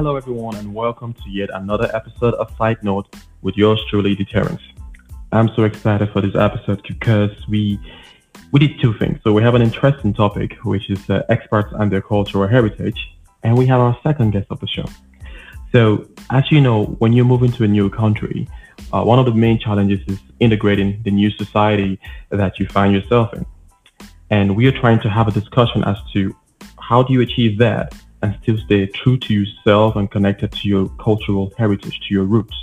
Hello, 0.00 0.16
everyone, 0.16 0.56
and 0.56 0.72
welcome 0.72 1.12
to 1.12 1.28
yet 1.28 1.50
another 1.52 1.94
episode 1.94 2.32
of 2.36 2.50
Side 2.56 2.82
Note 2.82 3.14
with 3.42 3.54
yours 3.54 3.78
truly, 3.90 4.14
D. 4.14 4.24
Terence. 4.24 4.62
I'm 5.30 5.50
so 5.54 5.64
excited 5.64 6.10
for 6.10 6.22
this 6.22 6.34
episode 6.34 6.82
because 6.88 7.32
we 7.48 7.78
we 8.50 8.60
did 8.60 8.80
two 8.80 8.94
things. 8.94 9.18
So 9.22 9.34
we 9.34 9.42
have 9.42 9.54
an 9.54 9.60
interesting 9.60 10.14
topic, 10.14 10.54
which 10.64 10.88
is 10.88 11.00
uh, 11.10 11.24
expats 11.28 11.78
and 11.78 11.92
their 11.92 12.00
cultural 12.00 12.48
heritage, 12.48 12.98
and 13.42 13.58
we 13.58 13.66
have 13.66 13.78
our 13.78 13.94
second 14.02 14.30
guest 14.30 14.46
of 14.48 14.58
the 14.60 14.68
show. 14.68 14.86
So, 15.70 16.08
as 16.30 16.50
you 16.50 16.62
know, 16.62 16.86
when 17.02 17.12
you 17.12 17.22
move 17.22 17.42
into 17.42 17.64
a 17.64 17.68
new 17.68 17.90
country, 17.90 18.48
uh, 18.94 19.02
one 19.04 19.18
of 19.18 19.26
the 19.26 19.34
main 19.34 19.58
challenges 19.58 20.00
is 20.06 20.18
integrating 20.40 21.02
the 21.04 21.10
new 21.10 21.30
society 21.30 22.00
that 22.30 22.58
you 22.58 22.66
find 22.68 22.94
yourself 22.94 23.34
in. 23.34 23.44
And 24.30 24.56
we 24.56 24.64
are 24.66 24.72
trying 24.80 25.00
to 25.00 25.10
have 25.10 25.28
a 25.28 25.32
discussion 25.32 25.84
as 25.84 25.98
to 26.14 26.34
how 26.78 27.02
do 27.02 27.12
you 27.12 27.20
achieve 27.20 27.58
that 27.58 27.92
and 28.22 28.38
still 28.42 28.58
stay 28.58 28.86
true 28.86 29.16
to 29.18 29.34
yourself 29.34 29.96
and 29.96 30.10
connected 30.10 30.52
to 30.52 30.68
your 30.68 30.88
cultural 31.00 31.52
heritage, 31.56 31.98
to 32.08 32.14
your 32.14 32.24
roots. 32.24 32.56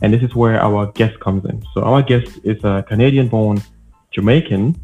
And 0.00 0.12
this 0.12 0.22
is 0.22 0.34
where 0.34 0.60
our 0.60 0.86
guest 0.92 1.20
comes 1.20 1.44
in. 1.44 1.62
So 1.74 1.82
our 1.82 2.02
guest 2.02 2.40
is 2.44 2.62
a 2.64 2.84
Canadian-born 2.88 3.62
Jamaican 4.10 4.80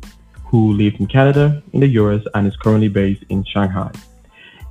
who 0.47 0.73
lived 0.73 1.01
in 1.01 1.07
Canada, 1.07 1.63
in 1.73 1.81
the 1.81 1.89
US, 2.01 2.23
and 2.35 2.47
is 2.47 2.57
currently 2.57 2.89
based 2.89 3.25
in 3.29 3.45
Shanghai. 3.45 3.91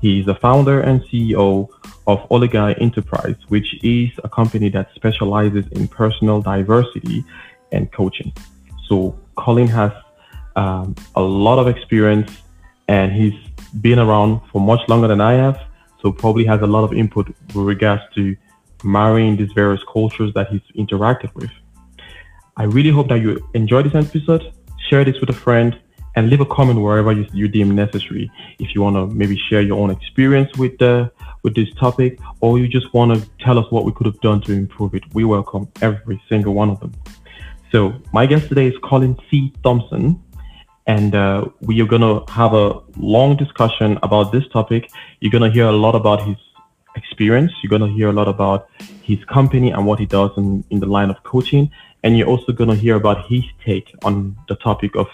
He 0.01 0.19
is 0.19 0.25
the 0.25 0.35
founder 0.35 0.81
and 0.81 1.01
CEO 1.03 1.69
of 2.05 2.19
Oligye 2.29 2.79
Enterprise, 2.81 3.35
which 3.49 3.83
is 3.83 4.09
a 4.23 4.29
company 4.29 4.69
that 4.69 4.89
specializes 4.95 5.65
in 5.71 5.87
personal 5.87 6.41
diversity 6.41 7.25
and 7.71 7.91
coaching. 7.91 8.31
So 8.87 9.17
Colin 9.35 9.67
has 9.67 9.91
um, 10.55 10.95
a 11.15 11.21
lot 11.21 11.59
of 11.59 11.67
experience 11.67 12.31
and 12.87 13.11
he's 13.11 13.33
been 13.81 13.99
around 13.99 14.41
for 14.51 14.61
much 14.61 14.81
longer 14.87 15.07
than 15.07 15.21
I 15.21 15.33
have, 15.33 15.59
so 16.01 16.11
probably 16.11 16.45
has 16.45 16.61
a 16.61 16.67
lot 16.67 16.83
of 16.83 16.93
input 16.93 17.27
with 17.27 17.55
regards 17.55 18.03
to 18.15 18.35
marrying 18.83 19.37
these 19.37 19.51
various 19.53 19.81
cultures 19.91 20.33
that 20.33 20.47
he's 20.49 20.61
interacted 20.75 21.33
with. 21.35 21.51
I 22.55 22.63
really 22.63 22.91
hope 22.91 23.07
that 23.09 23.21
you 23.21 23.47
enjoy 23.53 23.83
this 23.83 23.95
episode, 23.95 24.53
share 24.89 25.03
this 25.05 25.19
with 25.19 25.29
a 25.29 25.33
friend, 25.33 25.79
and 26.15 26.29
leave 26.31 26.41
a 26.41 26.45
comment 26.45 26.81
wherever 26.81 27.11
you, 27.11 27.27
you 27.31 27.47
deem 27.47 27.75
necessary. 27.75 28.31
If 28.57 28.73
you 28.73 28.81
want 28.81 28.95
to 28.95 29.05
maybe 29.07 29.37
share 29.49 29.61
your 29.61 29.79
own 29.79 29.91
experience 29.91 30.49
with 30.57 30.77
the 30.79 31.11
with 31.43 31.55
this 31.55 31.71
topic, 31.75 32.19
or 32.41 32.57
you 32.57 32.67
just 32.67 32.91
want 32.93 33.13
to 33.13 33.29
tell 33.39 33.59
us 33.59 33.71
what 33.71 33.85
we 33.85 33.91
could 33.91 34.07
have 34.07 34.19
done 34.21 34.41
to 34.41 34.51
improve 34.51 34.95
it, 34.95 35.03
we 35.13 35.23
welcome 35.23 35.67
every 35.81 36.21
single 36.27 36.55
one 36.55 36.69
of 36.71 36.79
them. 36.79 36.91
So 37.71 37.93
my 38.11 38.25
guest 38.25 38.49
today 38.49 38.67
is 38.67 38.73
Colin 38.83 39.15
C. 39.29 39.53
Thomson 39.63 40.21
and 40.87 41.13
uh, 41.13 41.45
we 41.61 41.81
are 41.81 41.85
going 41.85 42.01
to 42.01 42.31
have 42.31 42.53
a 42.53 42.79
long 42.95 43.35
discussion 43.35 43.99
about 44.03 44.31
this 44.31 44.47
topic. 44.47 44.89
You're 45.19 45.31
going 45.31 45.43
to 45.43 45.51
hear 45.51 45.65
a 45.65 45.71
lot 45.73 45.95
about 45.95 46.25
his 46.25 46.37
experience. 46.95 47.51
You're 47.61 47.69
going 47.69 47.89
to 47.89 47.95
hear 47.95 48.09
a 48.09 48.13
lot 48.13 48.29
about 48.29 48.69
his 49.03 49.23
company 49.25 49.71
and 49.71 49.85
what 49.85 49.99
he 49.99 50.05
does 50.05 50.31
in, 50.37 50.63
in 50.69 50.79
the 50.79 50.85
line 50.85 51.09
of 51.09 51.21
coaching. 51.23 51.69
And 52.03 52.17
you're 52.17 52.27
also 52.27 52.53
going 52.53 52.69
to 52.69 52.75
hear 52.75 52.95
about 52.95 53.27
his 53.27 53.43
take 53.65 53.93
on 54.03 54.37
the 54.47 54.55
topic 54.55 54.95
of 54.95 55.07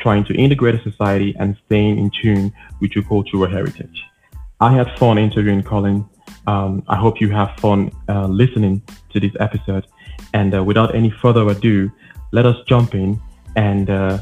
trying 0.00 0.24
to 0.24 0.34
integrate 0.34 0.74
a 0.74 0.82
society 0.82 1.34
and 1.38 1.56
staying 1.66 1.98
in 1.98 2.10
tune 2.10 2.52
with 2.80 2.92
your 2.96 3.04
cultural 3.04 3.46
heritage. 3.48 4.04
I 4.60 4.72
had 4.72 4.98
fun 4.98 5.16
interviewing 5.16 5.62
Colin. 5.62 6.08
Um, 6.48 6.82
I 6.88 6.96
hope 6.96 7.20
you 7.20 7.30
have 7.30 7.56
fun 7.60 7.92
uh, 8.08 8.26
listening 8.26 8.82
to 9.10 9.20
this 9.20 9.32
episode. 9.38 9.86
And 10.34 10.54
uh, 10.54 10.64
without 10.64 10.94
any 10.94 11.10
further 11.10 11.48
ado, 11.48 11.90
let 12.32 12.46
us 12.46 12.56
jump 12.66 12.94
in 12.94 13.20
and 13.56 13.90
uh, 13.90 14.18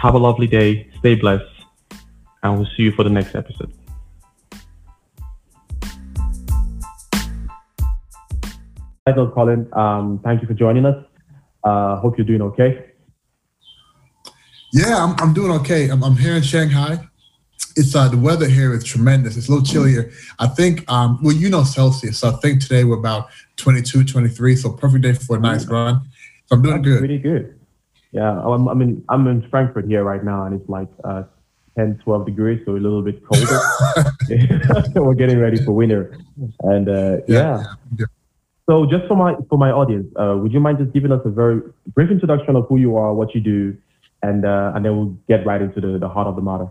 have 0.00 0.14
a 0.14 0.18
lovely 0.18 0.46
day. 0.46 0.88
Stay 0.98 1.14
blessed. 1.14 1.44
And 2.42 2.56
we'll 2.56 2.68
see 2.74 2.84
you 2.84 2.92
for 2.92 3.04
the 3.04 3.10
next 3.10 3.34
episode. 3.34 3.70
Hello, 9.06 9.30
Colin. 9.30 9.68
Um, 9.74 10.20
thank 10.24 10.40
you 10.40 10.48
for 10.48 10.54
joining 10.54 10.86
us. 10.86 11.04
Uh, 11.62 11.96
hope 11.96 12.16
you're 12.16 12.26
doing 12.26 12.40
okay. 12.40 12.86
Yeah, 14.72 15.04
I'm, 15.04 15.14
I'm 15.18 15.34
doing 15.34 15.50
okay. 15.60 15.90
I'm, 15.90 16.02
I'm 16.02 16.16
here 16.16 16.34
in 16.34 16.42
Shanghai. 16.42 16.98
It's 17.76 17.94
uh, 17.94 18.08
the 18.08 18.16
weather 18.16 18.48
here 18.48 18.72
is 18.72 18.84
tremendous. 18.84 19.36
It's 19.36 19.48
a 19.48 19.50
little 19.52 19.66
chillier. 19.66 20.10
I 20.38 20.46
think, 20.46 20.90
um, 20.90 21.18
well, 21.22 21.36
you 21.36 21.50
know 21.50 21.62
Celsius. 21.62 22.20
So 22.20 22.30
I 22.30 22.32
think 22.36 22.62
today 22.62 22.84
we're 22.84 22.98
about 22.98 23.28
22, 23.56 24.04
23. 24.04 24.56
So 24.56 24.72
perfect 24.72 25.02
day 25.02 25.12
for 25.12 25.36
a 25.36 25.40
nice 25.40 25.66
run. 25.66 26.00
So 26.46 26.56
I'm 26.56 26.62
doing 26.62 26.76
That's 26.76 26.88
good. 26.88 27.02
Really 27.02 27.18
good. 27.18 27.59
Yeah, 28.12 28.40
I'm, 28.40 28.66
I'm 28.68 28.82
in 28.82 29.04
I'm 29.08 29.26
in 29.28 29.48
Frankfurt 29.50 29.86
here 29.86 30.02
right 30.02 30.24
now, 30.24 30.44
and 30.44 30.60
it's 30.60 30.68
like 30.68 30.88
uh, 31.04 31.24
10, 31.76 32.00
12 32.02 32.26
degrees, 32.26 32.60
so 32.66 32.72
a 32.72 32.74
little 32.74 33.02
bit 33.02 33.22
colder. 33.24 33.60
We're 35.00 35.14
getting 35.14 35.38
ready 35.38 35.62
for 35.64 35.72
winter, 35.72 36.16
and 36.60 36.88
uh, 36.88 37.18
yeah. 37.28 37.64
yeah. 37.96 38.06
So 38.68 38.86
just 38.86 39.06
for 39.06 39.16
my 39.16 39.34
for 39.48 39.58
my 39.58 39.70
audience, 39.70 40.12
uh, 40.16 40.36
would 40.36 40.52
you 40.52 40.60
mind 40.60 40.78
just 40.78 40.92
giving 40.92 41.12
us 41.12 41.20
a 41.24 41.30
very 41.30 41.60
brief 41.94 42.10
introduction 42.10 42.56
of 42.56 42.66
who 42.68 42.78
you 42.78 42.96
are, 42.96 43.14
what 43.14 43.34
you 43.34 43.40
do, 43.40 43.76
and 44.22 44.44
uh, 44.44 44.72
and 44.74 44.84
then 44.84 44.96
we'll 44.96 45.16
get 45.28 45.46
right 45.46 45.62
into 45.62 45.80
the, 45.80 45.98
the 45.98 46.08
heart 46.08 46.26
of 46.26 46.36
the 46.36 46.42
matter. 46.42 46.68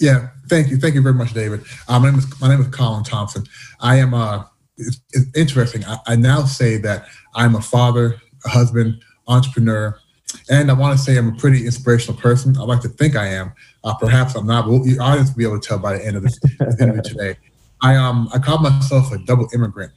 Yeah, 0.00 0.28
thank 0.48 0.70
you, 0.70 0.78
thank 0.78 0.94
you 0.94 1.02
very 1.02 1.14
much, 1.14 1.34
David. 1.34 1.62
Uh, 1.86 1.98
my 1.98 2.10
name 2.10 2.18
is 2.18 2.40
my 2.40 2.48
name 2.48 2.60
is 2.60 2.68
Colin 2.68 3.04
Thomson. 3.04 3.44
I 3.80 3.96
am 3.96 4.14
uh, 4.14 4.44
it's, 4.76 5.00
it's 5.12 5.36
interesting. 5.36 5.84
I, 5.84 5.98
I 6.06 6.16
now 6.16 6.44
say 6.44 6.78
that 6.78 7.06
I'm 7.34 7.54
a 7.54 7.60
father, 7.60 8.20
a 8.44 8.48
husband, 8.48 9.02
entrepreneur, 9.30 9.98
and 10.50 10.70
I 10.70 10.74
want 10.74 10.96
to 10.98 11.02
say 11.02 11.16
I'm 11.16 11.28
a 11.28 11.36
pretty 11.36 11.64
inspirational 11.64 12.20
person. 12.20 12.56
I 12.56 12.62
like 12.62 12.80
to 12.82 12.88
think 12.88 13.16
I 13.16 13.26
am. 13.28 13.52
Uh, 13.82 13.94
perhaps 13.94 14.34
I'm 14.34 14.46
not, 14.46 14.66
but 14.66 14.84
your 14.84 15.02
audience 15.02 15.30
will 15.30 15.38
be 15.38 15.44
able 15.44 15.60
to 15.60 15.66
tell 15.66 15.78
by 15.78 15.96
the 15.96 16.04
end 16.04 16.16
of 16.16 16.22
this 16.22 16.38
interview 16.80 17.02
today. 17.02 17.36
I 17.82 17.96
um 17.96 18.28
I 18.34 18.38
call 18.38 18.58
myself 18.58 19.12
a 19.12 19.18
double 19.18 19.48
immigrant, 19.54 19.92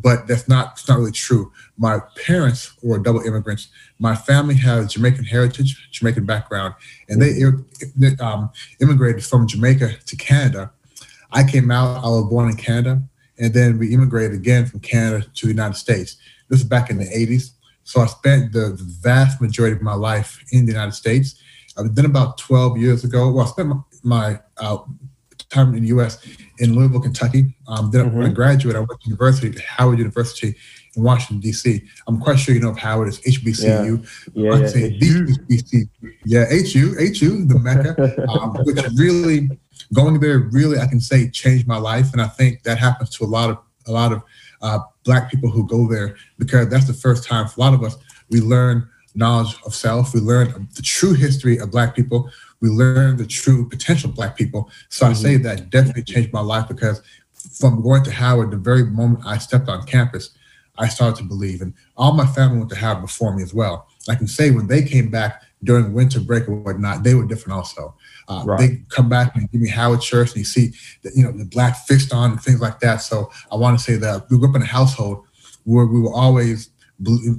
but 0.00 0.26
that's 0.26 0.48
not 0.48 0.72
it's 0.74 0.88
not 0.88 0.98
really 0.98 1.12
true. 1.12 1.52
My 1.76 1.98
parents 2.24 2.74
were 2.82 2.98
double 2.98 3.20
immigrants. 3.20 3.68
My 3.98 4.14
family 4.14 4.54
has 4.56 4.92
Jamaican 4.92 5.24
heritage, 5.24 5.90
Jamaican 5.90 6.26
background, 6.26 6.74
and 7.08 7.20
they, 7.20 7.40
they 7.96 8.16
um, 8.22 8.50
immigrated 8.80 9.24
from 9.24 9.46
Jamaica 9.46 9.96
to 10.06 10.16
Canada. 10.16 10.70
I 11.32 11.42
came 11.42 11.70
out. 11.70 12.04
I 12.04 12.08
was 12.08 12.26
born 12.30 12.50
in 12.50 12.56
Canada, 12.56 13.02
and 13.38 13.52
then 13.52 13.78
we 13.78 13.92
immigrated 13.92 14.34
again 14.34 14.66
from 14.66 14.80
Canada 14.80 15.26
to 15.34 15.46
the 15.46 15.52
United 15.52 15.76
States. 15.76 16.16
This 16.48 16.60
is 16.60 16.66
back 16.66 16.90
in 16.90 16.98
the 16.98 17.06
80s. 17.06 17.50
So 17.84 18.00
I 18.00 18.06
spent 18.06 18.52
the, 18.52 18.70
the 18.70 18.84
vast 19.00 19.40
majority 19.40 19.76
of 19.76 19.82
my 19.82 19.94
life 19.94 20.42
in 20.52 20.66
the 20.66 20.72
United 20.72 20.92
States. 20.92 21.40
Uh, 21.76 21.84
then 21.90 22.06
about 22.06 22.38
12 22.38 22.78
years 22.78 23.04
ago, 23.04 23.30
well, 23.30 23.46
I 23.46 23.48
spent 23.48 23.68
my, 23.68 23.76
my 24.02 24.40
uh, 24.58 24.78
time 25.50 25.74
in 25.74 25.82
the 25.82 25.88
U.S. 25.88 26.18
in 26.58 26.74
Louisville, 26.74 27.00
Kentucky. 27.00 27.54
Um, 27.68 27.90
then 27.90 28.06
mm-hmm. 28.06 28.18
when 28.18 28.26
I 28.26 28.30
graduated, 28.30 28.76
I 28.76 28.80
went 28.80 29.00
to 29.00 29.08
university, 29.08 29.60
Howard 29.66 29.98
University 29.98 30.54
in 30.96 31.02
Washington, 31.02 31.40
D.C. 31.40 31.82
I'm 32.06 32.20
quite 32.20 32.38
sure 32.38 32.54
you 32.54 32.60
know 32.60 32.70
of 32.70 32.78
Howard. 32.78 33.08
It's 33.08 33.20
HBCU. 33.20 34.06
Yeah, 34.34 34.44
yeah, 34.44 34.56
yeah, 34.56 35.36
HBCU. 35.48 35.88
Yeah, 36.24 36.44
HU, 36.48 36.94
HU, 36.98 37.44
the 37.46 37.58
Mecca, 37.60 38.28
um, 38.28 38.56
which 38.64 38.82
really, 38.96 39.48
going 39.92 40.18
there 40.20 40.38
really, 40.38 40.78
I 40.78 40.86
can 40.86 41.00
say 41.00 41.30
changed 41.30 41.66
my 41.66 41.76
life. 41.76 42.12
And 42.12 42.20
I 42.20 42.28
think 42.28 42.62
that 42.64 42.78
happens 42.78 43.10
to 43.10 43.24
a 43.24 43.26
lot 43.26 43.50
of, 43.50 43.58
a 43.86 43.92
lot 43.92 44.12
of 44.12 44.22
uh, 44.64 44.80
black 45.04 45.30
people 45.30 45.50
who 45.50 45.66
go 45.66 45.86
there 45.86 46.16
because 46.38 46.68
that's 46.68 46.86
the 46.86 46.94
first 46.94 47.22
time 47.22 47.46
for 47.46 47.60
a 47.60 47.64
lot 47.64 47.74
of 47.74 47.82
us 47.84 47.96
we 48.30 48.40
learn 48.40 48.88
knowledge 49.14 49.54
of 49.64 49.74
self 49.74 50.12
we 50.14 50.20
learn 50.20 50.68
the 50.74 50.82
true 50.82 51.12
history 51.12 51.58
of 51.58 51.70
black 51.70 51.94
people 51.94 52.28
we 52.64 52.70
learn 52.70 53.18
the 53.18 53.26
true 53.26 53.68
potential 53.68 54.08
of 54.08 54.16
black 54.16 54.36
people. 54.38 54.70
So 54.88 55.04
mm-hmm. 55.04 55.12
i 55.12 55.14
say 55.14 55.36
that 55.36 55.68
definitely 55.68 56.04
changed 56.04 56.32
my 56.32 56.40
life 56.40 56.66
because 56.66 57.02
from 57.58 57.82
going 57.82 58.02
to 58.04 58.10
howard 58.10 58.50
the 58.50 58.56
very 58.56 58.84
moment 58.84 59.20
i 59.26 59.36
stepped 59.36 59.68
on 59.68 59.84
campus 59.86 60.30
i 60.78 60.88
started 60.88 61.16
to 61.16 61.24
believe. 61.24 61.60
And 61.60 61.74
all 61.96 62.14
my 62.14 62.26
family 62.26 62.58
went 62.58 62.70
to 62.70 62.76
howard 62.76 63.02
before 63.02 63.36
me 63.36 63.42
as 63.42 63.52
well. 63.52 63.86
I 64.08 64.14
can 64.14 64.26
say 64.26 64.50
when 64.50 64.66
they 64.66 64.82
came 64.82 65.10
back 65.10 65.42
during 65.62 65.92
winter 65.92 66.20
break 66.20 66.48
or 66.48 66.54
whatnot 66.56 67.04
they 67.04 67.14
were 67.14 67.26
different 67.26 67.58
also 67.58 67.94
uh, 68.28 68.42
right. 68.46 68.58
They 68.58 68.82
come 68.88 69.08
back 69.08 69.34
and 69.36 69.50
give 69.50 69.60
me 69.60 69.68
Howard 69.68 70.02
shirts, 70.02 70.32
and 70.32 70.38
you 70.38 70.44
see, 70.44 70.72
the, 71.02 71.12
you 71.14 71.22
know, 71.22 71.32
the 71.32 71.44
black 71.44 71.76
fist 71.86 72.12
on 72.12 72.32
and 72.32 72.40
things 72.40 72.60
like 72.60 72.80
that. 72.80 73.02
So 73.02 73.30
I 73.52 73.56
want 73.56 73.78
to 73.78 73.84
say 73.84 73.96
that 73.96 74.26
we 74.30 74.38
grew 74.38 74.48
up 74.48 74.56
in 74.56 74.62
a 74.62 74.66
household 74.66 75.24
where 75.64 75.86
we 75.86 76.00
were 76.00 76.12
always 76.12 76.70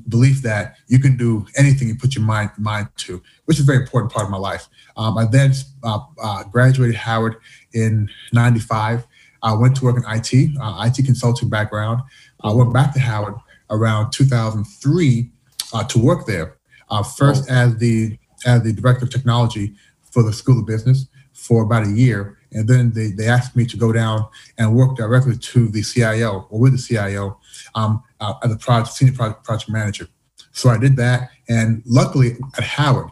belief 0.09 0.41
that 0.41 0.75
you 0.87 0.99
can 0.99 1.15
do 1.15 1.45
anything 1.57 1.87
you 1.87 1.95
put 1.95 2.15
your 2.15 2.25
mind 2.25 2.51
mind 2.57 2.87
to, 2.97 3.21
which 3.45 3.57
is 3.57 3.63
a 3.63 3.65
very 3.65 3.81
important 3.81 4.11
part 4.11 4.25
of 4.25 4.31
my 4.31 4.37
life. 4.37 4.67
Um, 4.97 5.17
I 5.17 5.25
then 5.25 5.53
uh, 5.83 5.99
uh, 6.21 6.43
graduated 6.43 6.95
Howard 6.95 7.37
in 7.73 8.09
'95. 8.33 9.05
I 9.41 9.53
went 9.53 9.75
to 9.77 9.85
work 9.85 9.97
in 9.97 10.03
IT, 10.07 10.57
uh, 10.59 10.87
IT 10.87 11.05
consulting 11.05 11.49
background. 11.49 12.01
I 12.41 12.51
went 12.51 12.73
back 12.73 12.93
to 12.93 12.99
Howard 12.99 13.35
around 13.69 14.11
2003 14.11 15.29
uh, 15.73 15.83
to 15.83 15.99
work 15.99 16.25
there. 16.25 16.57
Uh, 16.89 17.03
first 17.03 17.45
oh. 17.49 17.53
as 17.53 17.77
the 17.77 18.17
as 18.45 18.61
the 18.63 18.73
director 18.73 19.05
of 19.05 19.11
technology 19.11 19.73
for 20.15 20.23
the 20.23 20.31
School 20.31 20.59
of 20.59 20.65
Business 20.65 21.07
for 21.33 21.63
about 21.63 21.85
a 21.85 21.91
year. 21.91 22.37
And 22.53 22.69
then 22.69 22.93
they, 22.93 23.11
they 23.11 23.27
asked 23.27 23.53
me 23.53 23.65
to 23.65 23.75
go 23.75 23.91
down 23.91 24.25
and 24.57 24.73
work 24.73 24.95
directly 24.95 25.35
to 25.35 25.67
the 25.67 25.83
CIO 25.83 26.47
or 26.49 26.57
with 26.57 26.71
the 26.71 26.81
CIO 26.81 27.37
um, 27.75 28.01
uh, 28.21 28.35
as 28.41 28.53
a 28.53 28.55
project, 28.55 28.95
senior 28.95 29.13
project, 29.13 29.43
project 29.43 29.69
manager. 29.69 30.07
So 30.53 30.69
I 30.69 30.77
did 30.77 30.95
that. 30.95 31.31
And 31.49 31.83
luckily 31.85 32.37
at 32.57 32.63
Howard, 32.63 33.09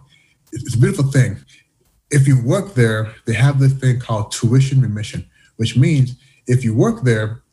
it's 0.53 0.75
a 0.75 0.77
beautiful 0.77 1.11
thing. 1.11 1.39
If 2.09 2.25
you 2.25 2.41
work 2.41 2.73
there, 2.73 3.13
they 3.25 3.33
have 3.33 3.59
this 3.59 3.73
thing 3.73 3.99
called 3.99 4.31
tuition 4.31 4.79
remission, 4.79 5.29
which 5.57 5.75
means 5.75 6.15
if 6.47 6.63
you 6.63 6.73
work 6.73 7.03
there, 7.03 7.43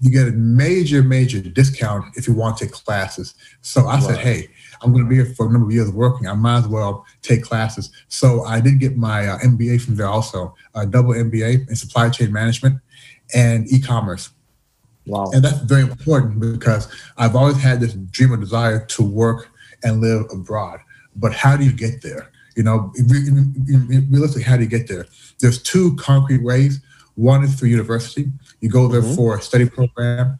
you 0.00 0.10
get 0.10 0.28
a 0.28 0.32
major, 0.32 1.02
major 1.02 1.40
discount 1.40 2.04
if 2.14 2.28
you 2.28 2.34
want 2.34 2.58
to 2.58 2.66
take 2.66 2.74
classes. 2.74 3.32
So 3.62 3.86
I 3.86 4.00
said, 4.00 4.18
hey, 4.18 4.48
I'm 4.82 4.92
going 4.92 5.04
to 5.04 5.08
be 5.08 5.16
here 5.16 5.34
for 5.34 5.46
a 5.46 5.52
number 5.52 5.66
of 5.66 5.72
years 5.72 5.90
working. 5.90 6.26
I 6.26 6.34
might 6.34 6.58
as 6.58 6.68
well 6.68 7.06
take 7.22 7.42
classes. 7.42 7.90
So 8.08 8.44
I 8.44 8.60
did 8.60 8.80
get 8.80 8.96
my 8.96 9.28
uh, 9.28 9.38
MBA 9.38 9.82
from 9.82 9.96
there 9.96 10.08
also, 10.08 10.54
a 10.74 10.86
double 10.86 11.12
MBA 11.12 11.68
in 11.68 11.76
supply 11.76 12.10
chain 12.10 12.32
management 12.32 12.80
and 13.34 13.70
e-commerce. 13.72 14.30
Wow. 15.06 15.30
And 15.32 15.42
that's 15.44 15.58
very 15.60 15.82
important 15.82 16.40
because 16.40 16.88
I've 17.16 17.34
always 17.34 17.60
had 17.60 17.80
this 17.80 17.94
dream 17.94 18.32
or 18.32 18.36
desire 18.36 18.84
to 18.86 19.02
work 19.02 19.50
and 19.82 20.00
live 20.00 20.26
abroad. 20.32 20.80
But 21.16 21.32
how 21.32 21.56
do 21.56 21.64
you 21.64 21.72
get 21.72 22.02
there? 22.02 22.30
You 22.56 22.62
know, 22.62 22.92
realistically, 22.96 24.42
how 24.42 24.56
do 24.56 24.62
you 24.62 24.68
get 24.68 24.88
there? 24.88 25.06
There's 25.40 25.60
two 25.60 25.96
concrete 25.96 26.42
ways. 26.42 26.80
One 27.14 27.42
is 27.44 27.54
through 27.54 27.70
university. 27.70 28.30
You 28.60 28.70
go 28.70 28.88
there 28.88 29.02
mm-hmm. 29.02 29.14
for 29.14 29.36
a 29.36 29.42
study 29.42 29.68
program, 29.68 30.38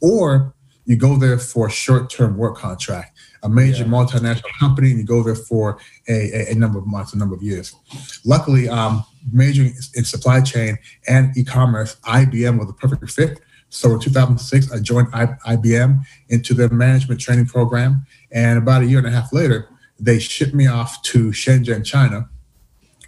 or 0.00 0.54
you 0.84 0.96
go 0.96 1.16
there 1.16 1.38
for 1.38 1.66
a 1.66 1.70
short-term 1.70 2.36
work 2.36 2.56
contract, 2.56 3.13
a 3.44 3.48
major 3.48 3.84
yeah. 3.84 3.90
multinational 3.90 4.58
company, 4.58 4.90
and 4.90 4.98
you 4.98 5.04
go 5.04 5.22
there 5.22 5.34
for 5.34 5.78
a, 6.08 6.50
a, 6.50 6.54
number 6.54 6.78
of 6.78 6.86
months, 6.86 7.12
a 7.12 7.18
number 7.18 7.34
of 7.34 7.42
years. 7.42 7.76
Luckily, 8.24 8.68
um, 8.68 9.04
majoring 9.30 9.74
in 9.94 10.04
supply 10.04 10.40
chain 10.40 10.78
and 11.06 11.36
e-commerce, 11.36 11.96
IBM 12.04 12.58
was 12.58 12.70
a 12.70 12.72
perfect 12.72 13.08
fit. 13.10 13.40
So 13.68 13.92
in 13.92 14.00
2006, 14.00 14.72
I 14.72 14.80
joined 14.80 15.08
IBM 15.12 16.04
into 16.28 16.54
their 16.54 16.70
management 16.70 17.20
training 17.20 17.46
program, 17.46 18.06
and 18.32 18.58
about 18.58 18.82
a 18.82 18.86
year 18.86 18.98
and 18.98 19.06
a 19.06 19.10
half 19.10 19.32
later, 19.32 19.68
they 20.00 20.18
shipped 20.18 20.54
me 20.54 20.66
off 20.66 21.02
to 21.02 21.30
Shenzhen, 21.30 21.84
China, 21.84 22.28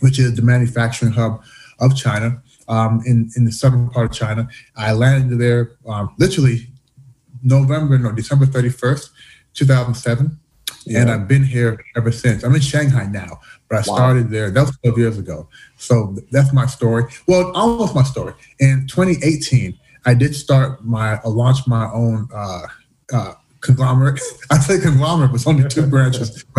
which 0.01 0.19
is 0.19 0.35
the 0.35 0.43
manufacturing 0.43 1.13
hub 1.13 1.43
of 1.81 1.97
China 1.97 2.43
um, 2.69 3.03
in, 3.07 3.31
in 3.37 3.45
the 3.45 3.53
southern 3.53 3.89
part 3.91 4.11
of 4.11 4.17
China. 4.17 4.49
I 4.77 4.93
landed 4.93 5.39
there 5.39 5.73
um, 5.87 6.15
literally 6.19 6.69
November, 7.43 7.99
no, 7.99 8.13
December 8.13 8.47
31st, 8.47 9.11
2007. 9.57 10.39
Yeah. 10.87 11.01
And 11.01 11.11
I've 11.11 11.27
been 11.27 11.43
here 11.43 11.85
ever 11.97 12.13
since. 12.13 12.45
I'm 12.45 12.55
in 12.55 12.61
Shanghai 12.61 13.07
now, 13.07 13.41
but 13.69 13.77
I 13.77 13.79
wow. 13.79 13.97
started 13.97 14.31
there. 14.31 14.51
That 14.51 14.63
was 14.63 14.79
12 14.85 14.99
years 14.99 15.19
ago. 15.19 15.49
So 15.77 16.17
that's 16.31 16.53
my 16.53 16.67
story. 16.67 17.05
Well, 17.27 17.51
almost 17.57 17.95
my 17.95 18.05
story. 18.05 18.35
In 18.61 18.87
2018, 18.87 19.77
I 20.05 20.15
did 20.15 20.37
start 20.37 20.85
my, 20.85 21.15
uh, 21.15 21.29
launch 21.29 21.67
my 21.67 21.91
own 21.93 22.29
uh, 22.33 22.67
uh, 23.13 23.35
conglomerate. 23.63 24.21
I 24.51 24.59
say 24.59 24.79
conglomerate, 24.79 25.33
but 25.33 25.37
it's 25.37 25.47
only 25.49 25.69
two 25.69 25.89
branches. 25.89 26.45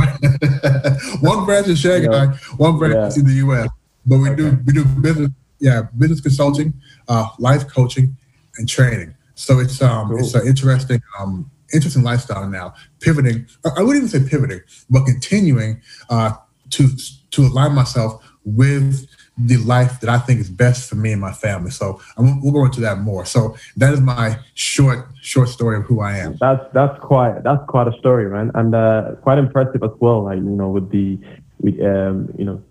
one 1.21 1.45
branch 1.45 1.67
in 1.67 1.75
Shanghai, 1.75 2.25
yeah. 2.25 2.37
one 2.57 2.77
branch 2.77 3.15
yeah. 3.15 3.19
in 3.21 3.27
the 3.27 3.35
U.S. 3.35 3.69
But 4.05 4.17
we 4.17 4.29
okay. 4.29 4.35
do 4.35 4.59
we 4.65 4.73
do 4.73 4.83
business 4.83 5.31
yeah, 5.59 5.83
business 5.97 6.21
consulting, 6.21 6.73
uh, 7.07 7.29
life 7.39 7.67
coaching, 7.67 8.15
and 8.57 8.67
training. 8.67 9.13
So 9.35 9.59
it's 9.59 9.81
um 9.81 10.09
cool. 10.09 10.19
it's 10.19 10.33
an 10.33 10.47
interesting 10.47 11.01
um 11.19 11.49
interesting 11.73 12.03
lifestyle 12.03 12.47
now. 12.47 12.73
Pivoting, 12.99 13.47
I 13.65 13.81
wouldn't 13.81 14.05
even 14.05 14.09
say 14.09 14.29
pivoting, 14.29 14.61
but 14.89 15.05
continuing 15.05 15.81
uh, 16.09 16.33
to 16.71 16.89
to 17.31 17.41
align 17.41 17.73
myself 17.73 18.23
with 18.43 19.07
the 19.37 19.57
life 19.57 19.99
that 19.99 20.09
I 20.09 20.17
think 20.17 20.39
is 20.39 20.49
best 20.49 20.89
for 20.89 20.95
me 20.95 21.11
and 21.11 21.21
my 21.21 21.31
family. 21.31 21.69
So 21.69 22.01
I'm, 22.17 22.41
we'll 22.41 22.53
go 22.53 22.65
into 22.65 22.81
that 22.81 22.99
more. 22.99 23.25
So 23.25 23.55
that 23.77 23.93
is 23.93 24.01
my 24.01 24.39
short 24.55 25.07
short 25.21 25.49
story 25.49 25.77
of 25.77 25.83
who 25.83 26.01
I 26.01 26.17
am. 26.17 26.37
That's 26.39 26.63
that's 26.73 26.99
quite 26.99 27.43
that's 27.43 27.63
quite 27.67 27.87
a 27.87 27.97
story, 27.99 28.29
man, 28.29 28.51
and 28.55 28.73
uh, 28.73 29.11
quite 29.21 29.37
impressive 29.37 29.83
as 29.83 29.91
well. 29.99 30.23
Like 30.23 30.37
you 30.37 30.43
know, 30.43 30.69
with 30.69 30.89
the 30.91 31.19
with 31.59 31.79
um, 31.81 32.33
you 32.37 32.45
know 32.45 32.63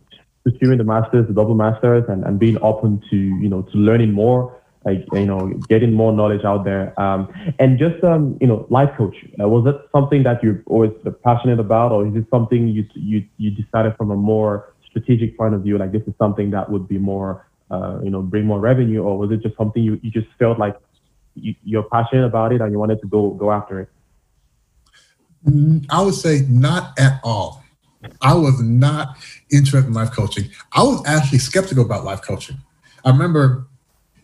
pursuing 0.44 0.78
the 0.78 0.84
masters, 0.84 1.26
the 1.26 1.34
double 1.34 1.54
masters, 1.54 2.04
and, 2.08 2.24
and 2.24 2.38
being 2.38 2.58
open 2.62 3.02
to 3.10 3.16
you 3.16 3.48
know 3.48 3.62
to 3.62 3.76
learning 3.78 4.12
more, 4.12 4.60
like 4.86 5.04
you 5.12 5.26
know 5.26 5.52
getting 5.68 5.92
more 5.92 6.12
knowledge 6.12 6.44
out 6.44 6.64
there. 6.64 6.98
Um, 6.98 7.28
and 7.58 7.78
just 7.78 8.02
um, 8.04 8.38
you 8.40 8.46
know, 8.46 8.66
life 8.70 8.90
coach. 8.96 9.16
Uh, 9.40 9.48
was 9.48 9.66
it 9.66 9.76
something 9.92 10.22
that 10.22 10.42
you're 10.42 10.62
always 10.66 10.92
passionate 11.24 11.58
about, 11.58 11.92
or 11.92 12.06
is 12.06 12.14
it 12.14 12.24
something 12.30 12.68
you 12.68 12.84
you 12.94 13.24
you 13.36 13.50
decided 13.50 13.96
from 13.96 14.10
a 14.10 14.16
more 14.16 14.72
strategic 14.88 15.36
point 15.36 15.54
of 15.54 15.62
view, 15.62 15.76
like 15.76 15.92
this 15.92 16.02
is 16.06 16.14
something 16.18 16.50
that 16.52 16.70
would 16.70 16.88
be 16.88 16.98
more 16.98 17.46
uh, 17.70 17.98
you 18.02 18.10
know 18.10 18.22
bring 18.22 18.46
more 18.46 18.60
revenue, 18.60 19.02
or 19.02 19.18
was 19.18 19.30
it 19.32 19.42
just 19.42 19.56
something 19.56 19.82
you, 19.82 20.00
you 20.02 20.10
just 20.10 20.28
felt 20.38 20.58
like 20.58 20.76
you, 21.34 21.54
you're 21.64 21.82
passionate 21.82 22.24
about 22.24 22.52
it 22.52 22.60
and 22.60 22.70
you 22.72 22.78
wanted 22.78 23.00
to 23.00 23.08
go 23.08 23.30
go 23.30 23.50
after 23.50 23.80
it? 23.80 23.88
Mm, 25.44 25.84
I 25.90 26.00
would 26.02 26.14
say 26.14 26.46
not 26.48 26.98
at 26.98 27.20
all. 27.24 27.62
I 28.22 28.34
was 28.34 28.60
not 28.62 29.16
interested 29.50 29.88
in 29.88 29.92
life 29.92 30.12
coaching. 30.12 30.48
I 30.72 30.84
was 30.84 31.02
actually 31.06 31.38
skeptical 31.38 31.84
about 31.84 32.04
life 32.04 32.22
coaching. 32.22 32.58
I 33.04 33.10
remember 33.10 33.66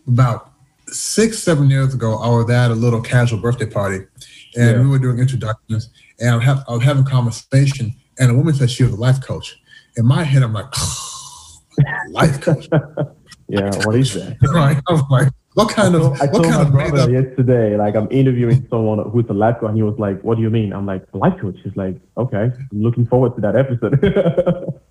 about 0.06 0.51
six, 0.92 1.38
seven 1.38 1.70
years 1.70 1.94
ago, 1.94 2.18
I 2.18 2.28
was 2.28 2.50
at 2.50 2.70
a 2.70 2.74
little 2.74 3.00
casual 3.00 3.40
birthday 3.40 3.66
party 3.66 4.04
and 4.54 4.76
yeah. 4.76 4.80
we 4.80 4.88
were 4.88 4.98
doing 4.98 5.18
introductions 5.18 5.90
and 6.20 6.30
I 6.30 6.44
have, 6.44 6.64
I 6.68 6.72
was 6.72 6.82
having 6.82 7.04
a 7.04 7.08
conversation 7.08 7.92
and 8.18 8.30
a 8.30 8.34
woman 8.34 8.54
said 8.54 8.70
she 8.70 8.84
was 8.84 8.92
a 8.92 8.96
life 8.96 9.20
coach. 9.20 9.58
In 9.96 10.06
my 10.06 10.24
head, 10.24 10.42
I'm 10.42 10.52
like, 10.52 10.66
oh, 10.76 11.58
life 12.10 12.40
coach. 12.40 12.68
yeah, 13.48 13.70
what 13.84 13.96
is 13.96 14.14
that? 14.14 14.36
right. 14.54 14.80
I 14.88 14.92
was 14.92 15.02
like, 15.10 15.28
what 15.54 15.68
kind 15.68 15.94
I 15.94 15.98
told, 15.98 16.12
of? 16.12 16.22
I 16.22 16.24
what 16.26 16.32
told 16.32 16.44
kind 16.44 16.74
my 16.74 16.84
of 16.84 16.92
brother 16.92 17.12
yesterday. 17.12 17.76
Like 17.76 17.94
I'm 17.94 18.08
interviewing 18.10 18.66
someone 18.70 19.10
who's 19.10 19.26
a 19.28 19.34
life 19.34 19.56
coach, 19.60 19.68
and 19.68 19.76
he 19.76 19.82
was 19.82 19.98
like, 19.98 20.22
"What 20.22 20.36
do 20.36 20.42
you 20.42 20.48
mean?" 20.48 20.72
I'm 20.72 20.86
like, 20.86 21.04
"Life 21.12 21.38
coach." 21.38 21.56
He's 21.62 21.76
like, 21.76 21.96
"Okay, 22.16 22.50
I'm 22.72 22.82
looking 22.82 23.06
forward 23.06 23.34
to 23.34 23.42
that 23.42 23.54
episode." 23.54 24.00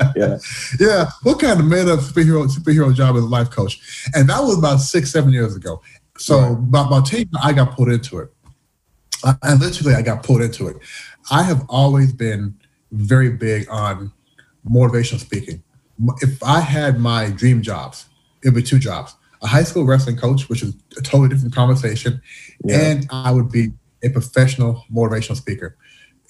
yeah, 0.16 0.38
yeah. 0.80 1.10
What 1.22 1.38
kind 1.40 1.60
of 1.60 1.66
made 1.66 1.88
up 1.88 2.00
superhero 2.00 2.48
superhero 2.48 2.94
job 2.94 3.16
as 3.16 3.22
a 3.22 3.26
life 3.26 3.50
coach? 3.50 4.08
And 4.14 4.28
that 4.28 4.40
was 4.40 4.58
about 4.58 4.78
six, 4.78 5.12
seven 5.12 5.32
years 5.32 5.54
ago. 5.54 5.80
So 6.18 6.38
right. 6.38 6.50
about 6.52 6.86
about 6.86 7.06
ten, 7.06 7.28
I 7.42 7.52
got 7.52 7.72
pulled 7.72 7.90
into 7.90 8.18
it, 8.18 8.30
uh, 9.24 9.34
and 9.42 9.60
literally, 9.60 9.94
I 9.94 10.02
got 10.02 10.22
pulled 10.22 10.42
into 10.42 10.68
it. 10.68 10.76
I 11.30 11.42
have 11.42 11.64
always 11.68 12.12
been 12.12 12.56
very 12.90 13.30
big 13.30 13.68
on 13.70 14.12
motivational 14.68 15.20
speaking. 15.20 15.62
If 16.20 16.42
I 16.42 16.60
had 16.60 16.98
my 16.98 17.30
dream 17.30 17.62
jobs, 17.62 18.06
it'd 18.42 18.54
be 18.54 18.62
two 18.62 18.78
jobs 18.78 19.14
a 19.42 19.46
high 19.46 19.64
school 19.64 19.84
wrestling 19.84 20.16
coach, 20.16 20.48
which 20.48 20.62
is 20.62 20.74
a 20.96 21.02
totally 21.02 21.28
different 21.28 21.54
conversation, 21.54 22.22
yeah. 22.64 22.80
and 22.80 23.08
I 23.10 23.32
would 23.32 23.50
be 23.50 23.72
a 24.02 24.08
professional 24.08 24.84
motivational 24.92 25.36
speaker. 25.36 25.76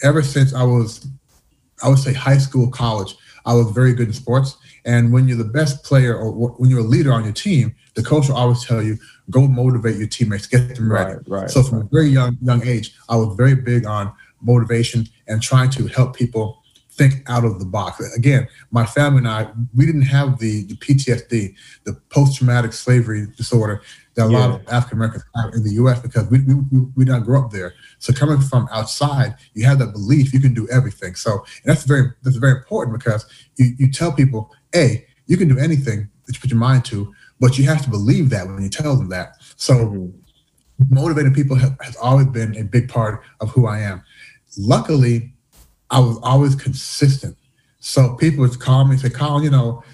Ever 0.02 0.22
since 0.22 0.54
I 0.54 0.62
was, 0.62 1.06
I 1.82 1.88
would 1.88 1.98
say 1.98 2.12
high 2.12 2.38
school, 2.38 2.70
college, 2.70 3.14
I 3.44 3.54
was 3.54 3.70
very 3.70 3.92
good 3.92 4.08
in 4.08 4.12
sports. 4.12 4.56
And 4.84 5.12
when 5.12 5.28
you're 5.28 5.38
the 5.38 5.44
best 5.44 5.84
player 5.84 6.16
or 6.16 6.32
when 6.32 6.70
you're 6.70 6.80
a 6.80 6.84
leader 6.84 7.12
on 7.12 7.24
your 7.24 7.32
team, 7.32 7.74
the 7.94 8.02
coach 8.02 8.28
will 8.28 8.36
always 8.36 8.64
tell 8.64 8.82
you, 8.82 8.98
go 9.30 9.46
motivate 9.46 9.96
your 9.96 10.08
teammates, 10.08 10.46
get 10.46 10.74
them 10.74 10.90
ready. 10.90 11.14
Right, 11.26 11.42
right, 11.42 11.50
so 11.50 11.62
from 11.62 11.78
right. 11.78 11.86
a 11.86 11.88
very 11.90 12.08
young 12.08 12.38
young 12.42 12.66
age, 12.66 12.94
I 13.08 13.16
was 13.16 13.36
very 13.36 13.54
big 13.54 13.86
on 13.86 14.12
motivation 14.40 15.06
and 15.28 15.40
trying 15.42 15.70
to 15.70 15.86
help 15.86 16.16
people 16.16 16.61
think 16.94 17.28
out 17.28 17.44
of 17.44 17.58
the 17.58 17.64
box. 17.64 18.00
Again, 18.14 18.46
my 18.70 18.84
family 18.84 19.18
and 19.18 19.28
I, 19.28 19.48
we 19.74 19.86
didn't 19.86 20.02
have 20.02 20.38
the, 20.38 20.64
the 20.64 20.74
PTSD, 20.74 21.54
the 21.84 21.94
post 22.10 22.36
traumatic 22.36 22.72
slavery 22.72 23.26
disorder 23.36 23.82
that 24.14 24.26
a 24.26 24.30
yeah. 24.30 24.38
lot 24.38 24.50
of 24.50 24.68
African 24.68 24.98
Americans 24.98 25.24
have 25.34 25.54
in 25.54 25.62
the 25.64 25.72
US 25.74 26.00
because 26.00 26.28
we, 26.28 26.40
we, 26.40 26.54
we, 26.94 27.04
didn't 27.04 27.24
grow 27.24 27.44
up 27.44 27.50
there. 27.50 27.74
So 27.98 28.12
coming 28.12 28.40
from 28.40 28.68
outside, 28.70 29.36
you 29.54 29.64
have 29.64 29.78
that 29.78 29.92
belief 29.92 30.34
you 30.34 30.40
can 30.40 30.52
do 30.52 30.68
everything. 30.70 31.14
So 31.14 31.44
that's 31.64 31.84
very 31.84 32.10
that's 32.22 32.36
very 32.36 32.58
important 32.58 32.98
because 32.98 33.24
you, 33.56 33.74
you 33.78 33.90
tell 33.90 34.12
people, 34.12 34.50
hey, 34.72 35.06
you 35.26 35.36
can 35.38 35.48
do 35.48 35.58
anything 35.58 36.08
that 36.26 36.34
you 36.34 36.40
put 36.40 36.50
your 36.50 36.58
mind 36.58 36.84
to, 36.86 37.12
but 37.40 37.58
you 37.58 37.64
have 37.64 37.82
to 37.84 37.90
believe 37.90 38.28
that 38.30 38.46
when 38.46 38.62
you 38.62 38.68
tell 38.68 38.96
them 38.96 39.08
that. 39.08 39.36
So 39.56 39.74
mm-hmm. 39.74 40.94
motivating 40.94 41.32
people 41.32 41.56
have, 41.56 41.76
has 41.80 41.96
always 41.96 42.26
been 42.26 42.54
a 42.58 42.64
big 42.64 42.90
part 42.90 43.22
of 43.40 43.48
who 43.50 43.66
I 43.66 43.80
am. 43.80 44.02
Luckily, 44.58 45.32
I 45.92 46.00
was 46.00 46.18
always 46.22 46.56
consistent. 46.56 47.36
So 47.78 48.14
people 48.14 48.40
would 48.40 48.58
call 48.58 48.84
me 48.86 48.92
and 48.92 49.00
say, 49.00 49.10
Colin, 49.10 49.44
you 49.44 49.50
know, 49.50 49.84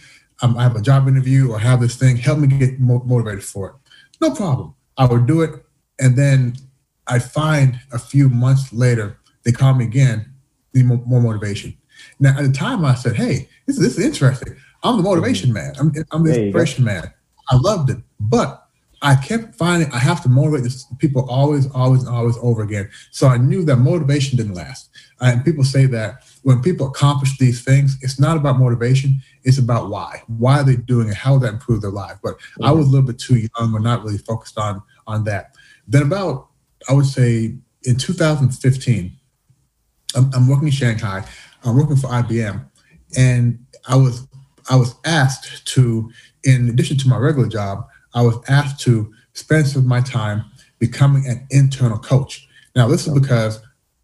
um, 0.40 0.56
I 0.56 0.62
have 0.62 0.76
a 0.76 0.80
job 0.80 1.08
interview 1.08 1.50
or 1.50 1.58
have 1.58 1.80
this 1.80 1.96
thing. 1.96 2.16
Help 2.16 2.38
me 2.38 2.46
get 2.46 2.78
mo- 2.78 3.02
motivated 3.04 3.42
for 3.42 3.70
it. 3.70 3.74
No 4.20 4.34
problem. 4.34 4.74
I 4.96 5.06
would 5.06 5.26
do 5.26 5.42
it. 5.42 5.64
And 6.00 6.16
then 6.16 6.54
I 7.08 7.18
find 7.18 7.80
a 7.92 7.98
few 7.98 8.28
months 8.28 8.72
later, 8.72 9.18
they 9.42 9.50
call 9.50 9.74
me 9.74 9.84
again, 9.84 10.32
need 10.72 10.86
more, 10.86 11.02
more 11.04 11.20
motivation. 11.20 11.76
Now, 12.20 12.38
at 12.38 12.44
the 12.44 12.52
time, 12.52 12.84
I 12.84 12.94
said, 12.94 13.16
hey, 13.16 13.48
this, 13.66 13.78
this 13.78 13.98
is 13.98 14.04
interesting. 14.04 14.54
I'm 14.84 14.98
the 14.98 15.02
motivation 15.02 15.52
man. 15.52 15.72
I'm, 15.80 15.92
I'm 16.12 16.22
the 16.22 16.44
inspiration 16.44 16.84
man. 16.84 17.12
I 17.50 17.56
loved 17.56 17.90
it. 17.90 17.98
But 18.20 18.67
I 19.00 19.14
kept 19.14 19.54
finding 19.54 19.90
I 19.92 19.98
have 19.98 20.22
to 20.24 20.28
motivate 20.28 20.64
this, 20.64 20.86
people 20.98 21.28
always, 21.30 21.70
always, 21.70 22.02
and 22.02 22.14
always 22.14 22.36
over 22.42 22.62
again. 22.62 22.90
So 23.10 23.28
I 23.28 23.38
knew 23.38 23.64
that 23.64 23.76
motivation 23.76 24.36
didn't 24.36 24.54
last. 24.54 24.90
And 25.20 25.44
people 25.44 25.64
say 25.64 25.86
that 25.86 26.24
when 26.42 26.62
people 26.62 26.88
accomplish 26.88 27.38
these 27.38 27.62
things, 27.62 27.96
it's 28.02 28.18
not 28.18 28.36
about 28.36 28.58
motivation, 28.58 29.20
it's 29.44 29.58
about 29.58 29.90
why. 29.90 30.22
Why 30.26 30.60
are 30.60 30.64
they 30.64 30.76
doing 30.76 31.08
it? 31.08 31.14
How 31.14 31.38
that 31.38 31.52
improve 31.52 31.82
their 31.82 31.90
life? 31.90 32.18
But 32.22 32.34
mm-hmm. 32.34 32.64
I 32.64 32.72
was 32.72 32.86
a 32.86 32.90
little 32.90 33.06
bit 33.06 33.18
too 33.18 33.36
young 33.58 33.72
or 33.74 33.80
not 33.80 34.02
really 34.02 34.18
focused 34.18 34.58
on 34.58 34.82
on 35.06 35.24
that. 35.24 35.54
Then 35.86 36.02
about, 36.02 36.48
I 36.88 36.92
would 36.92 37.06
say 37.06 37.56
in 37.84 37.96
2015, 37.96 39.12
I'm, 40.14 40.30
I'm 40.34 40.48
working 40.48 40.68
in 40.68 40.72
Shanghai, 40.72 41.24
I'm 41.64 41.76
working 41.76 41.96
for 41.96 42.08
IBM, 42.08 42.64
and 43.16 43.64
I 43.86 43.96
was 43.96 44.26
I 44.70 44.76
was 44.76 44.94
asked 45.04 45.66
to, 45.68 46.10
in 46.44 46.68
addition 46.68 46.98
to 46.98 47.08
my 47.08 47.16
regular 47.16 47.48
job, 47.48 47.86
I 48.14 48.22
was 48.22 48.36
asked 48.48 48.80
to 48.80 49.12
spend 49.34 49.68
some 49.68 49.82
of 49.82 49.88
my 49.88 50.00
time 50.00 50.44
becoming 50.78 51.26
an 51.26 51.46
internal 51.50 51.98
coach. 51.98 52.48
Now, 52.74 52.88
this 52.88 53.06
is 53.06 53.14
because 53.14 53.60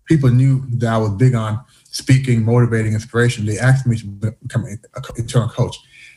people 0.06 0.30
knew 0.30 0.64
that 0.78 0.92
I 0.92 0.99
was 0.99 1.11
big 1.11 1.34
on 1.34 1.62
speaking, 1.84 2.44
motivating, 2.44 2.92
inspiration. 2.92 3.46
They 3.46 3.58
asked 3.58 3.87
me 3.87 3.96
to 3.99 4.06
become 4.06 4.64
an 4.64 4.80
internal 5.16 5.49
coach. 5.49 5.76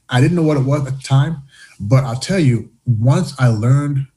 I 0.10 0.22
didn't 0.22 0.36
know 0.36 0.44
what 0.44 0.58
it 0.58 0.66
was 0.66 0.88
at 0.88 0.98
the 0.98 1.04
time, 1.04 1.44
but 1.80 2.04
I'll 2.04 2.20
tell 2.20 2.40
you, 2.40 2.72
once 2.86 3.34
I 3.40 3.50
learned 3.50 4.08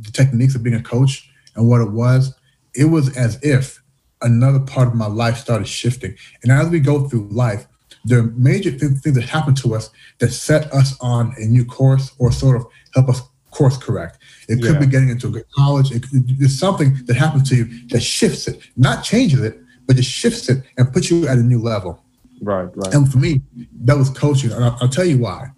the 0.00 0.12
techniques 0.12 0.54
of 0.54 0.62
being 0.62 0.76
a 0.76 0.82
coach 0.82 1.28
and 1.54 1.68
what 1.68 1.80
it 1.80 1.90
was, 1.90 2.34
it 2.74 2.86
was 2.86 3.14
as 3.16 3.38
if 3.42 3.82
another 4.22 4.60
part 4.60 4.88
of 4.88 4.94
my 4.94 5.06
life 5.06 5.36
started 5.36 5.66
shifting. 5.66 6.14
And 6.42 6.52
as 6.52 6.68
we 6.68 6.80
go 6.80 7.08
through 7.08 7.28
life, 7.28 7.66
there 8.04 8.18
are 8.20 8.24
major 8.34 8.70
things, 8.70 9.00
things 9.00 9.16
that 9.16 9.24
happen 9.24 9.54
to 9.56 9.74
us 9.74 9.90
that 10.18 10.30
set 10.30 10.72
us 10.72 10.96
on 11.00 11.34
a 11.38 11.44
new 11.46 11.64
course 11.64 12.12
or 12.18 12.32
sort 12.32 12.56
of 12.56 12.66
help 12.94 13.08
us 13.08 13.22
course 13.50 13.76
correct. 13.76 14.18
It 14.48 14.62
could 14.62 14.74
yeah. 14.74 14.80
be 14.80 14.86
getting 14.86 15.10
into 15.10 15.28
a 15.28 15.30
good 15.30 15.44
college. 15.54 15.92
It, 15.92 16.04
there's 16.12 16.58
something 16.58 16.96
that 17.04 17.16
happens 17.16 17.48
to 17.50 17.56
you 17.56 17.86
that 17.88 18.00
shifts 18.02 18.48
it, 18.48 18.60
not 18.76 19.04
changes 19.04 19.40
it, 19.40 19.58
but 19.86 19.96
just 19.96 20.10
shifts 20.10 20.48
it 20.48 20.64
and 20.78 20.92
puts 20.92 21.10
you 21.10 21.28
at 21.28 21.38
a 21.38 21.42
new 21.42 21.60
level. 21.60 22.02
Right, 22.40 22.68
right. 22.74 22.94
And 22.94 23.10
for 23.10 23.18
me, 23.18 23.42
that 23.84 23.96
was 23.96 24.10
coaching. 24.10 24.50
And 24.50 24.64
I'll, 24.64 24.76
I'll 24.80 24.88
tell 24.88 25.04
you 25.04 25.18
why. 25.18 25.48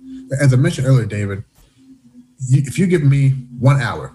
As 0.40 0.52
I 0.52 0.56
mentioned 0.56 0.86
earlier, 0.86 1.06
David, 1.06 1.44
you, 2.48 2.62
if 2.66 2.78
you 2.78 2.86
give 2.86 3.02
me 3.02 3.30
one 3.58 3.80
hour, 3.80 4.14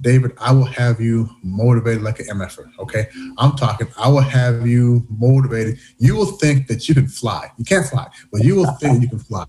David, 0.00 0.32
I 0.38 0.52
will 0.52 0.64
have 0.64 1.00
you 1.00 1.28
motivated 1.42 2.02
like 2.02 2.20
an 2.20 2.26
MFer. 2.26 2.70
Okay. 2.78 3.08
I'm 3.36 3.56
talking, 3.56 3.88
I 3.96 4.08
will 4.08 4.20
have 4.20 4.66
you 4.66 5.06
motivated. 5.08 5.78
You 5.98 6.16
will 6.16 6.26
think 6.26 6.68
that 6.68 6.88
you 6.88 6.94
can 6.94 7.08
fly. 7.08 7.50
You 7.56 7.64
can't 7.64 7.86
fly, 7.86 8.08
but 8.30 8.44
you 8.44 8.54
will 8.56 8.72
think 8.74 9.02
you 9.02 9.08
can 9.08 9.18
fly. 9.18 9.44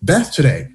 That's 0.00 0.34
today. 0.34 0.68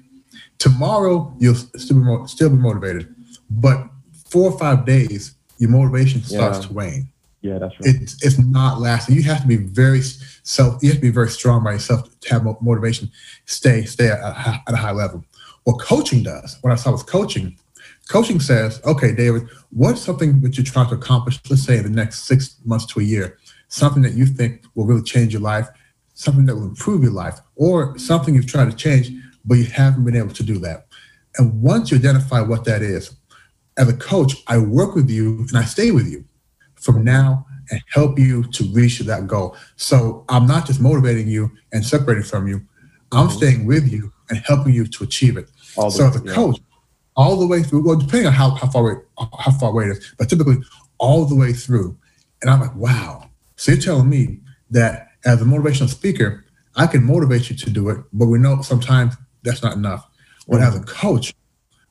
Tomorrow, 0.58 1.34
you'll 1.38 1.54
still 1.54 2.22
be, 2.22 2.26
still 2.28 2.50
be 2.50 2.56
motivated. 2.56 3.14
But 3.50 3.88
four 4.26 4.52
or 4.52 4.58
five 4.58 4.84
days, 4.84 5.34
your 5.58 5.70
motivation 5.70 6.22
starts 6.22 6.60
yeah. 6.60 6.66
to 6.66 6.72
wane. 6.72 7.08
Yeah, 7.40 7.58
that's 7.58 7.74
right. 7.74 7.94
It's, 7.94 8.24
it's 8.24 8.38
not 8.38 8.80
lasting. 8.80 9.16
You 9.16 9.22
have 9.24 9.42
to 9.42 9.46
be 9.46 9.56
very 9.56 10.00
self. 10.00 10.82
You 10.82 10.90
have 10.90 10.98
to 10.98 11.02
be 11.02 11.10
very 11.10 11.28
strong 11.28 11.62
by 11.62 11.72
yourself 11.72 12.08
to 12.20 12.28
have 12.30 12.44
motivation. 12.62 13.10
Stay, 13.44 13.84
stay 13.84 14.08
at 14.08 14.18
a, 14.20 14.62
at 14.66 14.72
a 14.72 14.76
high 14.76 14.92
level. 14.92 15.24
What 15.64 15.80
coaching 15.80 16.22
does, 16.22 16.58
what 16.62 16.72
I 16.72 16.76
saw 16.76 16.92
with 16.92 17.06
coaching, 17.06 17.58
coaching 18.08 18.40
says, 18.40 18.80
okay, 18.84 19.12
David, 19.14 19.48
what's 19.70 20.00
something 20.00 20.40
that 20.42 20.56
you're 20.56 20.64
trying 20.64 20.88
to 20.88 20.94
accomplish? 20.94 21.40
Let's 21.48 21.64
say 21.64 21.78
in 21.78 21.84
the 21.84 21.90
next 21.90 22.24
six 22.24 22.56
months 22.64 22.86
to 22.86 23.00
a 23.00 23.02
year, 23.02 23.38
something 23.68 24.02
that 24.02 24.14
you 24.14 24.26
think 24.26 24.64
will 24.74 24.86
really 24.86 25.02
change 25.02 25.32
your 25.32 25.42
life, 25.42 25.68
something 26.14 26.46
that 26.46 26.54
will 26.54 26.64
improve 26.64 27.02
your 27.02 27.12
life, 27.12 27.40
or 27.56 27.98
something 27.98 28.34
you've 28.34 28.46
tried 28.46 28.70
to 28.70 28.76
change, 28.76 29.10
but 29.44 29.54
you 29.54 29.64
haven't 29.64 30.04
been 30.04 30.16
able 30.16 30.34
to 30.34 30.42
do 30.42 30.58
that. 30.58 30.86
And 31.36 31.60
once 31.60 31.90
you 31.90 31.98
identify 31.98 32.40
what 32.40 32.64
that 32.64 32.82
is, 32.82 33.16
as 33.76 33.88
a 33.88 33.96
coach, 33.96 34.42
I 34.46 34.58
work 34.58 34.94
with 34.94 35.10
you 35.10 35.46
and 35.48 35.56
I 35.56 35.64
stay 35.64 35.90
with 35.90 36.06
you 36.06 36.24
from 36.74 37.02
now 37.02 37.46
and 37.70 37.80
help 37.90 38.18
you 38.18 38.44
to 38.44 38.64
reach 38.72 38.98
that 39.00 39.26
goal. 39.26 39.56
So 39.76 40.24
I'm 40.28 40.46
not 40.46 40.66
just 40.66 40.80
motivating 40.80 41.26
you 41.28 41.50
and 41.72 41.84
separating 41.84 42.24
from 42.24 42.46
you. 42.46 42.60
I'm 43.10 43.28
mm-hmm. 43.28 43.36
staying 43.36 43.66
with 43.66 43.90
you 43.90 44.12
and 44.28 44.38
helping 44.46 44.74
you 44.74 44.86
to 44.86 45.04
achieve 45.04 45.36
it. 45.36 45.50
All 45.76 45.90
so 45.90 46.06
as 46.06 46.20
a 46.20 46.24
yeah. 46.24 46.34
coach, 46.34 46.60
all 47.16 47.36
the 47.36 47.46
way 47.46 47.62
through, 47.62 47.84
well, 47.86 47.96
depending 47.96 48.26
on 48.26 48.32
how, 48.32 48.50
how 48.50 48.68
far 48.68 48.82
away, 48.82 49.00
how 49.38 49.52
far 49.52 49.70
away 49.70 49.84
it 49.84 49.98
is, 49.98 50.14
but 50.18 50.28
typically 50.28 50.56
all 50.98 51.24
the 51.24 51.34
way 51.34 51.52
through. 51.52 51.96
And 52.42 52.50
I'm 52.50 52.60
like, 52.60 52.74
wow. 52.74 53.28
So 53.56 53.72
you're 53.72 53.80
telling 53.80 54.08
me 54.08 54.40
that 54.70 55.08
as 55.24 55.40
a 55.40 55.44
motivational 55.44 55.88
speaker, 55.88 56.44
I 56.76 56.86
can 56.86 57.04
motivate 57.04 57.50
you 57.50 57.56
to 57.56 57.70
do 57.70 57.88
it, 57.90 57.98
but 58.12 58.26
we 58.26 58.38
know 58.38 58.60
sometimes 58.62 59.14
that's 59.42 59.62
not 59.62 59.76
enough. 59.76 60.08
But 60.48 60.56
mm-hmm. 60.56 60.76
as 60.76 60.76
a 60.76 60.84
coach, 60.84 61.34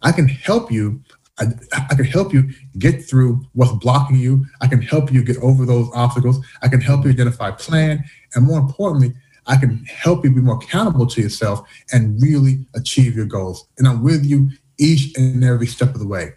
I 0.02 0.12
can 0.12 0.28
help 0.28 0.72
you 0.72 1.02
I, 1.40 1.46
I 1.90 1.96
can 1.96 2.06
help 2.06 2.34
you 2.34 2.50
get 2.78 3.04
through 3.04 3.44
what's 3.54 3.72
blocking 3.72 4.18
you. 4.18 4.46
I 4.62 4.68
can 4.68 4.82
help 4.82 5.12
you 5.12 5.24
get 5.24 5.38
over 5.38 5.66
those 5.66 5.90
obstacles. 5.94 6.46
I 6.62 6.68
can 6.68 6.80
help 6.80 7.06
you 7.06 7.12
identify 7.12 7.52
plan. 7.52 8.04
And 8.36 8.46
more 8.46 8.60
importantly, 8.60 9.14
I 9.48 9.58
can 9.58 9.84
help 9.86 10.24
you 10.24 10.32
be 10.32 10.42
more 10.42 10.56
accountable 10.56 11.08
to 11.08 11.22
yourself 11.22 11.68
and 11.92 12.22
really 12.22 12.66
achieve 12.76 13.16
your 13.16 13.26
goals. 13.26 13.68
And 13.78 13.88
I'm 13.88 14.04
with 14.04 14.26
you 14.26 14.52
each 14.78 15.18
and 15.18 15.44
every 15.44 15.68
step 15.68 15.94
of 15.94 16.00
the 16.00 16.08
way. 16.08 16.34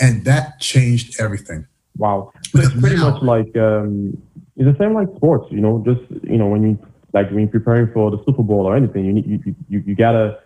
And 0.00 0.24
that 0.24 0.60
changed 0.60 1.20
everything. 1.20 1.66
Wow. 1.96 2.32
It's 2.54 2.78
pretty 2.78 2.96
now, 2.96 3.10
much 3.10 3.22
like, 3.22 3.56
um, 3.56 4.20
it's 4.56 4.66
the 4.66 4.76
same 4.82 4.94
like 4.94 5.08
sports, 5.16 5.46
you 5.50 5.60
know, 5.60 5.82
just, 5.86 6.02
you 6.24 6.36
know, 6.36 6.46
when 6.46 6.62
you, 6.62 6.78
like 7.12 7.28
when 7.30 7.40
you're 7.40 7.48
preparing 7.48 7.92
for 7.92 8.10
the 8.10 8.22
Super 8.24 8.42
Bowl 8.42 8.66
or 8.66 8.76
anything, 8.76 9.04
you 9.04 9.12
need, 9.12 9.26
you, 9.26 9.54
you, 9.68 9.82
you 9.86 9.94
gotta, 9.94 10.38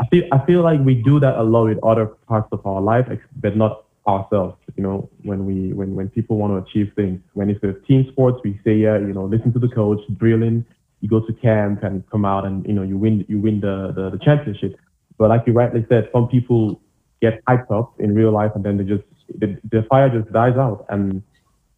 I 0.00 0.06
feel 0.06 0.24
I 0.30 0.44
feel 0.46 0.62
like 0.62 0.80
we 0.80 0.94
do 0.94 1.18
that 1.20 1.36
a 1.36 1.42
lot 1.42 1.64
with 1.64 1.82
other 1.82 2.06
parts 2.06 2.48
of 2.52 2.64
our 2.64 2.80
life, 2.80 3.08
but 3.40 3.56
not 3.56 3.84
ourselves. 4.06 4.56
You 4.76 4.82
know, 4.82 5.10
when 5.22 5.44
we 5.44 5.72
when 5.72 5.96
when 5.96 6.08
people 6.08 6.36
want 6.36 6.52
to 6.52 6.70
achieve 6.70 6.92
things, 6.94 7.20
when 7.32 7.50
it's 7.50 7.62
a 7.64 7.72
team 7.86 8.06
sports, 8.12 8.40
we 8.44 8.60
say, 8.64 8.76
yeah, 8.76 8.96
you 8.98 9.12
know, 9.12 9.24
listen 9.24 9.52
to 9.54 9.58
the 9.58 9.68
coach, 9.68 10.00
drilling. 10.16 10.64
You 11.00 11.08
go 11.08 11.20
to 11.20 11.32
camp 11.32 11.82
and 11.82 12.08
come 12.10 12.24
out 12.24 12.44
and 12.44 12.64
you 12.66 12.74
know 12.74 12.82
you 12.82 12.96
win 12.96 13.24
you 13.28 13.40
win 13.40 13.60
the 13.60 13.92
the, 13.94 14.10
the 14.10 14.18
championship. 14.18 14.78
But 15.18 15.28
like 15.30 15.46
you 15.46 15.52
rightly 15.52 15.84
said, 15.88 16.08
some 16.12 16.28
people 16.28 16.80
get 17.20 17.44
hyped 17.46 17.70
up 17.70 17.98
in 17.98 18.14
real 18.14 18.30
life 18.30 18.52
and 18.54 18.64
then 18.64 18.76
they 18.76 18.84
just 18.84 19.02
the, 19.36 19.58
the 19.70 19.82
fire 19.84 20.08
just 20.08 20.32
dies 20.32 20.56
out, 20.56 20.86
and 20.88 21.22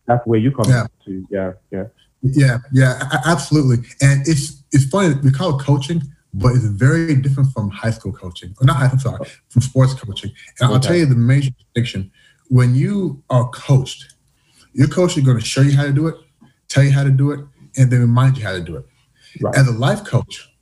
that's 0.07 0.25
where 0.27 0.39
you 0.39 0.53
come 0.53 0.71
yeah. 0.71 0.87
to. 1.05 1.27
Yeah, 1.31 1.53
yeah. 1.71 1.85
Yeah, 2.23 2.59
yeah, 2.73 3.03
absolutely. 3.25 3.79
And 4.03 4.27
it's 4.29 4.63
it's 4.73 4.85
funny 4.85 5.15
we 5.23 5.31
call 5.31 5.59
it 5.59 5.65
coaching, 5.65 6.03
but 6.35 6.55
it's 6.55 6.67
very 6.67 7.15
different 7.17 7.51
from 7.53 7.71
high 7.71 7.91
school 7.91 8.13
coaching. 8.13 8.55
Or 8.61 8.67
not 8.67 8.77
high, 8.77 8.89
I'm 8.93 8.99
sorry, 8.99 9.27
from 9.49 9.63
sports 9.63 9.95
coaching. 9.95 10.31
And 10.59 10.67
okay. 10.67 10.75
I'll 10.75 10.81
tell 10.81 10.97
you 10.97 11.07
the 11.07 11.15
major 11.15 11.51
distinction. 11.51 12.11
When 12.49 12.75
you 12.75 13.23
are 13.31 13.49
coached, 13.49 14.17
your 14.75 14.89
coach 14.89 15.17
is 15.17 15.25
going 15.25 15.39
to 15.39 15.45
show 15.45 15.63
you 15.63 15.77
how 15.77 15.85
to 15.85 15.93
do 15.93 16.09
it, 16.09 16.17
tell 16.69 16.85
you 16.85 16.93
how 16.93 17.05
to 17.05 17.11
do 17.11 17.31
it, 17.31 17.41
and 17.77 17.91
then 17.91 18.01
remind 18.01 18.37
you 18.37 18.45
how 18.45 18.53
to 18.53 18.61
do 18.61 18.77
it. 18.77 18.87
Right. 19.41 19.55
As 19.57 19.67
a 19.69 19.73
life 19.73 20.05
coach, 20.05 20.53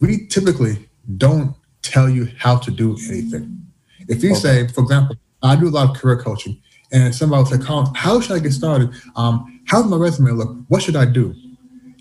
we 0.00 0.28
typically 0.28 0.88
don't 1.16 1.56
tell 1.90 2.08
you 2.08 2.28
how 2.38 2.56
to 2.58 2.70
do 2.70 2.96
anything. 3.08 3.66
If 4.08 4.22
you 4.22 4.32
okay. 4.32 4.40
say, 4.40 4.68
for 4.68 4.82
example, 4.82 5.16
I 5.42 5.56
do 5.56 5.68
a 5.68 5.70
lot 5.70 5.90
of 5.90 5.96
career 5.96 6.20
coaching, 6.20 6.60
and 6.92 7.14
somebody 7.14 7.42
will 7.42 7.50
say, 7.50 7.64
Colin, 7.64 7.94
how 7.94 8.20
should 8.20 8.36
I 8.36 8.38
get 8.38 8.52
started? 8.52 8.90
Um, 9.16 9.62
how's 9.66 9.86
my 9.86 9.96
resume 9.96 10.30
look? 10.32 10.56
What 10.68 10.82
should 10.82 10.96
I 10.96 11.04
do? 11.04 11.34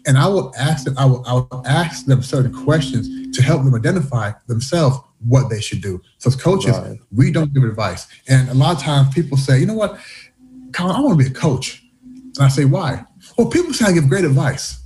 and 0.08 0.18
I 0.18 0.28
will 0.28 0.54
ask 0.58 0.86
them, 0.86 0.98
I 0.98 1.06
will, 1.06 1.24
I 1.28 1.34
will 1.34 1.64
ask 1.68 2.06
them 2.06 2.24
certain 2.24 2.54
questions 2.54 3.36
to 3.36 3.44
help 3.44 3.64
them 3.64 3.76
identify 3.76 4.32
themselves 4.48 4.98
what 5.28 5.50
they 5.50 5.60
should 5.60 5.82
do. 5.82 6.02
So 6.18 6.30
as 6.30 6.36
coaches, 6.38 6.78
right. 6.78 6.98
we 7.12 7.30
don't 7.30 7.54
give 7.54 7.64
advice. 7.64 8.08
And 8.28 8.48
a 8.50 8.54
lot 8.54 8.78
of 8.78 8.82
times 8.82 9.14
people 9.14 9.38
say, 9.38 9.60
you 9.60 9.66
know 9.66 9.74
what, 9.74 10.00
Colin, 10.72 10.96
I 10.96 11.02
want 11.02 11.20
to 11.20 11.26
be 11.26 11.30
a 11.30 11.34
coach. 11.34 11.84
And 12.04 12.40
I 12.40 12.48
say, 12.48 12.64
why? 12.64 13.04
Well, 13.38 13.50
people 13.50 13.74
say 13.74 13.86
I 13.86 13.92
give 13.92 14.08
great 14.08 14.24
advice. 14.24 14.82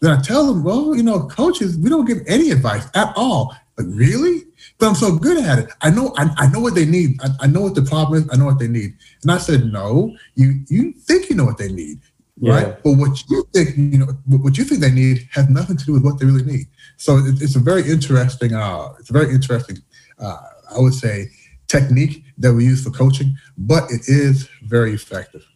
Then 0.00 0.16
I 0.16 0.22
tell 0.22 0.46
them, 0.46 0.62
well, 0.62 0.94
you 0.94 1.02
know, 1.02 1.26
coaches, 1.26 1.76
we 1.76 1.90
don't 1.90 2.04
give 2.04 2.18
any 2.28 2.50
advice 2.52 2.86
at 2.94 3.12
all. 3.16 3.54
Like, 3.78 3.86
really? 3.90 4.42
But 4.78 4.88
I'm 4.88 4.94
so 4.94 5.16
good 5.16 5.42
at 5.44 5.58
it. 5.60 5.70
I 5.80 5.90
know 5.90 6.12
I, 6.16 6.28
I 6.36 6.46
know 6.48 6.60
what 6.60 6.74
they 6.74 6.84
need. 6.84 7.20
I, 7.22 7.28
I 7.44 7.46
know 7.46 7.62
what 7.62 7.74
the 7.74 7.82
problem 7.82 8.22
is. 8.22 8.28
I 8.32 8.36
know 8.36 8.46
what 8.46 8.58
they 8.58 8.68
need. 8.68 8.94
And 9.22 9.32
I 9.32 9.38
said, 9.38 9.72
no, 9.72 10.16
you 10.34 10.64
you 10.68 10.92
think 10.92 11.30
you 11.30 11.36
know 11.36 11.44
what 11.44 11.58
they 11.58 11.72
need 11.72 12.00
yeah. 12.42 12.54
right? 12.54 12.82
But 12.82 12.92
what 12.92 13.22
you 13.30 13.48
think, 13.52 13.76
you 13.76 13.98
know, 13.98 14.06
what 14.26 14.58
you 14.58 14.64
think 14.64 14.80
they 14.80 14.90
need 14.90 15.28
has 15.32 15.48
nothing 15.48 15.76
to 15.76 15.84
do 15.84 15.92
with 15.92 16.04
what 16.04 16.18
they 16.18 16.26
really 16.26 16.44
need. 16.44 16.66
So 16.96 17.20
it's 17.24 17.56
a 17.56 17.60
very 17.60 17.88
interesting, 17.88 18.54
uh, 18.54 18.88
it's 18.98 19.10
a 19.10 19.12
very 19.12 19.32
interesting, 19.32 19.78
uh, 20.18 20.38
I 20.74 20.80
would 20.80 20.94
say, 20.94 21.28
technique 21.68 22.24
that 22.38 22.52
we 22.52 22.64
use 22.64 22.82
for 22.84 22.90
coaching, 22.90 23.36
but 23.56 23.84
it 23.90 24.02
is 24.08 24.48
very 24.64 24.92
effective. 24.92 25.46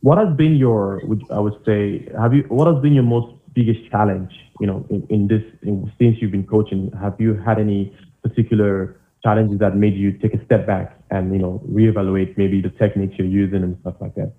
What 0.00 0.18
has 0.18 0.34
been 0.34 0.56
your, 0.56 1.02
I 1.30 1.38
would 1.38 1.62
say, 1.64 2.08
have 2.18 2.34
you? 2.34 2.44
What 2.48 2.72
has 2.72 2.82
been 2.82 2.94
your 2.94 3.04
most 3.04 3.36
biggest 3.52 3.90
challenge? 3.90 4.32
You 4.60 4.66
know, 4.66 4.86
in, 4.90 5.06
in 5.10 5.28
this, 5.28 5.42
in, 5.62 5.90
since 5.98 6.16
you've 6.20 6.30
been 6.30 6.46
coaching, 6.46 6.92
have 7.00 7.16
you 7.18 7.34
had 7.34 7.58
any 7.58 7.96
particular 8.22 9.00
challenges 9.22 9.58
that 9.58 9.76
made 9.76 9.94
you 9.94 10.12
take 10.12 10.34
a 10.34 10.44
step 10.44 10.66
back 10.66 10.98
and 11.10 11.32
you 11.32 11.40
know 11.40 11.62
reevaluate 11.68 12.36
maybe 12.36 12.60
the 12.60 12.70
techniques 12.70 13.14
you're 13.18 13.26
using 13.26 13.62
and 13.62 13.76
stuff 13.80 13.94
like 14.00 14.14
that? 14.14 14.32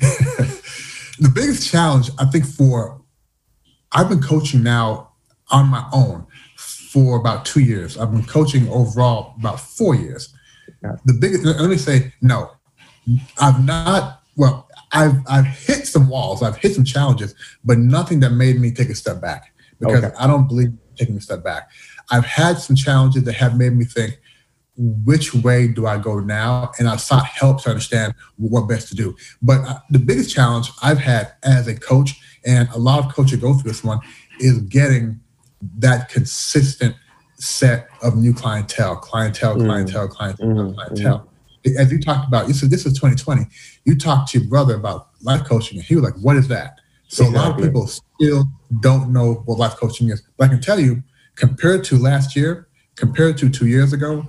the 1.18 1.30
biggest 1.34 1.70
challenge, 1.70 2.10
I 2.18 2.26
think, 2.26 2.46
for 2.46 3.00
I've 3.92 4.08
been 4.08 4.22
coaching 4.22 4.62
now 4.62 5.12
on 5.50 5.66
my 5.66 5.84
own 5.92 6.26
for 6.56 7.16
about 7.16 7.44
two 7.44 7.60
years. 7.60 7.98
I've 7.98 8.12
been 8.12 8.24
coaching 8.24 8.68
overall 8.68 9.34
about 9.38 9.60
four 9.60 9.94
years. 9.94 10.34
The 10.82 11.12
biggest, 11.12 11.44
let 11.44 11.68
me 11.68 11.76
say, 11.76 12.12
no, 12.22 12.52
I've 13.38 13.64
not. 13.64 14.22
Well, 14.36 14.68
I've 14.92 15.16
I've 15.28 15.46
hit 15.46 15.86
some 15.86 16.08
walls, 16.08 16.42
I've 16.42 16.56
hit 16.56 16.74
some 16.74 16.84
challenges, 16.84 17.34
but 17.64 17.78
nothing 17.78 18.20
that 18.20 18.30
made 18.30 18.60
me 18.60 18.72
take 18.72 18.88
a 18.88 18.94
step 18.94 19.20
back 19.20 19.54
because 19.78 20.04
okay. 20.04 20.14
I 20.18 20.26
don't 20.26 20.48
believe 20.48 20.72
taking 20.96 21.16
a 21.16 21.20
step 21.20 21.42
back. 21.42 21.70
I've 22.10 22.24
had 22.24 22.58
some 22.58 22.76
challenges 22.76 23.24
that 23.24 23.34
have 23.34 23.56
made 23.56 23.72
me 23.72 23.84
think, 23.84 24.20
which 24.76 25.34
way 25.34 25.68
do 25.68 25.86
I 25.86 25.98
go 25.98 26.20
now? 26.20 26.72
And 26.78 26.88
I 26.88 26.96
sought 26.96 27.24
help 27.24 27.62
to 27.62 27.70
understand 27.70 28.14
what 28.36 28.68
best 28.68 28.88
to 28.88 28.94
do. 28.94 29.16
But 29.40 29.60
uh, 29.60 29.78
the 29.90 29.98
biggest 29.98 30.34
challenge 30.34 30.70
I've 30.82 30.98
had 30.98 31.32
as 31.42 31.68
a 31.68 31.74
coach, 31.74 32.20
and 32.44 32.68
a 32.70 32.78
lot 32.78 33.04
of 33.04 33.14
coaches 33.14 33.38
go 33.38 33.54
through 33.54 33.70
this 33.70 33.84
one, 33.84 34.00
is 34.38 34.58
getting 34.60 35.20
that 35.78 36.08
consistent 36.08 36.96
set 37.36 37.88
of 38.02 38.16
new 38.16 38.34
clientele, 38.34 38.96
clientele, 38.96 39.56
mm. 39.56 39.66
clientele, 39.66 40.08
clientele, 40.08 40.46
mm-hmm. 40.46 40.74
clientele. 40.74 41.29
As 41.78 41.92
you 41.92 42.00
talked 42.00 42.26
about, 42.26 42.48
you 42.48 42.54
said 42.54 42.70
this 42.70 42.86
is 42.86 42.94
2020. 42.94 43.46
You 43.84 43.96
talked 43.96 44.30
to 44.32 44.38
your 44.38 44.48
brother 44.48 44.74
about 44.74 45.08
life 45.22 45.44
coaching, 45.44 45.78
and 45.78 45.86
he 45.86 45.94
was 45.94 46.04
like, 46.04 46.14
"What 46.14 46.36
is 46.36 46.48
that?" 46.48 46.80
So 47.08 47.24
exactly. 47.24 47.36
a 47.36 47.42
lot 47.42 47.58
of 47.58 47.64
people 47.64 47.86
still 47.86 48.44
don't 48.80 49.12
know 49.12 49.42
what 49.44 49.58
life 49.58 49.76
coaching 49.76 50.10
is. 50.10 50.22
But 50.36 50.44
I 50.44 50.48
can 50.48 50.60
tell 50.60 50.78
you, 50.78 51.02
compared 51.34 51.84
to 51.84 51.98
last 51.98 52.36
year, 52.36 52.68
compared 52.94 53.36
to 53.38 53.50
two 53.50 53.66
years 53.66 53.92
ago, 53.92 54.26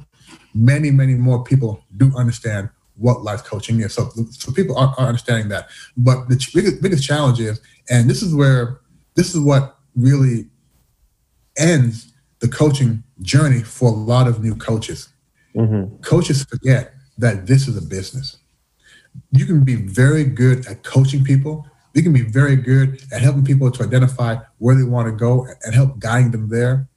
many, 0.56 0.90
many 0.90 1.14
more 1.14 1.44
people 1.44 1.84
do 1.98 2.12
understand 2.18 2.70
what 2.96 3.24
life 3.24 3.44
coaching 3.44 3.82
is. 3.82 3.94
So, 3.94 4.10
so 4.32 4.52
people 4.52 4.78
are, 4.78 4.96
are 4.98 5.08
understanding 5.08 5.50
that. 5.50 5.70
But 5.96 6.28
the 6.28 6.44
biggest, 6.54 6.82
biggest 6.82 7.04
challenge 7.04 7.40
is, 7.40 7.62
and 7.90 8.10
this 8.10 8.22
is 8.22 8.34
where 8.34 8.82
this 9.16 9.36
is 9.36 9.42
what 9.42 9.78
really 9.96 10.48
ends 11.58 12.14
the 12.40 12.48
coaching 12.48 13.04
journey 13.22 13.62
for 13.62 13.90
a 13.90 13.96
lot 13.96 14.28
of 14.28 14.44
new 14.44 14.56
coaches. 14.56 15.10
Mm-hmm. 15.56 15.98
Coaches 16.02 16.44
forget 16.46 16.94
that 17.22 17.48
this 17.48 17.68
is 17.68 17.78
a 17.78 17.82
business. 17.82 18.38
You 19.32 19.46
can 19.46 19.64
be 19.64 19.76
very 19.76 20.24
good 20.24 20.68
at 20.68 20.84
coaching 20.84 21.24
people. 21.24 21.66
You 21.94 22.04
can 22.04 22.14
be 22.14 22.22
very 22.22 22.56
good 22.56 23.02
at 23.12 23.22
helping 23.22 23.46
people 23.46 23.70
to 23.72 23.84
identify 23.84 24.38
where 24.58 24.76
they 24.76 24.84
want 24.84 25.08
to 25.08 25.12
go 25.12 25.48
and 25.64 25.74
help 25.74 26.00
guiding 26.00 26.32
them 26.32 26.50
there. 26.50 26.88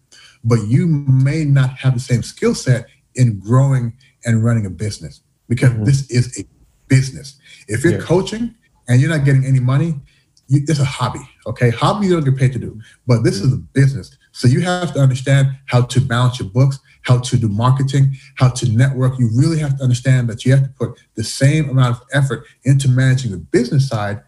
But 0.42 0.66
you 0.66 0.86
may 0.86 1.44
not 1.44 1.70
have 1.78 1.94
the 1.94 2.00
same 2.00 2.22
skill 2.22 2.54
set 2.54 2.86
in 3.14 3.38
growing 3.38 3.96
and 4.24 4.44
running 4.44 4.66
a 4.66 4.70
business 4.70 5.20
because 5.48 5.70
mm-hmm. 5.70 5.84
this 5.84 6.10
is 6.10 6.38
a 6.38 6.44
business. 6.88 7.38
If 7.68 7.82
you're 7.84 7.94
yeah. 7.94 8.00
coaching 8.00 8.54
and 8.88 9.00
you're 9.00 9.10
not 9.10 9.24
getting 9.24 9.44
any 9.44 9.60
money, 9.60 9.94
you, 10.48 10.60
it's 10.68 10.80
a 10.80 10.84
hobby. 10.84 11.26
Okay, 11.46 11.70
hobby 11.70 12.06
you 12.06 12.14
don't 12.14 12.24
get 12.24 12.36
paid 12.36 12.52
to 12.52 12.58
do, 12.58 12.80
but 13.06 13.22
this 13.24 13.38
mm-hmm. 13.38 13.48
is 13.48 13.54
a 13.54 13.56
business. 13.56 14.18
So 14.34 14.48
you 14.48 14.62
have 14.62 14.92
to 14.94 14.98
understand 14.98 15.56
how 15.66 15.82
to 15.82 16.00
balance 16.00 16.40
your 16.40 16.48
books, 16.48 16.80
how 17.02 17.20
to 17.20 17.36
do 17.36 17.48
marketing, 17.48 18.16
how 18.34 18.48
to 18.48 18.68
network. 18.68 19.16
You 19.16 19.30
really 19.32 19.60
have 19.60 19.78
to 19.78 19.84
understand 19.84 20.28
that 20.28 20.44
you 20.44 20.50
have 20.50 20.64
to 20.64 20.70
put 20.70 20.98
the 21.14 21.22
same 21.22 21.70
amount 21.70 21.96
of 21.96 22.02
effort 22.12 22.44
into 22.64 22.88
managing 22.88 23.30
the 23.30 23.38
business 23.38 23.88
side 23.88 24.22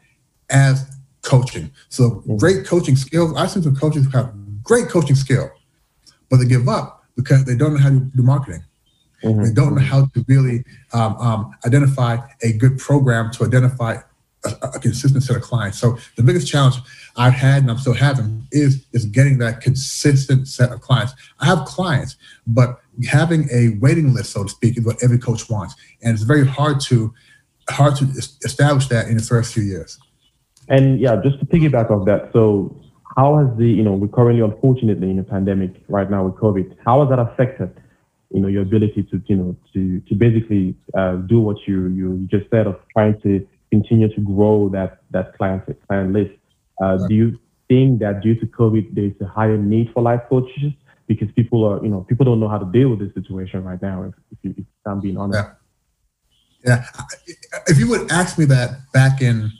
as 0.48 0.88
coaching. 1.22 1.72
So 1.88 2.22
great 2.38 2.64
coaching 2.64 2.94
skills. 2.94 3.34
I've 3.36 3.50
seen 3.50 3.64
some 3.64 3.74
coaches 3.74 4.04
who 4.04 4.10
have 4.10 4.32
great 4.62 4.88
coaching 4.88 5.16
skill, 5.16 5.50
but 6.30 6.36
they 6.36 6.46
give 6.46 6.68
up 6.68 7.04
because 7.16 7.44
they 7.44 7.56
don't 7.56 7.74
know 7.74 7.80
how 7.80 7.90
to 7.90 7.98
do 7.98 8.22
marketing. 8.22 8.62
Mm-hmm. 9.24 9.42
They 9.42 9.52
don't 9.52 9.74
know 9.74 9.82
how 9.82 10.06
to 10.06 10.24
really 10.28 10.62
um, 10.92 11.16
um, 11.16 11.56
identify 11.66 12.18
a 12.42 12.52
good 12.52 12.78
program 12.78 13.32
to 13.32 13.44
identify 13.44 13.96
a, 14.46 14.66
a, 14.74 14.80
consistent 14.80 15.22
set 15.22 15.36
of 15.36 15.42
clients. 15.42 15.78
So 15.78 15.98
the 16.16 16.22
biggest 16.22 16.48
challenge 16.48 16.76
I've 17.16 17.34
had 17.34 17.62
and 17.62 17.70
I'm 17.70 17.78
still 17.78 17.94
having 17.94 18.46
is 18.52 18.86
is 18.92 19.04
getting 19.06 19.38
that 19.38 19.60
consistent 19.60 20.48
set 20.48 20.70
of 20.72 20.80
clients. 20.80 21.14
I 21.40 21.46
have 21.46 21.64
clients, 21.64 22.16
but 22.46 22.80
having 23.08 23.48
a 23.52 23.78
waiting 23.80 24.14
list, 24.14 24.32
so 24.32 24.44
to 24.44 24.48
speak, 24.48 24.78
is 24.78 24.84
what 24.84 25.02
every 25.02 25.18
coach 25.18 25.48
wants, 25.48 25.74
and 26.02 26.14
it's 26.14 26.22
very 26.22 26.46
hard 26.46 26.80
to 26.82 27.12
hard 27.70 27.96
to 27.96 28.04
establish 28.44 28.86
that 28.88 29.08
in 29.08 29.16
the 29.16 29.22
first 29.22 29.52
few 29.52 29.62
years. 29.62 29.98
And 30.68 30.98
yeah, 31.00 31.20
just 31.22 31.38
to 31.40 31.46
piggyback 31.46 31.90
off 31.90 32.06
that, 32.06 32.30
so 32.32 32.76
how 33.16 33.38
has 33.38 33.56
the 33.56 33.66
you 33.66 33.82
know 33.82 33.92
we're 33.92 34.08
currently 34.08 34.42
unfortunately 34.42 35.10
in 35.10 35.18
a 35.18 35.24
pandemic 35.24 35.72
right 35.88 36.10
now 36.10 36.24
with 36.24 36.34
COVID. 36.34 36.76
How 36.84 37.00
has 37.00 37.08
that 37.10 37.18
affected 37.18 37.70
you 38.30 38.40
know 38.40 38.48
your 38.48 38.62
ability 38.62 39.02
to 39.04 39.22
you 39.26 39.36
know 39.36 39.56
to 39.72 40.00
to 40.00 40.14
basically 40.14 40.74
uh, 40.94 41.16
do 41.16 41.40
what 41.40 41.56
you 41.66 41.88
you 41.88 42.26
just 42.30 42.50
said 42.50 42.66
of 42.66 42.76
trying 42.92 43.20
to 43.22 43.46
continue 43.76 44.08
to 44.16 44.20
grow 44.20 44.68
that 44.76 44.90
that 45.10 45.36
client 45.36 45.62
client 45.86 46.12
list. 46.12 46.34
Uh, 46.80 46.84
right. 46.84 47.08
Do 47.08 47.14
you 47.14 47.28
think 47.68 48.00
that 48.00 48.14
due 48.22 48.36
to 48.40 48.46
COVID 48.46 48.94
there's 48.96 49.18
a 49.20 49.28
higher 49.38 49.58
need 49.72 49.86
for 49.92 50.02
life 50.02 50.22
coaches 50.28 50.72
because 51.06 51.28
people 51.38 51.60
are 51.68 51.78
you 51.84 51.90
know 51.92 52.00
people 52.08 52.24
don't 52.24 52.40
know 52.40 52.48
how 52.54 52.60
to 52.64 52.70
deal 52.78 52.88
with 52.90 53.00
this 53.04 53.12
situation 53.14 53.64
right 53.64 53.80
now 53.90 53.96
if, 54.08 54.14
if, 54.32 54.38
you, 54.42 54.54
if 54.56 54.66
I'm 54.86 55.00
being 55.00 55.18
honest. 55.18 55.44
Yeah. 55.44 55.52
Yeah, 56.64 56.84
if 57.68 57.78
you 57.78 57.86
would 57.90 58.10
ask 58.10 58.38
me 58.40 58.44
that 58.46 58.70
back 58.92 59.22
in 59.22 59.52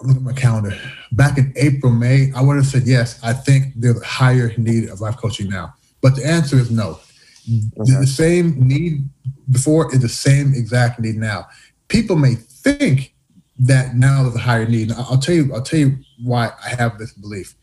look 0.00 0.16
at 0.16 0.22
my 0.22 0.32
calendar. 0.32 0.76
Back 1.12 1.38
in 1.38 1.52
April, 1.56 1.92
May, 1.92 2.30
I 2.34 2.42
would 2.42 2.56
have 2.56 2.66
said 2.66 2.84
yes. 2.84 3.18
I 3.22 3.32
think 3.32 3.72
there's 3.76 4.00
a 4.00 4.04
higher 4.04 4.52
need 4.56 4.88
of 4.88 5.00
life 5.00 5.16
coaching 5.16 5.48
now. 5.48 5.74
But 6.00 6.16
the 6.16 6.26
answer 6.26 6.56
is 6.56 6.70
no. 6.70 7.00
Okay. 7.48 8.00
The 8.00 8.06
same 8.06 8.66
need 8.66 9.08
before 9.50 9.94
is 9.94 10.02
the 10.02 10.08
same 10.08 10.52
exact 10.54 11.00
need 11.00 11.16
now. 11.16 11.46
People 11.88 12.16
may 12.16 12.34
think 12.72 13.14
that 13.58 13.94
now 13.94 14.22
there's 14.22 14.34
a 14.34 14.40
higher 14.40 14.66
need. 14.66 14.92
I'll 14.92 15.18
tell 15.18 15.34
you. 15.34 15.52
I'll 15.54 15.62
tell 15.62 15.80
you 15.80 15.98
why 16.22 16.50
I 16.64 16.70
have 16.70 16.98
this 16.98 17.12
belief. 17.12 17.54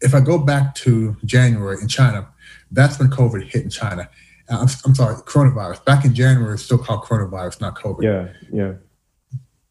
If 0.00 0.14
I 0.14 0.20
go 0.20 0.38
back 0.38 0.74
to 0.76 1.16
January 1.24 1.78
in 1.80 1.88
China, 1.88 2.28
that's 2.70 2.98
when 2.98 3.10
COVID 3.10 3.44
hit 3.44 3.64
in 3.64 3.70
China. 3.70 4.08
I'm, 4.48 4.68
I'm 4.84 4.94
sorry, 4.94 5.14
coronavirus. 5.22 5.84
Back 5.84 6.04
in 6.04 6.14
January, 6.14 6.54
it's 6.54 6.64
still 6.64 6.78
called 6.78 7.04
coronavirus, 7.04 7.60
not 7.60 7.76
COVID. 7.76 8.02
Yeah, 8.02 8.28
yeah. 8.52 8.72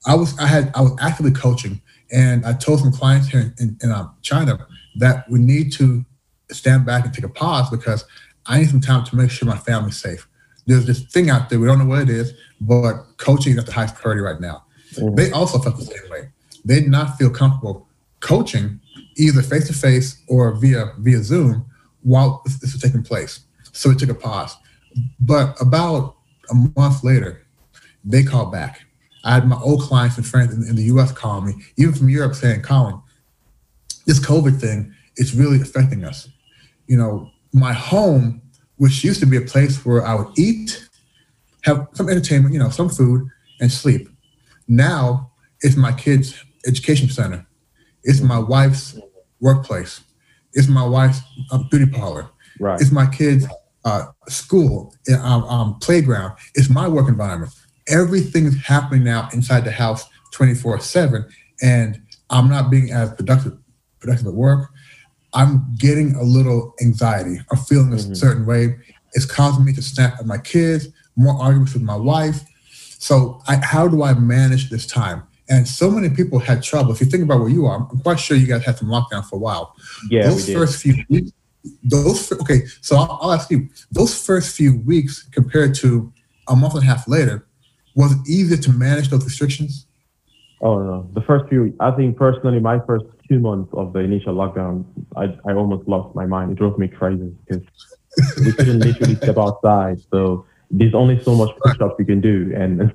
I 0.06 0.16
was 0.16 0.38
I 0.40 0.48
had 0.48 0.72
I 0.76 0.82
was 0.82 0.96
actively 1.02 1.32
coaching 1.32 1.82
and 2.12 2.46
I 2.46 2.54
told 2.54 2.80
some 2.80 2.92
clients 2.92 3.28
here 3.28 3.54
in, 3.60 3.78
in 3.84 3.92
um, 3.92 4.16
China 4.22 4.66
that 4.96 5.30
we 5.30 5.40
need 5.40 5.72
to 5.74 6.06
stand 6.52 6.86
back 6.86 7.06
and 7.06 7.14
take 7.14 7.26
a 7.26 7.30
pause 7.30 7.70
because 7.70 8.06
I 8.46 8.60
need 8.60 8.70
some 8.70 8.82
time 8.82 9.04
to 9.06 9.16
make 9.16 9.30
sure 9.30 9.48
my 9.48 9.58
family's 9.58 9.98
safe. 9.98 10.28
There's 10.66 10.86
this 10.86 11.02
thing 11.02 11.30
out 11.30 11.50
there, 11.50 11.60
we 11.60 11.68
don't 11.68 11.80
know 11.80 11.86
what 11.86 12.02
it 12.02 12.10
is, 12.10 12.34
but 12.62 13.04
coaching 13.18 13.54
is 13.54 13.60
at 13.60 13.66
the 13.66 13.72
highest 13.74 13.96
priority 13.96 14.22
right 14.22 14.40
now. 14.40 14.66
Mm-hmm. 15.00 15.16
They 15.16 15.32
also 15.32 15.60
felt 15.60 15.78
the 15.78 15.86
same 15.86 16.10
way. 16.10 16.30
They 16.66 16.82
did 16.82 16.90
not 16.90 17.18
feel 17.18 17.30
comfortable 17.30 17.88
coaching 18.20 18.80
either 19.18 19.42
face 19.42 19.68
to 19.68 19.74
face 19.74 20.22
or 20.28 20.54
via 20.56 20.94
via 21.00 21.24
Zoom 21.24 21.66
while 22.04 22.42
this, 22.46 22.60
this 22.60 22.74
was 22.74 22.82
taking 22.82 23.04
place. 23.04 23.42
So 23.72 23.92
it 23.92 24.00
took 24.00 24.10
a 24.10 24.14
pause. 24.14 24.56
But 25.20 25.60
about 25.62 26.16
a 26.50 26.56
month 26.76 27.04
later, 27.04 27.46
they 28.04 28.24
called 28.24 28.52
back 28.52 28.82
I 29.24 29.34
had 29.34 29.48
my 29.48 29.58
old 29.58 29.82
clients 29.82 30.18
and 30.18 30.26
friends 30.26 30.54
in, 30.54 30.68
in 30.68 30.76
the 30.76 30.84
US 30.96 31.12
call 31.12 31.42
me, 31.42 31.54
even 31.78 31.94
from 31.94 32.10
Europe 32.10 32.36
saying, 32.36 32.62
Colin, 32.62 33.00
this 34.06 34.20
COVID 34.20 34.60
thing 34.60 34.94
is 35.18 35.36
really 35.36 35.62
affecting 35.62 36.06
us. 36.06 36.30
You 36.88 36.98
know, 36.98 37.30
my 37.54 37.74
home, 37.74 38.42
which 38.78 39.04
used 39.04 39.20
to 39.20 39.26
be 39.26 39.38
a 39.38 39.42
place 39.42 39.86
where 39.86 40.06
I 40.06 40.16
would 40.16 40.38
eat, 40.38 40.88
have 41.64 41.88
some 41.94 42.10
entertainment, 42.10 42.54
you 42.54 42.60
know, 42.60 42.70
some 42.70 42.90
food, 42.90 43.28
and 43.60 43.72
sleep. 43.72 44.08
Now 44.70 45.32
it's 45.60 45.76
my 45.76 45.92
kids' 45.92 46.42
education 46.66 47.10
center. 47.10 47.46
It's 48.04 48.22
my 48.22 48.40
wife's 48.40 48.98
workplace. 49.42 50.00
It's 50.54 50.70
my 50.70 50.86
wife's 50.86 51.20
uh, 51.52 51.64
beauty 51.70 51.92
parlor. 51.92 52.30
Right. 52.60 52.80
It's 52.80 52.92
my 52.92 53.08
kids' 53.08 53.46
uh, 53.84 54.06
school, 54.30 54.96
um, 55.22 55.44
um, 55.44 55.80
playground. 55.80 56.38
It's 56.56 56.70
my 56.70 56.88
work 56.88 57.10
environment 57.10 57.52
everything 57.90 58.46
is 58.46 58.56
happening 58.64 59.04
now 59.04 59.28
inside 59.34 59.66
the 59.66 59.72
house 59.72 60.06
24 60.32 60.80
7 60.80 61.26
and 61.62 62.02
i'm 62.30 62.48
not 62.48 62.70
being 62.70 62.92
as 62.92 63.12
productive 63.14 63.58
productive 64.00 64.28
at 64.28 64.34
work 64.34 64.70
i'm 65.34 65.76
getting 65.78 66.16
a 66.16 66.24
little 66.24 66.74
anxiety 66.82 67.40
i'm 67.52 67.58
feeling 67.58 67.92
a 67.92 67.96
mm-hmm. 67.96 68.14
certain 68.14 68.46
way 68.46 68.76
it's 69.14 69.26
causing 69.26 69.66
me 69.66 69.74
to 69.74 69.82
snap 69.82 70.20
at 70.20 70.26
my 70.26 70.38
kids 70.38 70.88
more 71.16 71.42
arguments 71.42 71.74
with 71.74 71.84
my 71.84 71.96
wife 71.96 72.42
so 73.00 73.42
I, 73.48 73.56
how 73.56 73.88
do 73.88 74.04
i 74.04 74.14
manage 74.14 74.70
this 74.70 74.86
time 74.86 75.24
and 75.50 75.68
so 75.68 75.90
many 75.90 76.10
people 76.12 76.38
had 76.38 76.62
trouble 76.62 76.92
if 76.92 77.02
you 77.02 77.08
think 77.08 77.24
about 77.24 77.40
where 77.40 77.50
you 77.50 77.66
are 77.66 77.88
i'm 77.92 78.00
quite 78.02 78.20
sure 78.20 78.38
you 78.38 78.46
guys 78.46 78.64
had 78.64 78.78
some 78.78 78.90
lockdown 78.90 79.26
for 79.28 79.38
a 79.38 79.40
while 79.40 79.76
yeah 80.10 80.28
those 80.28 80.48
first 80.54 80.82
few 80.82 81.04
weeks 81.10 81.32
those 81.84 82.32
okay 82.34 82.62
so 82.82 82.96
I'll, 82.96 83.20
I'll 83.22 83.32
ask 83.34 83.50
you 83.50 83.68
those 83.92 84.14
first 84.24 84.56
few 84.56 84.80
weeks 84.82 85.24
compared 85.24 85.74
to 85.76 86.14
a 86.48 86.56
month 86.56 86.76
and 86.76 86.84
a 86.84 86.86
half 86.86 87.08
later 87.08 87.46
was 88.00 88.14
it 88.14 88.30
easier 88.30 88.58
to 88.58 88.72
manage 88.72 89.10
those 89.10 89.26
restrictions? 89.26 89.86
Oh 90.62 90.80
no, 90.80 91.10
the 91.14 91.22
first 91.22 91.50
few. 91.50 91.76
I 91.80 91.92
think 91.92 92.18
personally, 92.18 92.60
my 92.60 92.80
first 92.86 93.06
two 93.28 93.40
months 93.40 93.70
of 93.74 93.94
the 93.94 94.00
initial 94.00 94.34
lockdown, 94.34 94.86
I 95.16 95.26
I 95.50 95.54
almost 95.54 95.88
lost 95.88 96.16
my 96.16 96.26
mind. 96.26 96.52
It 96.52 96.58
drove 96.58 96.78
me 96.78 96.88
crazy 96.88 97.34
because 97.46 97.64
we 98.44 98.52
couldn't 98.54 98.80
literally 98.80 99.16
step 99.16 99.38
outside. 99.38 100.00
So 100.12 100.46
there's 100.72 100.94
only 100.94 101.22
so 101.24 101.34
much 101.34 101.50
push-up 101.58 102.00
you 102.00 102.06
can 102.06 102.22
do, 102.22 102.54
and, 102.56 102.80
and 102.82 102.94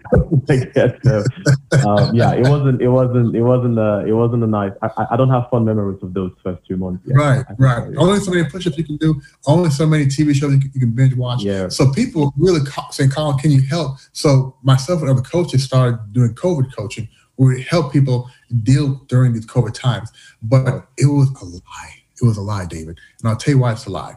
like 0.49 0.73
that. 0.75 0.99
So 1.03 1.89
um, 1.89 2.15
yeah, 2.15 2.33
it 2.33 2.47
wasn't, 2.47 2.81
it 2.81 2.89
wasn't, 2.89 3.35
it 3.35 3.43
wasn't, 3.43 3.79
a, 3.79 4.05
it 4.07 4.13
wasn't 4.13 4.45
a 4.45 4.47
nice. 4.47 4.73
I, 4.83 5.07
I 5.11 5.17
don't 5.17 5.31
have 5.31 5.49
fun 5.51 5.65
memories 5.65 6.01
of 6.03 6.15
those 6.15 6.31
first 6.43 6.65
two 6.67 6.77
months. 6.77 7.03
Yeah, 7.05 7.17
right, 7.17 7.45
right. 7.59 7.95
Only 7.97 8.21
so 8.21 8.31
many 8.31 8.49
push-ups 8.49 8.79
you 8.79 8.85
can 8.85 8.97
do. 8.99 9.21
Only 9.47 9.71
so 9.71 9.87
many 9.87 10.07
TV 10.07 10.35
shows 10.35 10.55
you 10.55 10.61
can, 10.61 10.71
you 10.73 10.81
can 10.81 10.91
binge 10.93 11.15
watch. 11.17 11.43
Yeah. 11.43 11.69
So 11.69 11.91
people 11.91 12.33
really 12.37 12.61
saying, 12.91 13.11
"Colin, 13.11 13.39
can 13.39 13.51
you 13.51 13.63
help?" 13.63 13.99
So 14.13 14.57
myself 14.63 15.01
and 15.01 15.11
other 15.11 15.23
coaches 15.23 15.65
started 15.65 15.99
doing 16.13 16.35
COVID 16.35 16.75
coaching, 16.75 17.09
where 17.37 17.57
we 17.57 17.63
help 17.63 17.93
people 17.93 18.31
deal 18.63 19.03
during 19.09 19.33
these 19.33 19.47
COVID 19.47 19.75
times. 19.75 20.13
But 20.43 20.87
it 20.97 21.07
was 21.07 21.29
a 21.43 21.45
lie. 21.45 21.95
It 22.23 22.25
was 22.25 22.37
a 22.37 22.43
lie, 22.43 22.67
David, 22.67 23.01
and 23.21 23.29
I'll 23.29 23.37
tell 23.37 23.55
you 23.55 23.61
why 23.61 23.73
it's 23.73 23.87
a 23.87 23.91
lie. 23.91 24.17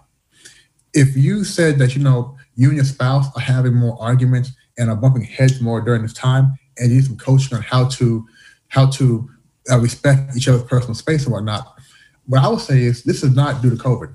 If 0.94 1.18
you 1.18 1.44
said 1.44 1.80
that 1.80 1.96
you 1.96 2.04
know 2.04 2.37
you 2.58 2.68
and 2.70 2.76
your 2.76 2.86
spouse 2.86 3.28
are 3.36 3.42
having 3.42 3.74
more 3.74 3.96
arguments 4.02 4.52
and 4.78 4.90
are 4.90 4.96
bumping 4.96 5.24
heads 5.24 5.62
more 5.62 5.80
during 5.80 6.02
this 6.02 6.14
time, 6.14 6.58
and 6.78 6.90
you 6.90 6.98
need 6.98 7.06
some 7.06 7.18
coaching 7.18 7.56
on 7.56 7.64
how 7.64 7.88
to 7.88 8.28
how 8.70 8.88
to 8.88 9.30
uh, 9.72 9.80
respect 9.80 10.36
each 10.36 10.48
other's 10.50 10.64
personal 10.64 10.96
space 10.96 11.24
and 11.24 11.32
whatnot. 11.32 11.74
What 12.26 12.44
I 12.44 12.48
would 12.50 12.60
say 12.60 12.82
is 12.82 13.04
this 13.04 13.24
is 13.24 13.34
not 13.34 13.62
due 13.62 13.70
to 13.70 13.76
COVID. 13.78 14.14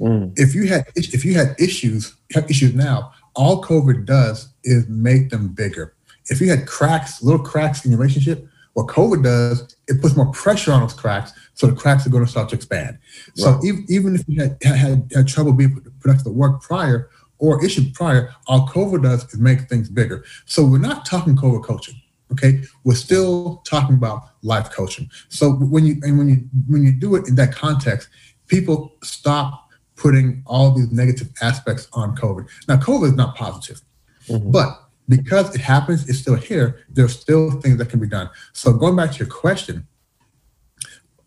Mm. 0.00 0.32
If 0.36 0.54
you 0.54 0.66
had 0.66 0.84
if 0.96 1.24
you 1.24 1.34
had 1.34 1.54
issues 1.58 2.14
have 2.34 2.50
issues 2.50 2.74
now, 2.74 3.12
all 3.34 3.62
COVID 3.62 4.04
does 4.04 4.52
is 4.64 4.86
make 4.88 5.30
them 5.30 5.48
bigger. 5.48 5.94
If 6.28 6.40
you 6.40 6.50
had 6.50 6.66
cracks, 6.66 7.22
little 7.22 7.40
cracks 7.40 7.84
in 7.84 7.92
your 7.92 8.00
relationship, 8.00 8.48
what 8.74 8.88
COVID 8.88 9.22
does, 9.22 9.76
it 9.88 10.02
puts 10.02 10.16
more 10.16 10.30
pressure 10.32 10.72
on 10.72 10.80
those 10.80 10.92
cracks, 10.92 11.32
so 11.54 11.66
the 11.66 11.74
cracks 11.74 12.06
are 12.06 12.10
going 12.10 12.24
to 12.24 12.30
start 12.30 12.48
to 12.50 12.56
expand. 12.56 12.98
Right. 12.98 13.36
So 13.36 13.60
even, 13.64 13.86
even 13.88 14.14
if 14.14 14.24
you 14.28 14.42
had, 14.42 14.58
had, 14.62 15.10
had 15.14 15.28
trouble 15.28 15.52
being 15.52 15.80
productive 16.00 16.26
at 16.26 16.34
work 16.34 16.60
prior 16.60 17.08
or 17.38 17.64
issues 17.64 17.90
prior, 17.90 18.32
all 18.46 18.66
COVID 18.68 19.02
does 19.02 19.24
is 19.32 19.38
make 19.38 19.62
things 19.68 19.88
bigger. 19.88 20.24
So 20.46 20.64
we're 20.64 20.78
not 20.78 21.04
talking 21.04 21.36
COVID 21.36 21.64
coaching. 21.64 22.00
Okay, 22.32 22.62
we're 22.82 22.96
still 22.96 23.62
talking 23.64 23.94
about 23.94 24.30
life 24.42 24.70
coaching. 24.72 25.08
So 25.28 25.52
when 25.52 25.86
you 25.86 25.96
and 26.02 26.18
when 26.18 26.28
you 26.28 26.36
when 26.68 26.82
you 26.82 26.92
do 26.92 27.14
it 27.14 27.28
in 27.28 27.36
that 27.36 27.52
context, 27.54 28.08
people 28.48 28.94
stop 29.04 29.68
putting 29.96 30.42
all 30.46 30.72
these 30.72 30.90
negative 30.90 31.30
aspects 31.40 31.88
on 31.92 32.16
COVID. 32.16 32.48
Now, 32.68 32.76
COVID 32.76 33.08
is 33.08 33.14
not 33.14 33.34
positive, 33.34 33.80
mm-hmm. 34.28 34.50
but 34.50 34.68
because 35.08 35.54
it 35.54 35.60
happens, 35.60 36.08
it's 36.08 36.18
still 36.18 36.34
here. 36.34 36.84
There's 36.90 37.18
still 37.18 37.50
things 37.60 37.78
that 37.78 37.88
can 37.88 38.00
be 38.00 38.08
done. 38.08 38.28
So 38.52 38.72
going 38.72 38.96
back 38.96 39.12
to 39.12 39.18
your 39.18 39.28
question, 39.28 39.86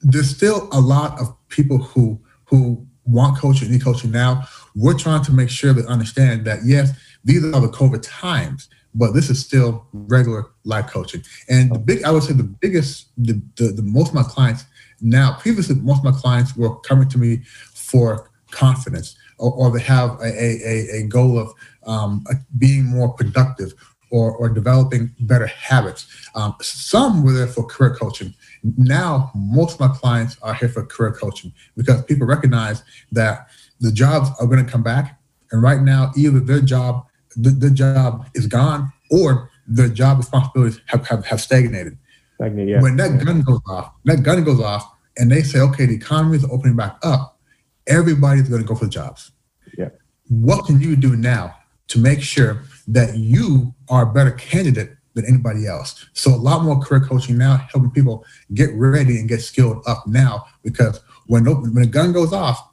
there's 0.02 0.30
still 0.30 0.70
a 0.72 0.80
lot 0.80 1.20
of 1.20 1.36
people 1.50 1.78
who 1.78 2.20
who 2.46 2.86
want 3.06 3.38
coaching, 3.38 3.72
need 3.72 3.84
coaching 3.84 4.12
now. 4.12 4.44
We're 4.76 4.98
trying 4.98 5.24
to 5.24 5.32
make 5.32 5.50
sure 5.50 5.74
they 5.74 5.86
understand 5.86 6.46
that 6.46 6.60
yes, 6.66 6.92
these 7.24 7.44
are 7.44 7.62
the 7.62 7.70
COVID 7.70 8.02
times, 8.04 8.70
but 8.96 9.12
this 9.12 9.30
is 9.30 9.40
still 9.40 9.86
regular 9.94 10.48
life 10.64 10.88
coaching. 10.88 11.24
And 11.50 11.72
the 11.74 11.80
big, 11.80 12.04
I 12.04 12.12
would 12.12 12.24
say, 12.24 12.34
the 12.34 12.44
biggest, 12.44 13.10
the 13.18 13.42
the, 13.56 13.70
the 13.70 13.84
most 13.84 14.10
of 14.10 14.16
my 14.16 14.24
clients 14.24 14.66
now. 15.02 15.38
Previously, 15.40 15.76
most 15.76 16.00
of 16.00 16.04
my 16.06 16.20
clients 16.20 16.56
were 16.56 16.80
coming 16.82 17.10
to 17.10 17.18
me 17.18 17.42
for 17.74 18.30
confidence, 18.52 19.16
or, 19.38 19.52
or 19.52 19.72
they 19.72 19.84
have 19.84 20.20
a, 20.22 20.24
a, 20.24 21.00
a 21.00 21.04
goal 21.04 21.38
of 21.38 21.54
um, 21.86 22.24
being 22.58 22.86
more 22.86 23.10
productive 23.10 23.74
or, 24.12 24.36
or 24.36 24.50
developing 24.50 25.14
better 25.20 25.48
habits. 25.48 26.08
Um, 26.36 26.56
some 26.62 27.24
were 27.24 27.34
there 27.34 27.48
for 27.48 27.64
career 27.66 27.96
coaching. 27.96 28.34
Now, 28.78 29.32
most 29.36 29.76
of 29.76 29.80
my 29.80 29.88
clients 29.90 30.38
are 30.42 30.54
here 30.54 30.70
for 30.70 30.86
career 30.86 31.12
coaching 31.12 31.54
because 31.78 32.04
people 32.04 32.28
recognize 32.28 32.84
that 33.12 33.48
the 33.80 33.92
jobs 33.92 34.30
are 34.40 34.48
going 34.48 34.64
to 34.64 34.70
come 34.70 34.84
back. 34.84 35.20
And 35.52 35.62
right 35.62 35.82
now, 35.82 36.12
either 36.16 36.40
their 36.40 36.62
job, 36.62 37.06
the, 37.36 37.50
the 37.50 37.70
job 37.70 38.28
is 38.36 38.48
gone 38.48 38.92
or 39.12 39.50
their 39.68 39.90
job 39.90 40.18
responsibilities 40.18 40.80
have, 40.88 41.08
have, 41.08 41.26
have 41.26 41.42
stagnated. 41.42 41.98
Stagnated, 42.36 42.70
yeah. 42.70 42.82
When 42.82 42.98
that 42.98 43.24
gun 43.24 43.42
goes 43.42 43.62
off, 43.68 43.94
that 44.06 44.24
gun 44.24 44.44
goes 44.44 44.62
off, 44.62 44.90
and 45.18 45.32
they 45.32 45.44
say, 45.44 45.60
okay, 45.60 45.86
the 45.86 45.96
economy 45.96 46.38
is 46.38 46.46
opening 46.46 46.76
back 46.76 46.98
up, 47.04 47.40
everybody's 47.88 48.48
going 48.48 48.62
to 48.62 48.68
go 48.68 48.76
for 48.76 48.88
jobs. 48.88 49.32
Yeah. 49.78 49.90
What 50.30 50.66
can 50.66 50.80
you 50.80 50.96
do 50.96 51.16
now 51.16 51.56
to 51.90 52.00
make 52.00 52.22
sure 52.22 52.64
that 52.88 53.18
you 53.18 53.74
are 53.90 54.10
a 54.10 54.14
better 54.14 54.32
candidate 54.32 54.92
than 55.14 55.26
anybody 55.26 55.68
else. 55.68 56.06
So 56.14 56.32
a 56.34 56.38
lot 56.38 56.64
more 56.64 56.80
career 56.80 57.02
coaching 57.02 57.38
now, 57.38 57.58
helping 57.72 57.92
people 57.92 58.26
get 58.54 58.70
ready 58.74 59.20
and 59.20 59.28
get 59.28 59.42
skilled 59.42 59.84
up 59.88 60.08
now 60.08 60.46
because 60.64 61.02
when 61.28 61.46
when 61.46 61.74
the 61.74 61.88
gun 61.88 62.14
goes 62.14 62.34
off, 62.34 62.69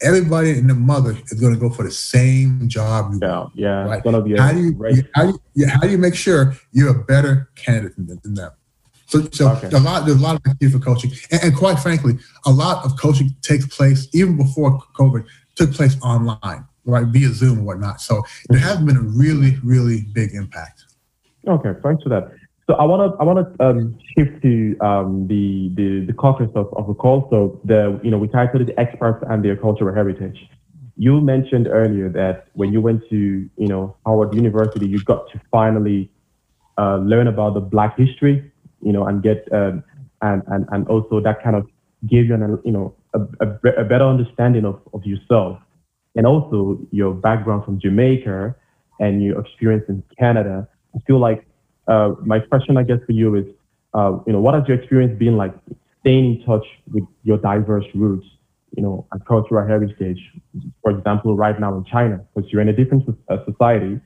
everybody 0.00 0.50
and 0.52 0.68
the 0.68 0.74
mother 0.74 1.16
is 1.30 1.40
going 1.40 1.54
to 1.54 1.60
go 1.60 1.70
for 1.70 1.82
the 1.82 1.90
same 1.90 2.68
job. 2.68 3.12
You 3.12 3.20
yeah, 3.22 3.46
yeah. 3.54 3.84
Right? 3.84 4.02
how 4.04 4.20
do 4.20 4.28
you, 4.28 5.04
how 5.14 5.24
do 5.24 5.28
you, 5.30 5.40
yeah, 5.54 5.68
how 5.68 5.80
do 5.80 5.90
you 5.90 5.98
make 5.98 6.14
sure 6.14 6.54
you're 6.72 6.90
a 6.90 7.04
better 7.04 7.50
candidate 7.56 7.96
than, 7.96 8.20
than 8.22 8.34
them? 8.34 8.52
So, 9.06 9.26
so 9.32 9.50
okay. 9.52 9.68
a 9.74 9.80
lot, 9.80 10.04
there's 10.04 10.18
a 10.18 10.22
lot 10.22 10.36
of 10.36 10.42
activity 10.46 10.78
for 10.78 10.84
coaching, 10.84 11.10
and, 11.30 11.42
and, 11.42 11.56
quite 11.56 11.78
frankly, 11.78 12.18
a 12.44 12.50
lot 12.50 12.84
of 12.84 12.98
coaching 13.00 13.34
takes 13.40 13.66
place 13.66 14.06
even 14.12 14.36
before 14.36 14.78
COVID 14.94 15.24
took 15.56 15.72
place 15.72 15.96
online 16.02 16.66
right 16.84 17.06
via 17.06 17.28
Zoom 17.28 17.58
and 17.58 17.66
whatnot. 17.66 18.00
So 18.00 18.22
there 18.48 18.58
mm-hmm. 18.58 18.68
has 18.68 18.78
been 18.78 18.96
a 18.96 19.02
really, 19.02 19.58
really 19.64 20.02
big 20.12 20.34
impact. 20.34 20.84
Okay, 21.46 21.72
thanks 21.82 22.02
for 22.02 22.08
that. 22.10 22.32
So 22.68 22.74
I 22.74 22.84
want 22.84 23.00
to 23.12 23.18
I 23.18 23.24
want 23.24 23.38
to 23.40 23.64
um, 23.64 23.98
shift 24.14 24.42
to 24.42 24.76
um, 24.80 25.26
the 25.26 25.70
the 25.74 26.04
the 26.06 26.12
caucus 26.12 26.50
of, 26.54 26.68
of 26.74 26.86
the 26.86 26.94
call. 26.94 27.26
So 27.30 27.58
the 27.64 27.98
you 28.02 28.10
know 28.10 28.18
we 28.18 28.28
titled 28.28 28.68
it 28.68 28.76
expats 28.76 29.24
and 29.30 29.42
their 29.42 29.56
cultural 29.56 29.94
heritage. 29.94 30.38
You 30.98 31.20
mentioned 31.22 31.66
earlier 31.66 32.10
that 32.10 32.48
when 32.52 32.70
you 32.72 32.82
went 32.82 33.08
to 33.08 33.16
you 33.16 33.68
know 33.68 33.96
Howard 34.04 34.34
University, 34.34 34.86
you 34.86 35.00
got 35.00 35.30
to 35.32 35.40
finally 35.50 36.10
uh, 36.76 36.98
learn 36.98 37.26
about 37.26 37.54
the 37.54 37.60
Black 37.60 37.96
history, 37.96 38.52
you 38.82 38.92
know, 38.92 39.06
and 39.06 39.22
get 39.22 39.48
um, 39.50 39.82
and 40.20 40.42
and 40.48 40.66
and 40.70 40.86
also 40.88 41.20
that 41.20 41.42
kind 41.42 41.56
of 41.56 41.66
gave 42.06 42.26
you 42.26 42.34
an 42.34 42.60
you 42.66 42.72
know 42.72 42.94
a, 43.14 43.20
a, 43.40 43.48
a 43.80 43.84
better 43.84 44.04
understanding 44.04 44.66
of, 44.66 44.78
of 44.92 45.06
yourself 45.06 45.58
and 46.16 46.26
also 46.26 46.78
your 46.90 47.14
background 47.14 47.64
from 47.64 47.80
Jamaica 47.80 48.54
and 49.00 49.22
your 49.22 49.40
experience 49.40 49.84
in 49.88 50.02
Canada. 50.18 50.68
I 50.94 50.98
feel 51.06 51.18
like 51.18 51.47
uh, 51.88 52.14
my 52.24 52.38
question, 52.38 52.76
I 52.76 52.82
guess, 52.82 52.98
for 53.06 53.12
you 53.12 53.34
is, 53.34 53.46
uh, 53.94 54.18
you 54.26 54.32
know, 54.32 54.40
what 54.40 54.54
has 54.54 54.64
your 54.68 54.78
experience 54.78 55.18
been 55.18 55.36
like 55.36 55.54
staying 56.00 56.24
in 56.32 56.46
touch 56.46 56.66
with 56.92 57.04
your 57.24 57.38
diverse 57.38 57.86
roots, 57.94 58.26
you 58.76 58.82
know, 58.82 59.06
and 59.12 59.24
cultural 59.26 59.66
heritage? 59.66 60.20
For 60.82 60.90
example, 60.96 61.36
right 61.36 61.58
now 61.58 61.76
in 61.76 61.84
China, 61.84 62.20
because 62.34 62.50
you're 62.52 62.62
in 62.62 62.68
a 62.68 62.72
different 62.72 63.04
uh, 63.28 63.38
society, 63.44 64.00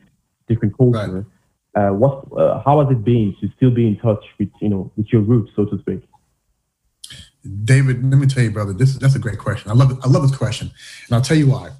different 0.48 0.76
culture. 0.76 1.26
Right. 1.74 1.88
Uh, 1.88 1.92
what, 1.92 2.24
uh, 2.38 2.62
how 2.64 2.80
has 2.84 2.90
it 2.90 3.02
been 3.02 3.34
to 3.40 3.48
still 3.56 3.70
be 3.70 3.86
in 3.86 3.98
touch 3.98 4.22
with, 4.38 4.50
you 4.60 4.68
know, 4.68 4.92
with 4.96 5.06
your 5.12 5.22
roots, 5.22 5.52
so 5.56 5.64
to 5.64 5.78
speak? 5.78 6.02
David, 7.64 8.08
let 8.08 8.18
me 8.20 8.26
tell 8.26 8.42
you, 8.42 8.50
brother, 8.50 8.72
this 8.72 8.90
is 8.90 8.98
that's 8.98 9.16
a 9.16 9.18
great 9.18 9.38
question. 9.38 9.70
I 9.70 9.74
love 9.74 9.90
it. 9.90 9.98
I 10.04 10.08
love 10.08 10.22
this 10.22 10.36
question, 10.36 10.70
and 11.06 11.16
I'll 11.16 11.22
tell 11.22 11.36
you 11.36 11.48
why 11.48 11.70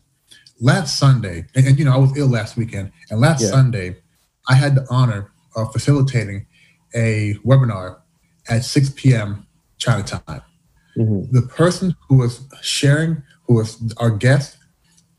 last 0.62 0.96
Sunday, 0.98 1.44
and, 1.54 1.66
and, 1.66 1.78
you 1.78 1.84
know, 1.84 1.92
I 1.92 1.98
was 1.98 2.16
ill 2.16 2.28
last 2.28 2.56
weekend, 2.56 2.92
and 3.10 3.20
last 3.20 3.42
yeah. 3.42 3.48
Sunday, 3.48 3.96
I 4.48 4.54
had 4.54 4.76
the 4.76 4.86
honor 4.88 5.31
of 5.56 5.72
facilitating 5.72 6.46
a 6.94 7.34
webinar 7.44 8.00
at 8.48 8.64
6 8.64 8.90
p.m. 8.96 9.46
China 9.78 10.02
time. 10.02 10.42
Mm-hmm. 10.96 11.34
The 11.34 11.42
person 11.42 11.96
who 12.08 12.18
was 12.18 12.46
sharing, 12.60 13.22
who 13.46 13.54
was 13.54 13.94
our 13.96 14.10
guest, 14.10 14.58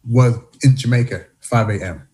was 0.07 0.37
in 0.63 0.75
Jamaica, 0.75 1.25
5 1.41 1.69
a.m. 1.69 2.07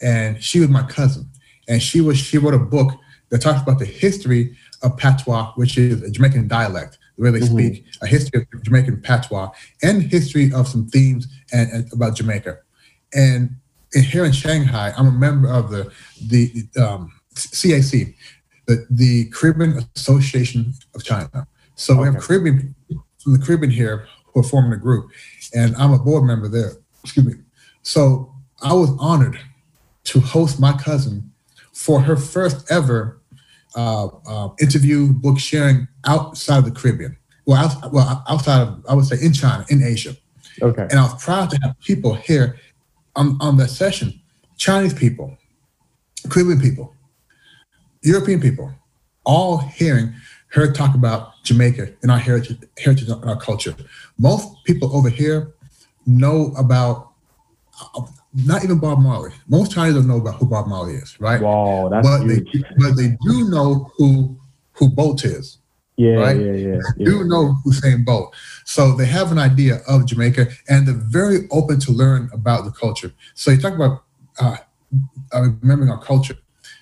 And 0.00 0.42
she 0.42 0.60
was 0.60 0.68
my 0.68 0.84
cousin. 0.84 1.28
And 1.68 1.82
she 1.82 2.00
was 2.00 2.18
she 2.18 2.38
wrote 2.38 2.54
a 2.54 2.58
book 2.58 2.92
that 3.30 3.40
talks 3.40 3.60
about 3.60 3.78
the 3.78 3.84
history 3.84 4.56
of 4.82 4.96
patois, 4.96 5.52
which 5.56 5.76
is 5.76 6.02
a 6.02 6.10
Jamaican 6.10 6.48
dialect 6.48 6.98
the 7.16 7.24
way 7.24 7.30
they 7.30 7.40
mm-hmm. 7.40 7.58
speak, 7.58 7.84
a 8.00 8.06
history 8.06 8.46
of 8.52 8.62
Jamaican 8.62 9.02
patois, 9.02 9.50
and 9.82 10.02
history 10.02 10.52
of 10.54 10.68
some 10.68 10.86
themes 10.86 11.26
and, 11.52 11.70
and 11.72 11.92
about 11.92 12.14
Jamaica. 12.16 12.58
And 13.12 13.56
here 13.92 14.24
in 14.24 14.32
Shanghai, 14.32 14.92
I'm 14.96 15.08
a 15.08 15.12
member 15.12 15.48
of 15.48 15.70
the 15.70 15.90
the 16.26 16.66
um, 16.80 17.12
CAC, 17.46 18.14
the, 18.66 18.86
the 18.90 19.26
Caribbean 19.30 19.84
Association 19.96 20.74
of 20.94 21.04
China. 21.04 21.46
So 21.74 21.94
okay. 21.94 22.00
we 22.00 22.06
have 22.06 22.22
Caribbean 22.22 22.74
from 23.18 23.32
the 23.32 23.38
Caribbean 23.38 23.70
here 23.70 24.06
who 24.26 24.40
are 24.40 24.44
forming 24.44 24.72
a 24.72 24.76
group, 24.76 25.10
and 25.54 25.74
I'm 25.76 25.92
a 25.92 25.98
board 25.98 26.24
member 26.24 26.48
there. 26.48 26.72
Excuse 27.02 27.26
me. 27.26 27.34
So 27.82 28.32
I 28.62 28.72
was 28.72 28.90
honored 28.98 29.38
to 30.04 30.20
host 30.20 30.60
my 30.60 30.72
cousin 30.72 31.32
for 31.72 32.00
her 32.00 32.16
first 32.16 32.70
ever 32.70 33.20
uh, 33.76 34.08
uh, 34.26 34.48
interview, 34.60 35.12
book 35.12 35.38
sharing 35.38 35.86
outside 36.06 36.58
of 36.58 36.64
the 36.64 36.70
Caribbean. 36.70 37.16
Well, 37.46 37.58
out, 37.64 37.92
well, 37.92 38.24
outside 38.28 38.62
of, 38.62 38.84
I 38.88 38.94
would 38.94 39.04
say 39.04 39.16
in 39.24 39.32
China, 39.32 39.64
in 39.68 39.82
Asia. 39.82 40.16
Okay. 40.60 40.82
And 40.90 40.98
I 40.98 41.02
was 41.02 41.22
proud 41.22 41.50
to 41.50 41.58
have 41.62 41.78
people 41.80 42.14
here 42.14 42.58
on, 43.14 43.38
on 43.40 43.56
that 43.58 43.68
session 43.68 44.20
Chinese 44.56 44.92
people, 44.92 45.36
Caribbean 46.28 46.60
people, 46.60 46.94
European 48.08 48.40
people, 48.40 48.72
all 49.24 49.58
hearing 49.58 50.14
her 50.48 50.72
talk 50.72 50.94
about 50.94 51.42
Jamaica 51.44 51.92
and 52.02 52.10
our 52.10 52.18
heritage, 52.18 52.58
heritage 52.78 53.08
and 53.08 53.24
our 53.24 53.36
culture. 53.38 53.74
Most 54.18 54.64
people 54.64 54.94
over 54.96 55.10
here 55.10 55.52
know 56.06 56.52
about 56.56 57.12
not 58.34 58.64
even 58.64 58.78
Bob 58.78 58.98
Marley. 59.00 59.32
Most 59.48 59.72
Chinese 59.72 59.94
don't 59.94 60.08
know 60.08 60.16
about 60.16 60.36
who 60.36 60.46
Bob 60.46 60.66
Marley 60.66 60.94
is, 60.94 61.20
right? 61.20 61.40
Wow, 61.40 61.88
that's 61.90 62.06
but 62.06 62.22
huge. 62.22 62.52
they 62.52 62.62
but 62.78 62.96
they 62.96 63.08
do 63.28 63.48
know 63.50 63.90
who 63.96 64.38
who 64.72 64.88
Bolt 64.88 65.24
is. 65.24 65.58
Yeah, 65.96 66.14
right? 66.14 66.36
yeah, 66.36 66.52
yeah, 66.52 66.78
They 66.96 67.04
do 67.04 67.24
know 67.24 67.56
Usain 67.66 68.04
Bolt. 68.04 68.32
So 68.64 68.92
they 68.92 69.06
have 69.06 69.32
an 69.32 69.38
idea 69.38 69.80
of 69.88 70.06
Jamaica 70.06 70.46
and 70.68 70.86
they're 70.86 70.94
very 70.94 71.48
open 71.50 71.80
to 71.80 71.92
learn 71.92 72.30
about 72.32 72.64
the 72.64 72.70
culture. 72.70 73.12
So 73.34 73.50
you 73.50 73.60
talk 73.60 73.74
about 73.74 74.04
uh, 74.40 74.58
uh, 75.32 75.48
remembering 75.60 75.90
our 75.90 76.00
culture. 76.00 76.38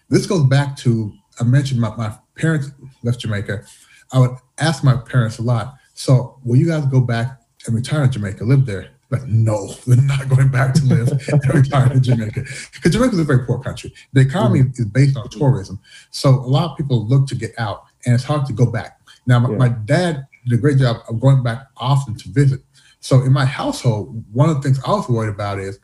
This 0.08 0.26
goes 0.26 0.44
back 0.44 0.76
to 0.78 1.12
I 1.40 1.44
mentioned 1.44 1.80
my, 1.80 1.94
my 1.96 2.16
parents 2.34 2.70
left 3.02 3.20
Jamaica. 3.20 3.64
I 4.12 4.20
would 4.20 4.36
ask 4.58 4.82
my 4.84 4.96
parents 4.96 5.38
a 5.38 5.42
lot. 5.42 5.74
So 5.94 6.38
will 6.44 6.56
you 6.56 6.66
guys 6.66 6.86
go 6.86 7.00
back 7.00 7.42
and 7.66 7.74
retire 7.74 8.04
in 8.04 8.12
Jamaica, 8.12 8.44
live 8.44 8.66
there? 8.66 8.90
Like, 9.10 9.24
no, 9.26 9.74
we're 9.86 9.96
not 9.96 10.28
going 10.28 10.48
back 10.48 10.74
to 10.74 10.84
live 10.84 11.08
and 11.28 11.54
retire 11.54 11.92
in 11.92 12.02
Jamaica. 12.02 12.44
Because 12.72 12.92
Jamaica 12.92 13.14
is 13.14 13.20
a 13.20 13.24
very 13.24 13.46
poor 13.46 13.58
country. 13.60 13.92
The 14.12 14.20
economy 14.20 14.60
mm-hmm. 14.60 14.82
is 14.82 14.86
based 14.86 15.16
on 15.16 15.28
tourism. 15.28 15.78
So 16.10 16.30
a 16.30 16.48
lot 16.48 16.72
of 16.72 16.76
people 16.76 17.06
look 17.06 17.26
to 17.28 17.34
get 17.34 17.52
out, 17.58 17.84
and 18.04 18.14
it's 18.14 18.24
hard 18.24 18.46
to 18.46 18.52
go 18.52 18.66
back. 18.66 19.00
Now, 19.26 19.38
my, 19.38 19.50
yeah. 19.50 19.56
my 19.56 19.68
dad 19.68 20.26
did 20.46 20.58
a 20.58 20.60
great 20.60 20.78
job 20.78 21.02
of 21.08 21.20
going 21.20 21.42
back 21.42 21.68
often 21.76 22.16
to 22.16 22.28
visit. 22.30 22.60
So 23.00 23.22
in 23.22 23.32
my 23.32 23.44
household, 23.44 24.24
one 24.32 24.48
of 24.48 24.56
the 24.56 24.62
things 24.62 24.80
I 24.84 24.90
was 24.90 25.08
worried 25.08 25.30
about 25.30 25.60
is, 25.60 25.78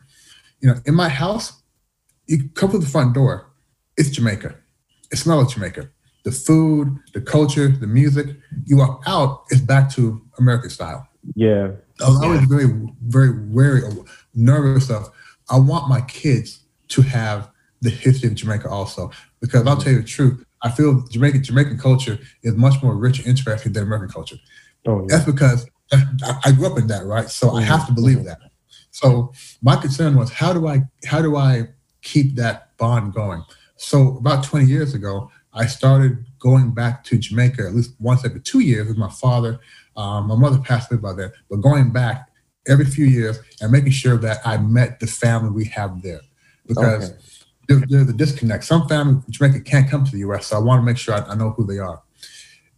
you 0.59 0.67
know, 0.67 0.75
in 0.85 0.93
my 0.93 1.09
house, 1.09 1.61
you 2.27 2.49
come 2.55 2.71
to 2.71 2.77
the 2.77 2.85
front 2.85 3.13
door, 3.13 3.52
it's 3.97 4.09
Jamaica. 4.09 4.55
It's 5.11 5.25
not 5.25 5.37
like 5.37 5.49
Jamaica. 5.49 5.89
The 6.23 6.31
food, 6.31 6.97
the 7.13 7.21
culture, 7.21 7.67
the 7.67 7.87
music. 7.87 8.27
You 8.65 8.77
walk 8.77 9.03
out, 9.05 9.43
it's 9.49 9.61
back 9.61 9.91
to 9.91 10.21
American 10.39 10.69
style. 10.69 11.07
Yeah. 11.35 11.71
I 12.01 12.09
was 12.09 12.21
always 12.21 12.41
very, 12.41 12.67
very 13.03 13.47
wary 13.49 13.83
or 13.83 13.91
nervous 14.33 14.89
of, 14.89 15.09
I 15.49 15.59
want 15.59 15.89
my 15.89 16.01
kids 16.01 16.61
to 16.89 17.01
have 17.01 17.49
the 17.81 17.89
history 17.89 18.29
of 18.29 18.35
Jamaica 18.35 18.69
also. 18.69 19.11
Because 19.41 19.67
I'll 19.67 19.77
tell 19.77 19.91
you 19.91 20.01
the 20.01 20.07
truth, 20.07 20.43
I 20.61 20.71
feel 20.71 21.05
Jamaican 21.07 21.43
Jamaican 21.43 21.77
culture 21.77 22.17
is 22.41 22.55
much 22.55 22.81
more 22.81 22.95
rich 22.95 23.19
and 23.19 23.27
interesting 23.27 23.73
than 23.73 23.83
American 23.83 24.09
culture. 24.09 24.37
Oh, 24.85 25.01
yeah. 25.01 25.05
That's 25.09 25.25
because 25.25 25.69
I 26.45 26.51
grew 26.53 26.71
up 26.71 26.77
in 26.77 26.87
that, 26.87 27.05
right? 27.05 27.29
So 27.29 27.47
mm-hmm. 27.47 27.57
I 27.57 27.61
have 27.63 27.85
to 27.87 27.93
believe 27.93 28.17
mm-hmm. 28.17 28.27
that. 28.27 28.39
So 28.91 29.33
my 29.61 29.75
concern 29.75 30.15
was 30.15 30.31
how 30.31 30.53
do 30.53 30.67
I 30.67 30.83
how 31.05 31.21
do 31.21 31.35
I 31.35 31.69
keep 32.01 32.35
that 32.35 32.77
bond 32.77 33.13
going? 33.13 33.43
So 33.75 34.17
about 34.17 34.43
20 34.43 34.65
years 34.65 34.93
ago, 34.93 35.31
I 35.53 35.65
started 35.67 36.25
going 36.39 36.71
back 36.71 37.03
to 37.05 37.17
Jamaica 37.17 37.65
at 37.67 37.75
least 37.75 37.93
once 37.99 38.25
every 38.25 38.41
two 38.41 38.59
years 38.59 38.87
with 38.87 38.97
my 38.97 39.09
father. 39.09 39.59
Um, 39.95 40.27
my 40.27 40.35
mother 40.35 40.59
passed 40.59 40.91
away 40.91 41.01
by 41.01 41.13
then, 41.13 41.31
but 41.49 41.57
going 41.57 41.91
back 41.91 42.29
every 42.67 42.85
few 42.85 43.05
years 43.05 43.39
and 43.61 43.71
making 43.71 43.91
sure 43.91 44.17
that 44.17 44.39
I 44.45 44.57
met 44.57 44.99
the 44.99 45.07
family 45.07 45.51
we 45.51 45.65
have 45.65 46.01
there 46.01 46.21
because 46.65 47.11
okay. 47.11 47.19
there, 47.67 47.83
there's 47.87 48.09
a 48.09 48.13
disconnect. 48.13 48.63
Some 48.63 48.87
family 48.87 49.21
in 49.25 49.31
Jamaica 49.31 49.61
can't 49.61 49.89
come 49.89 50.05
to 50.05 50.11
the 50.11 50.19
U.S., 50.19 50.47
so 50.47 50.57
I 50.57 50.59
want 50.59 50.81
to 50.81 50.85
make 50.85 50.97
sure 50.97 51.13
I, 51.13 51.19
I 51.19 51.35
know 51.35 51.51
who 51.51 51.65
they 51.65 51.79
are. 51.79 52.01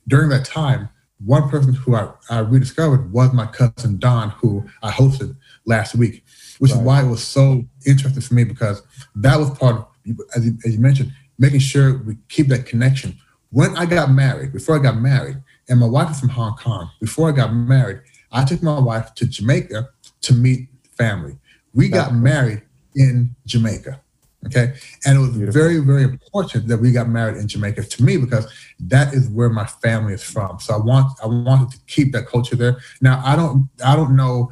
During 0.08 0.30
that 0.30 0.46
time, 0.46 0.90
one 1.24 1.50
person 1.50 1.74
who 1.74 1.96
I, 1.96 2.12
I, 2.30 2.40
rediscovered 2.40 3.12
was 3.12 3.32
my 3.32 3.46
cousin 3.46 3.98
Don, 3.98 4.32
who 4.32 4.66
I 4.84 4.92
hosted 4.92 5.36
last 5.66 5.96
week, 5.96 6.24
which 6.60 6.72
right. 6.72 6.80
is 6.80 6.86
why 6.86 7.04
it 7.04 7.08
was 7.08 7.24
so 7.24 7.64
interesting 7.86 8.22
for 8.22 8.34
me 8.34 8.44
because 8.44 8.82
that 9.16 9.40
was 9.40 9.50
part 9.52 9.78
of, 9.78 9.88
as 10.36 10.46
you, 10.46 10.58
as 10.66 10.74
you 10.76 10.80
mentioned, 10.80 11.12
making 11.38 11.60
sure 11.60 11.98
we 12.00 12.18
keep 12.30 12.48
that 12.48 12.66
connection. 12.66 13.18
When 13.52 13.76
I 13.78 13.86
got 13.86 14.12
married, 14.12 14.54
before 14.54 14.78
I 14.78 14.84
got 14.84 14.98
married, 14.98 15.38
and 15.70 15.80
my 15.80 15.88
wife 15.88 16.12
is 16.12 16.20
from 16.20 16.30
Hong 16.30 16.56
Kong, 16.56 16.90
before 17.00 17.30
I 17.30 17.32
got 17.32 17.54
married, 17.54 18.02
I 18.32 18.44
took 18.44 18.62
my 18.62 18.80
wife 18.80 19.14
to 19.16 19.26
Jamaica 19.26 19.90
to 20.22 20.34
meet 20.34 20.68
family. 20.98 21.38
We 21.74 21.90
got 21.90 22.14
married 22.14 22.64
in 22.96 23.36
Jamaica. 23.46 24.02
Okay. 24.46 24.74
And 25.06 25.18
it 25.18 25.22
was 25.22 25.32
Beautiful. 25.32 25.60
very, 25.60 25.80
very 25.80 26.04
important 26.04 26.68
that 26.68 26.78
we 26.78 26.92
got 26.92 27.10
married 27.10 27.38
in 27.38 27.48
Jamaica 27.48 27.84
to 27.84 28.04
me 28.04 28.18
because 28.18 28.52
that 28.80 29.14
is 29.14 29.28
where 29.30 29.50
my 29.50 29.66
family 29.66 30.14
is 30.14 30.24
from. 30.24 30.60
So 30.60 30.76
I 30.76 30.78
want 30.78 31.14
I 31.24 31.28
wanted 31.28 31.72
to 31.72 31.80
keep 31.88 32.12
that 32.14 32.28
culture 32.28 32.56
there. 32.56 32.78
Now 33.02 33.22
I 33.26 33.36
don't 33.36 33.68
I 33.84 33.96
don't 33.96 34.16
know 34.16 34.52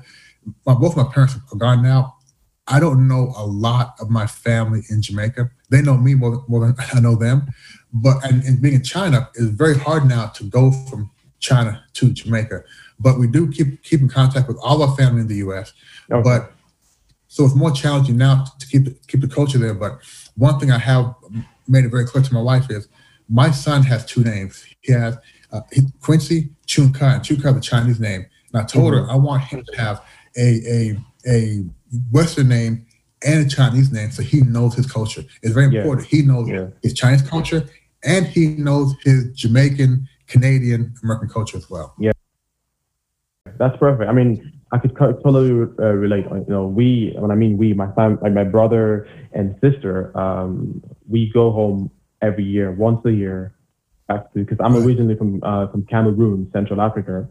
my, 0.65 0.73
both 0.73 0.97
my 0.97 1.03
parents 1.03 1.35
are 1.35 1.57
gone 1.57 1.83
now. 1.83 2.15
I 2.67 2.79
don't 2.79 3.07
know 3.07 3.33
a 3.35 3.45
lot 3.45 3.95
of 3.99 4.09
my 4.09 4.25
family 4.25 4.83
in 4.89 5.01
Jamaica. 5.01 5.51
They 5.69 5.81
know 5.81 5.97
me 5.97 6.15
more, 6.15 6.31
than, 6.31 6.43
more 6.47 6.65
than 6.65 6.75
I 6.93 6.99
know 6.99 7.15
them. 7.15 7.47
But 7.91 8.23
and, 8.25 8.43
and 8.43 8.61
being 8.61 8.75
in 8.75 8.83
China 8.83 9.29
is 9.35 9.49
very 9.49 9.77
hard 9.77 10.05
now 10.05 10.27
to 10.27 10.43
go 10.43 10.71
from 10.71 11.11
China 11.39 11.83
to 11.93 12.11
Jamaica. 12.11 12.63
But 12.99 13.19
we 13.19 13.27
do 13.27 13.51
keep 13.51 13.83
keep 13.83 14.01
in 14.01 14.09
contact 14.09 14.47
with 14.47 14.57
all 14.63 14.81
our 14.81 14.95
family 14.95 15.21
in 15.21 15.27
the 15.27 15.35
U.S. 15.37 15.73
Okay. 16.09 16.21
But 16.23 16.53
so 17.27 17.43
it's 17.45 17.55
more 17.55 17.71
challenging 17.71 18.17
now 18.17 18.45
to 18.59 18.67
keep 18.67 18.85
the, 18.85 18.91
keep 19.07 19.21
the 19.21 19.27
culture 19.27 19.57
there. 19.57 19.73
But 19.73 19.99
one 20.35 20.59
thing 20.59 20.71
I 20.71 20.77
have 20.77 21.13
made 21.67 21.85
it 21.85 21.89
very 21.89 22.05
clear 22.05 22.23
to 22.23 22.33
my 22.33 22.41
wife 22.41 22.69
is 22.69 22.87
my 23.29 23.51
son 23.51 23.83
has 23.83 24.05
two 24.05 24.23
names. 24.23 24.65
He 24.81 24.93
has 24.93 25.17
uh, 25.51 25.61
Quincy 26.01 26.49
Chun 26.65 26.93
Ka, 26.93 27.15
and 27.15 27.23
Chun 27.23 27.41
Ka 27.41 27.49
is 27.49 27.57
a 27.57 27.61
Chinese 27.61 27.99
name. 27.99 28.25
And 28.53 28.61
I 28.61 28.65
told 28.65 28.93
mm-hmm. 28.93 29.05
her 29.05 29.11
I 29.11 29.15
want 29.15 29.43
him 29.43 29.63
to 29.63 29.77
have 29.77 30.03
a, 30.37 30.61
a, 30.67 30.97
a 31.27 31.65
Western 32.11 32.49
name 32.49 32.85
and 33.25 33.45
a 33.45 33.49
Chinese 33.49 33.91
name 33.91 34.11
so 34.11 34.21
he 34.21 34.41
knows 34.41 34.75
his 34.75 34.91
culture. 34.91 35.23
It's 35.41 35.53
very 35.53 35.75
important. 35.75 36.11
Yeah. 36.11 36.19
He 36.19 36.25
knows 36.25 36.49
yeah. 36.49 36.67
his 36.81 36.93
Chinese 36.93 37.21
culture 37.21 37.67
and 38.03 38.25
he 38.25 38.47
knows 38.47 38.93
his 39.03 39.31
Jamaican, 39.33 40.07
Canadian, 40.27 40.93
American 41.03 41.29
culture 41.29 41.57
as 41.57 41.69
well. 41.69 41.95
Yeah. 41.99 42.11
That's 43.57 43.77
perfect. 43.77 44.09
I 44.09 44.13
mean, 44.13 44.53
I 44.71 44.79
could 44.79 44.95
totally 44.97 45.51
uh, 45.79 45.93
relate. 45.93 46.25
You 46.25 46.45
know, 46.47 46.65
we 46.65 47.13
when 47.15 47.29
I 47.29 47.35
mean 47.35 47.57
we, 47.57 47.73
my 47.73 47.91
fam, 47.91 48.17
like 48.21 48.33
my 48.33 48.43
brother 48.43 49.07
and 49.31 49.55
sister, 49.61 50.15
um, 50.17 50.81
we 51.07 51.29
go 51.31 51.51
home 51.51 51.91
every 52.23 52.43
year, 52.43 52.71
once 52.71 53.05
a 53.05 53.11
year, 53.11 53.53
back 54.07 54.33
to 54.33 54.39
because 54.39 54.57
I'm 54.59 54.75
originally 54.75 55.15
from 55.15 55.41
uh, 55.43 55.67
from 55.67 55.85
Cameroon, 55.85 56.49
Central 56.51 56.81
Africa, 56.81 57.27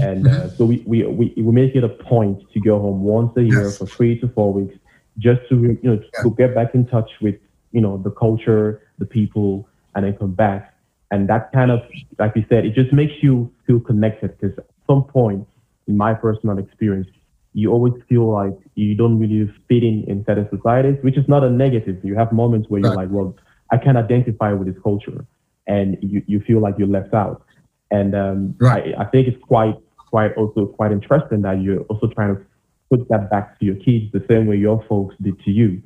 and 0.00 0.26
uh, 0.26 0.30
mm-hmm. 0.30 0.56
so 0.56 0.64
we, 0.64 0.82
we 0.86 1.04
we 1.06 1.34
we 1.36 1.52
make 1.52 1.74
it 1.74 1.84
a 1.84 1.88
point 1.88 2.40
to 2.52 2.60
go 2.60 2.78
home 2.78 3.02
once 3.02 3.36
a 3.36 3.42
year 3.42 3.64
yes. 3.64 3.78
for 3.78 3.86
three 3.86 4.18
to 4.20 4.28
four 4.28 4.52
weeks, 4.52 4.76
just 5.18 5.40
to 5.48 5.56
you 5.60 5.78
know 5.82 6.00
to 6.22 6.30
get 6.36 6.54
back 6.54 6.74
in 6.74 6.86
touch 6.86 7.10
with 7.20 7.36
you 7.72 7.80
know 7.80 7.98
the 7.98 8.10
culture, 8.10 8.82
the 8.98 9.06
people, 9.06 9.68
and 9.94 10.04
then 10.04 10.16
come 10.16 10.32
back. 10.32 10.74
And 11.10 11.28
that 11.28 11.52
kind 11.52 11.70
of, 11.70 11.80
like 12.18 12.32
you 12.34 12.44
said, 12.48 12.64
it 12.64 12.74
just 12.74 12.92
makes 12.92 13.12
you 13.22 13.52
feel 13.66 13.78
connected 13.78 14.36
because 14.38 14.58
at 14.58 14.66
some 14.86 15.04
point 15.04 15.46
in 15.86 15.96
my 15.96 16.14
personal 16.14 16.58
experience, 16.58 17.06
you 17.52 17.70
always 17.70 17.94
feel 18.08 18.32
like 18.32 18.56
you 18.74 18.96
don't 18.96 19.18
really 19.18 19.46
fit 19.68 19.84
in 19.84 20.04
in 20.08 20.24
certain 20.24 20.48
societies, 20.50 20.96
which 21.02 21.16
is 21.16 21.28
not 21.28 21.44
a 21.44 21.50
negative. 21.50 22.04
You 22.04 22.16
have 22.16 22.32
moments 22.32 22.68
where 22.68 22.80
you're 22.80 22.96
like, 22.96 23.10
well, 23.10 23.36
I 23.70 23.76
can't 23.76 23.96
identify 23.96 24.52
with 24.52 24.66
this 24.66 24.82
culture, 24.82 25.24
and 25.68 25.96
you, 26.00 26.22
you 26.26 26.40
feel 26.40 26.60
like 26.60 26.74
you're 26.78 26.88
left 26.88 27.14
out. 27.14 27.44
And 27.90 28.14
um, 28.14 28.54
right. 28.58 28.94
I, 28.96 29.02
I 29.02 29.04
think 29.06 29.28
it's 29.28 29.42
quite 29.44 29.74
quite 30.10 30.32
also 30.36 30.66
quite 30.66 30.92
interesting 30.92 31.42
that 31.42 31.60
you're 31.60 31.82
also 31.82 32.06
trying 32.08 32.36
to 32.36 32.42
put 32.90 33.08
that 33.08 33.30
back 33.30 33.58
to 33.58 33.64
your 33.64 33.76
kids 33.76 34.12
the 34.12 34.24
same 34.28 34.46
way 34.46 34.56
your 34.56 34.84
folks 34.88 35.14
did 35.20 35.38
to 35.44 35.50
you, 35.50 35.82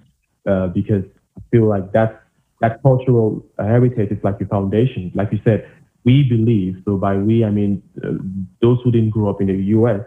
uh, 0.47 0.69
because 0.69 1.05
I 1.37 1.41
feel 1.51 1.67
like 1.67 1.93
that 1.93 2.23
that 2.61 2.83
cultural 2.83 3.45
heritage 3.59 4.11
is 4.11 4.23
like 4.23 4.37
your 4.41 4.49
foundation. 4.49 5.13
Like 5.15 5.33
you 5.33 5.41
said, 5.45 5.69
we 6.05 6.25
believe, 6.25 6.83
so 6.85 6.97
by 6.97 7.17
we, 7.17 7.45
I 7.45 7.51
mean 7.51 7.83
uh, 8.05 8.13
those 8.61 8.79
who 8.83 8.91
didn't 8.91 9.11
grow 9.11 9.31
up 9.31 9.41
in 9.41 9.47
the 9.47 9.55
US, 9.77 10.01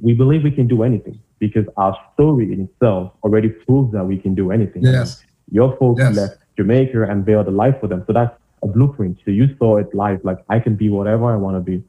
we 0.00 0.14
believe 0.14 0.42
we 0.42 0.50
can 0.50 0.66
do 0.66 0.82
anything 0.82 1.18
because 1.38 1.66
our 1.76 1.96
story 2.14 2.52
in 2.52 2.60
itself 2.62 3.12
already 3.22 3.48
proves 3.48 3.92
that 3.92 4.04
we 4.04 4.18
can 4.18 4.34
do 4.34 4.50
anything. 4.50 4.82
Yes. 4.84 5.24
Your 5.50 5.76
folks 5.76 6.00
yes. 6.00 6.16
left 6.16 6.38
Jamaica 6.56 7.04
and 7.04 7.24
built 7.24 7.46
a 7.46 7.50
life 7.50 7.76
for 7.80 7.86
them. 7.86 8.04
So 8.06 8.12
that's 8.12 8.34
a 8.62 8.66
blueprint. 8.66 9.18
So 9.24 9.30
you 9.30 9.56
saw 9.58 9.78
it 9.78 9.94
live, 9.94 10.20
like 10.24 10.38
I 10.48 10.58
can 10.58 10.76
be 10.76 10.88
whatever 10.88 11.32
I 11.32 11.36
want 11.36 11.56
to 11.56 11.60
be. 11.60 11.82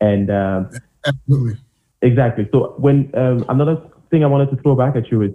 And 0.00 0.30
um, 0.30 0.70
absolutely. 1.06 1.58
Exactly. 2.02 2.48
So 2.52 2.74
when 2.78 3.10
um, 3.14 3.44
another 3.48 3.80
thing 4.10 4.22
I 4.24 4.28
wanted 4.28 4.50
to 4.50 4.62
throw 4.62 4.76
back 4.76 4.96
at 4.96 5.10
you 5.10 5.22
is, 5.22 5.32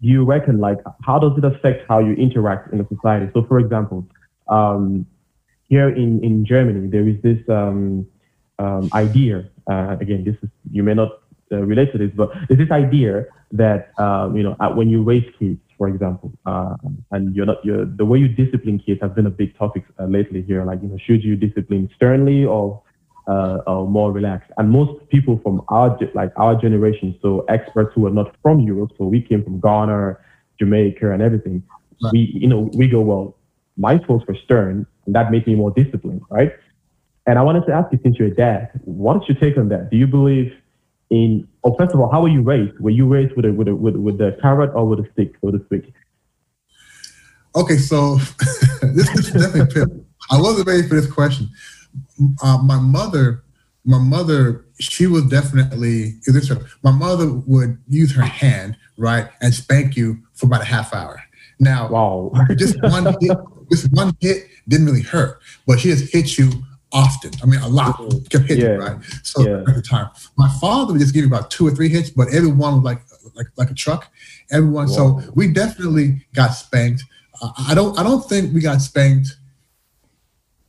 you 0.00 0.24
reckon 0.24 0.58
like 0.58 0.78
how 1.02 1.18
does 1.18 1.32
it 1.38 1.44
affect 1.44 1.88
how 1.88 1.98
you 1.98 2.12
interact 2.14 2.72
in 2.72 2.80
a 2.80 2.88
society? 2.88 3.30
So 3.32 3.44
for 3.44 3.58
example, 3.58 4.06
um, 4.48 5.06
here 5.68 5.88
in, 5.88 6.22
in 6.22 6.44
Germany, 6.44 6.88
there 6.88 7.08
is 7.08 7.20
this 7.22 7.38
um, 7.48 8.06
um, 8.58 8.90
idea. 8.92 9.48
Uh, 9.66 9.96
again, 10.00 10.24
this 10.24 10.36
is 10.42 10.50
you 10.70 10.82
may 10.82 10.92
not 10.92 11.22
uh, 11.50 11.56
relate 11.56 11.92
to 11.92 11.98
this, 11.98 12.10
but 12.14 12.30
there's 12.48 12.58
this 12.58 12.70
idea 12.70 13.24
that 13.52 13.98
um, 13.98 14.36
you 14.36 14.42
know 14.42 14.56
when 14.74 14.90
you 14.90 15.02
raise 15.02 15.24
kids, 15.38 15.60
for 15.84 15.88
example, 15.88 16.32
uh, 16.46 16.76
and 17.10 17.36
you're 17.36 17.44
not 17.44 17.62
you're, 17.62 17.84
the 17.84 18.06
way 18.06 18.18
you 18.18 18.28
discipline 18.28 18.78
kids 18.78 19.00
has 19.02 19.12
been 19.12 19.26
a 19.26 19.36
big 19.42 19.54
topic 19.58 19.84
uh, 20.00 20.06
lately 20.06 20.40
here. 20.40 20.64
Like 20.64 20.80
you 20.82 20.88
know, 20.88 20.96
should 20.96 21.22
you 21.22 21.36
discipline 21.36 21.90
sternly 21.94 22.46
or 22.46 22.80
uh, 23.26 23.58
or 23.66 23.86
more 23.86 24.10
relaxed? 24.10 24.50
And 24.56 24.70
most 24.70 25.06
people 25.10 25.38
from 25.42 25.60
our 25.68 25.98
like 26.14 26.32
our 26.36 26.54
generation, 26.58 27.18
so 27.20 27.44
expats 27.50 27.92
who 27.92 28.06
are 28.06 28.16
not 28.20 28.34
from 28.40 28.60
Europe, 28.60 28.92
so 28.96 29.04
we 29.04 29.20
came 29.20 29.44
from 29.44 29.60
Ghana, 29.60 30.16
Jamaica, 30.58 31.12
and 31.12 31.20
everything. 31.20 31.62
Right. 32.02 32.12
We 32.14 32.20
you 32.42 32.48
know 32.48 32.70
we 32.72 32.88
go 32.88 33.02
well. 33.02 33.36
My 33.76 33.98
folks 34.06 34.26
were 34.26 34.38
stern, 34.46 34.86
and 35.04 35.14
that 35.14 35.30
made 35.30 35.46
me 35.46 35.54
more 35.54 35.72
disciplined, 35.72 36.22
right? 36.30 36.52
And 37.26 37.38
I 37.38 37.42
wanted 37.42 37.66
to 37.66 37.72
ask 37.74 37.92
you, 37.92 37.98
since 38.02 38.18
you're 38.18 38.28
a 38.28 38.34
dad, 38.34 38.70
what's 38.84 39.28
your 39.28 39.36
take 39.36 39.58
on 39.58 39.68
that? 39.68 39.90
Do 39.90 39.98
you 39.98 40.06
believe 40.06 40.50
in, 41.10 41.46
oh, 41.62 41.74
first 41.76 41.94
of 41.94 42.00
all, 42.00 42.10
how 42.10 42.22
were 42.22 42.28
you 42.28 42.42
raised? 42.42 42.78
Were 42.80 42.90
you 42.90 43.06
raised 43.06 43.34
with 43.36 43.44
a, 43.44 43.52
with 43.52 43.68
a, 43.68 43.74
with, 43.74 43.96
with 43.96 44.18
the 44.18 44.36
carrot 44.40 44.70
or 44.74 44.86
with 44.86 45.00
a 45.00 45.10
stick, 45.12 45.34
so 45.40 45.50
to 45.50 45.64
speak? 45.66 45.92
Okay, 47.56 47.76
so 47.76 48.16
this 48.82 49.08
is 49.14 49.32
definitely 49.32 49.72
pivotal. 49.72 50.04
I 50.30 50.40
wasn't 50.40 50.66
ready 50.66 50.82
for 50.88 50.94
this 50.94 51.10
question. 51.10 51.48
Uh, 52.42 52.58
my 52.58 52.78
mother, 52.78 53.44
my 53.84 53.98
mother, 53.98 54.64
she 54.80 55.06
was 55.06 55.26
definitely 55.26 56.14
is 56.24 56.34
this. 56.34 56.50
My 56.82 56.90
mother 56.90 57.32
would 57.32 57.78
use 57.88 58.14
her 58.14 58.22
hand, 58.22 58.76
right, 58.96 59.28
and 59.40 59.54
spank 59.54 59.96
you 59.96 60.18
for 60.32 60.46
about 60.46 60.62
a 60.62 60.66
half 60.66 60.92
hour. 60.94 61.22
Now, 61.60 61.88
wow, 61.88 62.32
just 62.56 62.82
one 62.82 63.04
hit, 63.20 63.38
just 63.70 63.92
one 63.92 64.16
hit 64.20 64.48
didn't 64.66 64.86
really 64.86 65.02
hurt, 65.02 65.40
but 65.66 65.78
she 65.78 65.90
just 65.90 66.12
hit 66.12 66.36
you 66.36 66.50
often. 66.94 67.32
I 67.42 67.46
mean, 67.46 67.60
a 67.60 67.68
lot 67.68 68.00
hitting, 68.30 68.60
yeah. 68.60 68.68
right? 68.68 68.96
So 69.22 69.42
yeah. 69.42 69.62
the 69.66 69.82
time, 69.82 70.08
my 70.38 70.48
father 70.60 70.92
would 70.92 71.00
just 71.00 71.12
give 71.12 71.24
you 71.24 71.28
about 71.28 71.50
two 71.50 71.66
or 71.66 71.72
three 71.72 71.88
hits, 71.88 72.08
but 72.08 72.28
everyone 72.32 72.76
was 72.76 72.84
like 72.84 73.00
like 73.34 73.48
like 73.56 73.70
a 73.70 73.74
truck. 73.74 74.10
Everyone. 74.50 74.86
Whoa. 74.86 75.20
So 75.20 75.32
we 75.34 75.52
definitely 75.52 76.24
got 76.34 76.48
spanked. 76.48 77.04
Uh, 77.42 77.50
I 77.68 77.74
don't. 77.74 77.98
I 77.98 78.02
don't 78.02 78.26
think 78.26 78.54
we 78.54 78.60
got 78.60 78.80
spanked. 78.80 79.36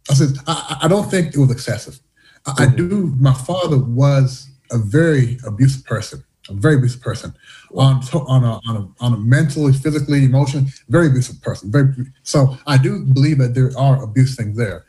I 0.10 0.14
said 0.16 0.30
I, 0.48 0.80
I 0.84 0.88
don't 0.88 1.10
think 1.10 1.36
it 1.36 1.38
was 1.38 1.52
excessive. 1.52 2.00
I, 2.46 2.52
mm-hmm. 2.52 2.74
I 2.74 2.76
do. 2.76 3.14
My 3.20 3.34
father 3.34 3.78
was 3.78 4.50
a 4.72 4.78
very 4.78 5.38
abusive 5.46 5.86
person, 5.86 6.24
a 6.50 6.54
very 6.54 6.76
abusive 6.76 7.02
person, 7.02 7.34
on 7.76 8.02
on 8.14 8.44
a 8.44 8.60
on 8.68 8.76
a 8.78 9.04
on 9.04 9.14
a 9.14 9.18
mentally, 9.18 9.74
physically, 9.74 10.26
emotionally, 10.26 10.72
very 10.90 11.08
abusive 11.08 11.42
person. 11.42 11.72
Very 11.72 11.94
so 12.24 12.58
I 12.66 12.78
do 12.78 13.06
believe 13.06 13.38
that 13.38 13.54
there 13.54 13.72
are 13.78 14.04
abuse 14.04 14.36
things 14.36 14.58
there. 14.58 14.86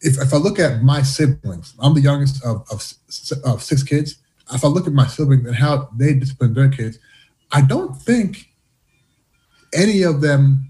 If 0.00 0.20
if 0.20 0.32
I 0.32 0.36
look 0.36 0.58
at 0.58 0.82
my 0.82 1.02
siblings, 1.02 1.74
I'm 1.80 1.94
the 1.94 2.00
youngest 2.00 2.44
of 2.44 2.66
of, 2.70 2.82
of 3.44 3.62
six 3.62 3.82
kids. 3.82 4.16
If 4.52 4.64
I 4.64 4.68
look 4.68 4.86
at 4.86 4.92
my 4.92 5.06
siblings 5.06 5.46
and 5.46 5.56
how 5.56 5.88
they 5.96 6.14
discipline 6.14 6.54
their 6.54 6.68
kids, 6.68 6.98
I 7.50 7.62
don't 7.62 7.94
think 7.96 8.48
any 9.74 10.02
of 10.02 10.20
them 10.20 10.68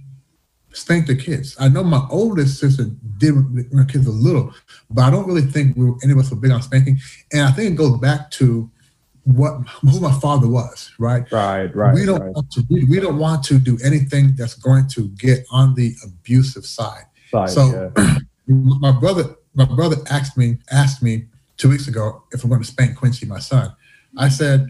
spank 0.73 1.07
the 1.07 1.17
kids. 1.17 1.57
I 1.59 1.69
know 1.69 1.83
my 1.83 2.07
oldest 2.11 2.61
sister 2.61 2.85
did 3.19 3.35
when 3.35 3.69
her 3.79 3.85
kids 3.85 4.07
were 4.07 4.12
little, 4.12 4.53
but 4.91 5.03
I 5.03 5.11
don't 5.11 5.27
really 5.27 5.43
think 5.43 5.77
we 5.77 5.87
were, 5.87 5.97
any 6.03 6.12
of 6.12 6.19
us 6.19 6.31
were 6.31 6.37
big 6.37 6.51
on 6.51 6.62
spanking. 6.62 6.99
And 7.33 7.43
I 7.43 7.51
think 7.51 7.73
it 7.73 7.77
goes 7.77 7.99
back 7.99 8.31
to 8.33 8.71
what 9.25 9.67
who 9.83 10.01
my 10.01 10.12
father 10.21 10.47
was, 10.47 10.93
right? 10.99 11.31
Right, 11.33 11.75
right. 11.75 11.95
We 11.95 12.05
don't 12.05 12.21
right. 12.21 12.33
want 12.33 12.51
to 12.53 12.65
we 12.71 13.01
don't 13.01 13.19
want 13.19 13.45
to 13.47 13.59
do 13.59 13.79
anything 13.85 14.37
that's 14.37 14.55
going 14.55 14.87
to 14.91 15.09
get 15.09 15.45
on 15.51 15.75
the 15.75 15.95
abusive 16.05 16.65
side. 16.65 17.05
Side, 17.31 17.51
so 17.51 17.93
yeah. 17.97 18.19
my 18.49 18.93
brother 18.93 19.37
my 19.55 19.65
brother 19.65 19.97
asked 20.11 20.37
me 20.37 20.59
asked 20.71 21.03
me 21.03 21.27
two 21.57 21.69
weeks 21.71 21.89
ago 21.89 22.23
if 22.33 22.43
I'm 22.45 22.51
going 22.51 22.61
to 22.63 22.67
spank 22.67 22.97
Quincy, 22.97 23.27
my 23.27 23.39
son. 23.39 23.75
I 24.19 24.29
said, 24.29 24.67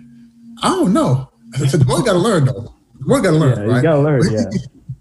I 0.63 0.69
don't 0.71 0.93
know. 0.93 1.31
I 1.55 1.67
said, 1.67 1.81
the 1.81 1.85
boy 1.85 2.01
got 2.03 2.13
to 2.13 2.19
learn 2.19 2.45
though. 2.45 2.73
The 2.99 3.05
boy 3.05 3.21
got 3.21 3.33
to 3.33 3.37
learn, 3.37 3.59
Yeah, 3.59 3.65
right? 3.65 3.77
you 3.77 3.83
gotta 3.83 4.01
learn, 4.01 4.23
yeah. 4.33 4.45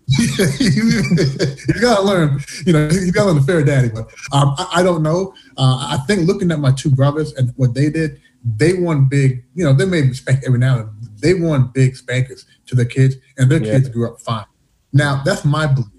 you 0.59 1.81
gotta 1.81 2.01
learn, 2.03 2.39
you 2.65 2.73
know, 2.73 2.87
you 2.89 3.11
gotta 3.11 3.27
learn 3.31 3.37
the 3.37 3.43
fair 3.45 3.63
daddy. 3.63 3.89
But 3.89 4.07
um, 4.31 4.53
I, 4.57 4.67
I 4.75 4.83
don't 4.83 5.01
know. 5.01 5.33
Uh, 5.57 5.87
I 5.91 5.97
think 6.05 6.27
looking 6.27 6.51
at 6.51 6.59
my 6.59 6.71
two 6.71 6.89
brothers 6.91 7.33
and 7.33 7.51
what 7.55 7.73
they 7.73 7.89
did, 7.89 8.21
they 8.43 8.73
won 8.73 9.05
big. 9.09 9.43
You 9.55 9.65
know, 9.65 9.73
they 9.73 9.85
may 9.85 10.01
be 10.03 10.13
spanked 10.13 10.45
every 10.45 10.59
now 10.59 10.77
and 10.79 10.87
then. 10.87 11.09
They 11.21 11.33
won 11.33 11.71
big 11.73 11.95
spankers 11.95 12.45
to 12.67 12.75
their 12.75 12.85
kids, 12.85 13.15
and 13.37 13.49
their 13.49 13.63
Yeah. 13.63 13.73
kids 13.73 13.89
grew 13.89 14.07
up 14.11 14.19
fine. 14.21 14.45
Now 14.93 15.21
that's 15.25 15.43
my 15.43 15.65
belief. 15.67 15.89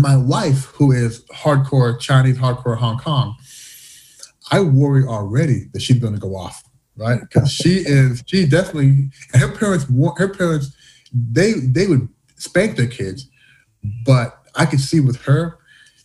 My 0.00 0.16
wife, 0.16 0.66
who 0.66 0.92
is 0.92 1.24
hardcore 1.26 1.98
Chinese, 2.00 2.38
hardcore 2.38 2.76
Hong 2.76 2.98
Kong, 2.98 3.36
I 4.50 4.60
worry 4.60 5.04
already 5.04 5.66
that 5.72 5.82
she's 5.82 5.98
going 5.98 6.14
to 6.14 6.20
go 6.20 6.36
off, 6.36 6.64
right? 6.96 7.20
Because 7.20 7.50
she 7.52 7.78
is, 7.78 8.22
she 8.26 8.46
definitely, 8.46 9.10
and 9.32 9.42
her 9.42 9.52
parents, 9.52 9.86
her 10.16 10.28
parents, 10.28 10.74
they 11.12 11.52
they 11.52 11.86
would 11.86 12.08
spank 12.36 12.76
their 12.76 12.86
kids, 12.86 13.28
but 14.04 14.42
I 14.54 14.66
could 14.66 14.80
see 14.80 15.00
with 15.00 15.16
her, 15.22 15.58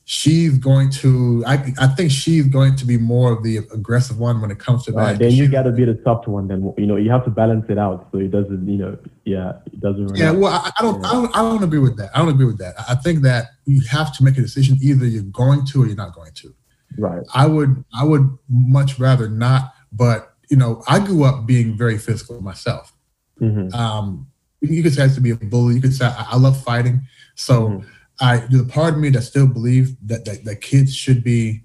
she's 0.08 0.58
going 0.60 0.90
to, 0.92 1.44
I 1.48 1.74
I 1.80 1.88
think 1.88 2.12
she's 2.12 2.48
going 2.48 2.76
to 2.78 2.86
be 2.86 2.98
more 2.98 3.32
of 3.34 3.44
the 3.44 3.58
aggressive 3.74 4.20
one 4.20 4.40
when 4.40 4.52
it 4.52 4.60
comes 4.60 4.86
to 4.86 4.92
All 4.92 4.98
right, 5.00 5.14
that. 5.14 5.20
then 5.20 5.34
you 5.34 5.48
gotta 5.50 5.72
be 5.72 5.84
the 5.84 6.00
soft 6.04 6.28
one. 6.28 6.48
Then 6.48 6.74
you 6.78 6.86
know 6.86 6.96
you 6.96 7.10
have 7.10 7.26
to 7.26 7.32
balance 7.32 7.66
it 7.70 7.78
out 7.80 8.08
so 8.12 8.20
it 8.20 8.30
doesn't, 8.30 8.68
you 8.68 8.78
know, 8.78 8.98
yeah, 9.26 9.54
it 9.66 9.80
doesn't. 9.80 10.16
Yeah, 10.16 10.32
well, 10.32 10.54
I, 10.54 10.72
I 10.78 10.82
don't, 10.84 11.04
I 11.06 11.12
don't, 11.12 11.36
I 11.36 11.42
don't 11.42 11.64
agree 11.64 11.80
with 11.80 11.98
that. 11.98 12.12
I 12.16 12.20
don't 12.20 12.30
agree 12.30 12.46
with 12.46 12.60
that. 12.60 12.76
I 12.88 12.96
think 12.96 13.24
that 13.24 13.48
you 13.66 13.82
have 13.90 14.16
to 14.18 14.24
make 14.24 14.38
a 14.38 14.42
decision. 14.42 14.78
Either 14.82 15.06
you're 15.06 15.24
going 15.24 15.66
to 15.66 15.82
or 15.84 15.88
you're 15.88 15.96
not 15.96 16.14
going 16.14 16.32
to. 16.36 16.54
right. 17.00 17.24
I 17.34 17.48
would 17.48 17.84
I 18.00 18.04
would 18.06 18.30
much 18.48 19.00
rather 19.00 19.28
not. 19.28 19.74
But 19.92 20.34
you 20.52 20.58
know, 20.58 20.84
I 20.88 21.00
grew 21.00 21.24
up 21.24 21.48
being 21.48 21.76
very 21.78 21.98
physical 21.98 22.42
myself. 22.42 22.94
hmm 23.40 23.70
Um, 23.74 24.28
you 24.62 24.84
could 24.84 24.94
say 24.94 25.02
I 25.02 25.06
used 25.06 25.16
to 25.16 25.22
be 25.22 25.32
a 25.32 25.36
bully. 25.36 25.76
You 25.76 25.82
could 25.82 25.94
say 25.96 26.06
I, 26.06 26.28
I 26.32 26.38
love 26.38 26.62
fighting. 26.64 27.02
So 27.36 27.70
Mhm. 27.70 27.86
I 28.20 28.38
a 28.38 28.64
part 28.64 28.94
of 28.94 29.00
me 29.00 29.10
that 29.10 29.24
still 29.24 29.48
believe 29.48 29.96
that, 30.08 30.26
that 30.26 30.46
that 30.46 30.62
kids 30.62 30.96
should 30.96 31.24
be 31.24 31.64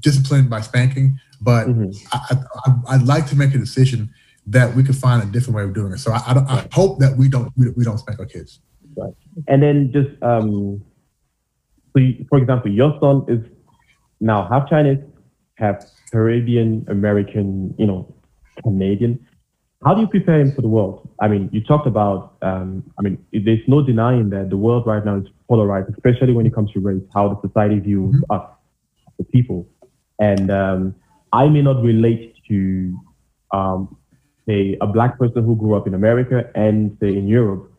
disciplined 0.00 0.50
by 0.50 0.60
spanking. 0.60 1.18
But 1.40 1.66
hmm 1.66 1.90
I, 2.12 2.36
I, 2.66 2.74
I'd 2.88 3.02
like 3.02 3.26
to 3.28 3.36
make 3.36 3.54
a 3.54 3.58
decision 3.58 4.12
that 4.46 4.74
we 4.74 4.82
could 4.82 4.96
find 4.96 5.22
a 5.22 5.26
different 5.26 5.56
way 5.56 5.62
of 5.62 5.74
doing 5.74 5.92
it. 5.92 5.98
So 5.98 6.12
I, 6.12 6.22
I, 6.28 6.34
don't, 6.34 6.48
I 6.48 6.66
hope 6.72 6.98
that 7.00 7.16
we 7.16 7.28
don't 7.28 7.52
we, 7.56 7.70
we 7.70 7.84
don't 7.84 7.98
spank 7.98 8.18
our 8.18 8.26
kids. 8.26 8.60
Right, 8.96 9.14
And 9.48 9.62
then 9.62 9.92
just 9.92 10.10
um, 10.22 10.82
so 11.92 12.00
you, 12.00 12.26
for 12.28 12.38
example, 12.38 12.70
your 12.70 12.98
son 13.00 13.24
is 13.28 13.40
now 14.20 14.48
half 14.48 14.68
Chinese, 14.68 14.98
half 15.56 15.84
Caribbean, 16.10 16.84
American, 16.88 17.74
you 17.78 17.86
know, 17.86 18.14
Canadian. 18.62 19.26
How 19.84 19.94
do 19.94 20.00
you 20.00 20.06
prepare 20.06 20.40
him 20.40 20.52
for 20.54 20.62
the 20.62 20.68
world? 20.68 21.08
I 21.20 21.28
mean, 21.28 21.50
you 21.52 21.62
talked 21.62 21.86
about. 21.86 22.36
Um, 22.42 22.84
I 22.98 23.02
mean, 23.02 23.24
there's 23.32 23.60
no 23.68 23.82
denying 23.82 24.30
that 24.30 24.48
the 24.50 24.56
world 24.56 24.86
right 24.86 25.04
now 25.04 25.16
is 25.16 25.26
polarized, 25.48 25.88
especially 25.90 26.32
when 26.32 26.46
it 26.46 26.54
comes 26.54 26.72
to 26.72 26.80
race, 26.80 27.02
how 27.12 27.28
the 27.28 27.48
society 27.48 27.78
views 27.80 28.14
us, 28.30 28.48
the 29.18 29.24
people. 29.24 29.68
And 30.18 30.50
um, 30.50 30.94
I 31.32 31.48
may 31.48 31.60
not 31.62 31.82
relate 31.82 32.34
to, 32.48 32.98
um, 33.52 33.96
say, 34.48 34.76
a 34.80 34.86
black 34.86 35.18
person 35.18 35.44
who 35.44 35.54
grew 35.56 35.74
up 35.74 35.86
in 35.86 35.94
America 35.94 36.50
and 36.54 36.96
say 37.00 37.08
in 37.08 37.28
Europe 37.28 37.70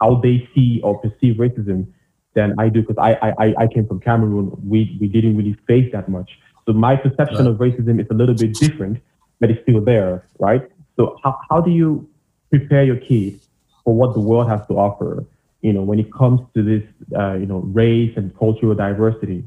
how 0.00 0.16
they 0.16 0.48
see 0.54 0.80
or 0.82 0.98
perceive 1.00 1.36
racism 1.36 1.86
than 2.34 2.54
I 2.58 2.68
do 2.68 2.80
because 2.82 2.96
I, 2.98 3.32
I 3.38 3.54
I 3.58 3.66
came 3.68 3.86
from 3.86 4.00
Cameroon. 4.00 4.50
We 4.66 4.98
we 5.00 5.06
didn't 5.06 5.36
really 5.36 5.56
face 5.68 5.90
that 5.92 6.08
much. 6.08 6.30
So 6.66 6.72
my 6.72 6.96
perception 6.96 7.44
Right. 7.44 7.46
of 7.46 7.56
racism 7.58 8.00
is 8.00 8.08
a 8.10 8.14
little 8.14 8.34
bit 8.34 8.58
different, 8.58 8.98
but 9.38 9.50
it's 9.50 9.62
still 9.62 9.80
there, 9.80 10.26
right? 10.40 10.62
So 10.96 11.18
how, 11.22 11.38
how 11.50 11.60
do 11.60 11.70
you 11.70 12.08
prepare 12.50 12.84
your 12.84 12.96
kid 12.96 13.40
for 13.84 13.94
what 13.94 14.14
the 14.14 14.20
world 14.20 14.48
has 14.48 14.66
to 14.68 14.74
offer? 14.74 15.24
You 15.60 15.72
know, 15.72 15.82
when 15.82 15.98
it 15.98 16.12
comes 16.12 16.40
to 16.54 16.62
this, 16.62 16.82
uh, 17.16 17.34
you 17.34 17.46
know, 17.46 17.58
race 17.58 18.12
and 18.16 18.36
cultural 18.38 18.74
diversity. 18.74 19.44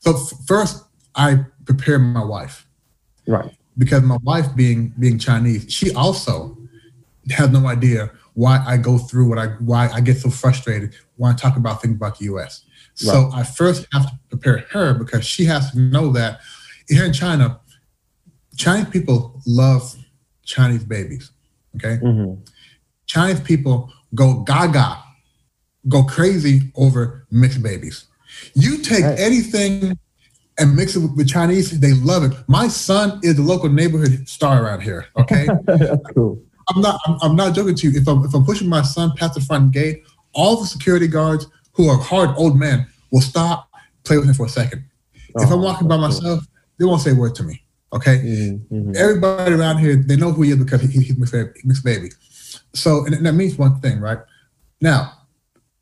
So 0.00 0.14
f- 0.14 0.32
first, 0.46 0.84
I 1.14 1.44
prepare 1.64 1.98
my 1.98 2.24
wife 2.24 2.66
Right. 3.26 3.50
because 3.76 4.02
my 4.02 4.18
wife 4.22 4.54
being 4.54 4.94
being 4.98 5.18
Chinese, 5.18 5.66
she 5.72 5.92
also 5.92 6.56
has 7.30 7.50
no 7.50 7.66
idea 7.66 8.10
why 8.34 8.62
I 8.64 8.76
go 8.76 8.98
through 8.98 9.28
what 9.28 9.38
I 9.38 9.46
why 9.58 9.88
I 9.88 10.00
get 10.00 10.18
so 10.18 10.30
frustrated 10.30 10.94
when 11.16 11.32
I 11.32 11.36
talk 11.36 11.56
about 11.56 11.82
things 11.82 11.96
about 11.96 12.18
the 12.18 12.26
U.S. 12.26 12.62
So 12.94 13.30
I 13.32 13.42
first 13.42 13.86
have 13.92 14.06
to 14.10 14.18
prepare 14.30 14.64
her 14.70 14.94
because 14.94 15.24
she 15.26 15.44
has 15.44 15.72
to 15.72 15.78
know 15.78 16.10
that 16.12 16.40
here 16.88 17.04
in 17.04 17.12
China, 17.12 17.60
Chinese 18.58 18.88
people 18.90 19.40
love 19.46 19.94
Chinese 20.44 20.84
babies. 20.84 21.30
Okay, 21.76 21.96
hmm 21.96 22.34
Chinese 23.06 23.40
people 23.40 23.90
go 24.14 24.40
gaga, 24.42 24.98
go 25.88 26.02
crazy 26.04 26.70
over 26.74 27.26
mixed 27.30 27.62
babies. 27.62 28.04
You 28.54 28.78
take 28.78 29.04
Right. 29.04 29.18
anything 29.18 29.98
and 30.58 30.74
mix 30.76 30.96
it 30.96 30.98
with, 31.16 31.28
Chinese, 31.28 31.78
they 31.80 31.92
love 31.94 32.24
it. 32.24 32.32
My 32.48 32.66
son 32.68 33.20
is 33.22 33.36
the 33.36 33.42
local 33.42 33.68
neighborhood 33.70 34.28
star 34.28 34.62
around 34.62 34.80
here. 34.82 35.06
Okay, 35.16 35.48
That's 35.66 36.02
cool. 36.14 36.42
I'm 36.68 36.82
not. 36.82 37.00
I'm, 37.06 37.16
I'm 37.22 37.36
not 37.36 37.54
joking 37.54 37.76
to 37.76 37.90
you. 37.90 37.98
If 38.00 38.06
I'm 38.08 38.24
if 38.24 38.34
I'm 38.34 38.44
pushing 38.44 38.68
my 38.68 38.82
son 38.82 39.12
past 39.16 39.34
the 39.34 39.40
front 39.40 39.72
gate, 39.72 40.02
all 40.34 40.60
the 40.60 40.66
security 40.66 41.06
guards 41.06 41.46
who 41.72 41.88
are 41.88 41.96
hard 41.96 42.30
old 42.36 42.58
men 42.58 42.86
will 43.12 43.22
stop, 43.22 43.70
play 44.04 44.18
with 44.18 44.26
him 44.28 44.34
for 44.34 44.46
a 44.46 44.48
second. 44.50 44.84
if 45.28 45.34
Oh, 45.36 45.54
I'm 45.54 45.62
walking 45.62 45.88
by 45.88 45.96
that's 45.96 46.20
cool. 46.20 46.30
myself, 46.30 46.44
they 46.78 46.84
won't 46.84 47.00
say 47.00 47.12
a 47.12 47.14
word 47.14 47.34
to 47.36 47.42
me. 47.44 47.62
Okay, 47.92 48.18
Mhm, 48.18 48.60
mhm. 48.70 48.96
everybody 48.96 49.54
around 49.54 49.78
here 49.78 49.96
they 49.96 50.16
know 50.16 50.30
who 50.32 50.42
he 50.42 50.50
is 50.50 50.56
because 50.58 50.82
he, 50.82 50.88
he's 51.02 51.16
mixed 51.16 51.32
baby, 51.32 51.50
mixed 51.64 51.84
baby. 51.84 52.10
So 52.74 53.04
and 53.06 53.24
that 53.24 53.32
means 53.32 53.56
one 53.56 53.80
thing, 53.80 53.98
right? 54.00 54.18
Now, 54.80 55.12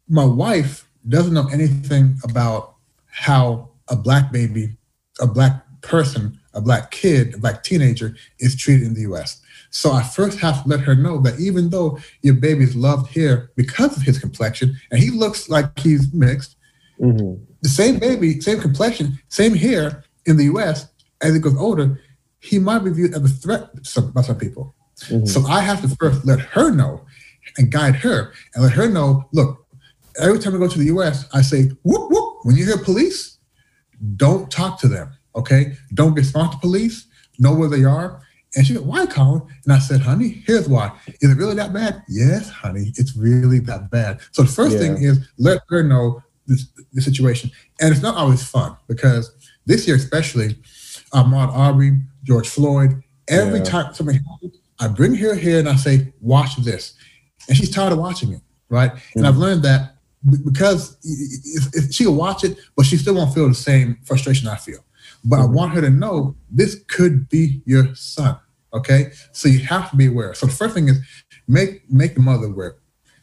my 0.09 0.25
wife 0.25 0.89
doesn't 1.09 1.35
know 1.35 1.49
anything 1.49 2.19
about 2.23 2.75
how 3.07 3.71
a 3.89 3.97
black 3.97 4.31
baby, 4.31 4.77
a 5.21 5.27
black 5.27 5.65
person, 5.83 6.39
a 6.55 6.61
black 6.61 6.91
kid, 6.93 7.35
a 7.35 7.39
black 7.39 7.63
teenager 7.65 8.15
is 8.39 8.55
treated 8.57 8.87
in 8.87 8.95
the 8.95 9.03
U.S. 9.03 9.41
So 9.71 9.91
I 9.93 10.03
first 10.03 10.39
have 10.39 10.63
to 10.63 10.69
let 10.69 10.81
her 10.81 10.95
know 10.95 11.19
that 11.23 11.39
even 11.41 11.71
though 11.71 11.99
your 12.23 12.35
baby's 12.35 12.75
loved 12.77 13.11
here 13.13 13.51
because 13.57 13.97
of 13.97 14.03
his 14.05 14.19
complexion, 14.19 14.77
and 14.91 15.01
he 15.01 15.11
looks 15.11 15.49
like 15.49 15.77
he's 15.79 16.13
mixed, 16.13 16.57
Mhm. 17.01 17.41
the 17.63 17.69
same 17.69 17.99
baby, 17.99 18.41
same 18.41 18.61
complexion, 18.61 19.19
same 19.29 19.55
hair 19.55 20.05
in 20.25 20.37
the 20.37 20.45
U.S. 20.45 20.87
As 21.27 21.35
he 21.35 21.41
goes 21.41 21.57
older, 21.57 22.01
he 22.39 22.59
might 22.59 22.85
be 22.87 22.91
viewed 22.91 23.15
as 23.15 23.23
a 23.25 23.29
threat 23.29 23.65
by 24.15 24.23
some 24.23 24.39
people. 24.39 24.75
Mhm. 25.11 25.29
So 25.29 25.45
I 25.47 25.61
have 25.61 25.81
to 25.83 25.89
first 25.97 26.25
let 26.25 26.41
her 26.55 26.71
know 26.71 27.05
and 27.59 27.71
guide 27.71 27.97
her 27.97 28.33
and 28.55 28.63
let 28.65 28.73
her 28.73 28.89
know. 28.89 29.29
Look, 29.33 29.67
every 30.21 30.39
time 30.39 30.55
I 30.55 30.59
go 30.59 30.69
to 30.69 30.79
the 30.79 30.93
U.S., 30.97 31.27
I 31.33 31.43
say 31.43 31.71
whoop 31.83 32.11
whoop. 32.11 32.27
When 32.45 32.55
you 32.57 32.65
hear 32.65 32.79
police, 32.79 33.39
don't 34.17 34.51
talk 34.51 34.79
to 34.83 34.89
them. 34.89 35.09
Okay, 35.35 35.77
don't 35.95 36.15
respond 36.15 36.53
to 36.53 36.59
police. 36.59 37.07
Know 37.39 37.55
where 37.55 37.69
they 37.69 37.85
are. 37.85 38.21
And 38.55 38.67
she 38.67 38.75
goes, 38.75 38.85
"Why, 38.85 39.05
Colin?" 39.07 39.43
And 39.65 39.73
I 39.73 39.81
said, 39.81 40.01
"Honey, 40.01 40.43
here's 40.47 40.69
why. 40.69 40.93
Is 41.21 41.31
it 41.33 41.37
really 41.37 41.57
that 41.57 41.73
bad? 41.73 42.03
Yes, 42.09 42.49
honey, 42.49 42.93
it's 42.97 43.17
really 43.17 43.59
that 43.71 43.91
bad." 43.91 44.21
So 44.33 44.43
the 44.43 44.55
first 44.61 44.79
thing 44.79 44.95
is 45.03 45.19
let 45.37 45.59
her 45.69 45.83
know 45.83 46.23
this, 46.47 46.67
the 46.93 47.03
situation, 47.03 47.51
and 47.81 47.93
it's 47.93 48.03
not 48.09 48.17
always 48.17 48.43
fun 48.43 48.77
because 48.87 49.25
this 49.67 49.87
year, 49.87 49.97
especially, 49.97 50.57
Ahmaud 51.13 51.49
Arbery, 51.53 52.01
George 52.25 52.49
Floyd. 52.49 53.03
Every 53.29 53.59
Yeah. 53.59 53.65
time 53.65 53.95
something 53.95 54.17
happens, 54.17 54.57
I 54.79 54.89
bring 54.89 55.15
her 55.17 55.35
here 55.35 55.59
and 55.59 55.69
I 55.69 55.77
say, 55.77 56.13
"Watch 56.21 56.57
this," 56.57 56.95
and 57.49 57.57
she's 57.57 57.71
tired 57.71 57.93
of 57.93 57.99
watching 57.99 58.33
it, 58.33 58.43
right? 58.69 58.93
And 59.15 59.27
I've 59.27 59.37
learned 59.37 59.63
that 59.63 59.97
because 60.45 60.97
she'll 61.91 62.15
watch 62.15 62.45
it, 62.45 62.59
but 62.77 62.85
she 62.87 62.97
still 62.97 63.15
won't 63.15 63.33
feel 63.35 63.49
the 63.49 63.55
same 63.55 63.99
frustration 64.05 64.49
I 64.49 64.57
feel. 64.57 64.81
but 65.25 65.37
mm-hmm. 65.37 65.53
I 65.53 65.57
want 65.57 65.73
her 65.73 65.81
to 65.81 65.91
know 65.91 66.37
this 66.51 66.77
could 66.89 67.29
be 67.29 67.63
your 67.65 67.95
son. 67.95 68.37
Okay, 68.73 69.13
so 69.33 69.49
you 69.49 69.61
have 69.61 69.91
to 69.91 69.97
be 69.97 70.07
aware. 70.07 70.35
So 70.35 70.47
the 70.47 70.53
first 70.53 70.75
thing 70.75 70.89
is 70.89 70.99
make 71.49 71.91
make 71.91 72.15
the 72.15 72.21
mother 72.21 72.47
aware, 72.47 72.77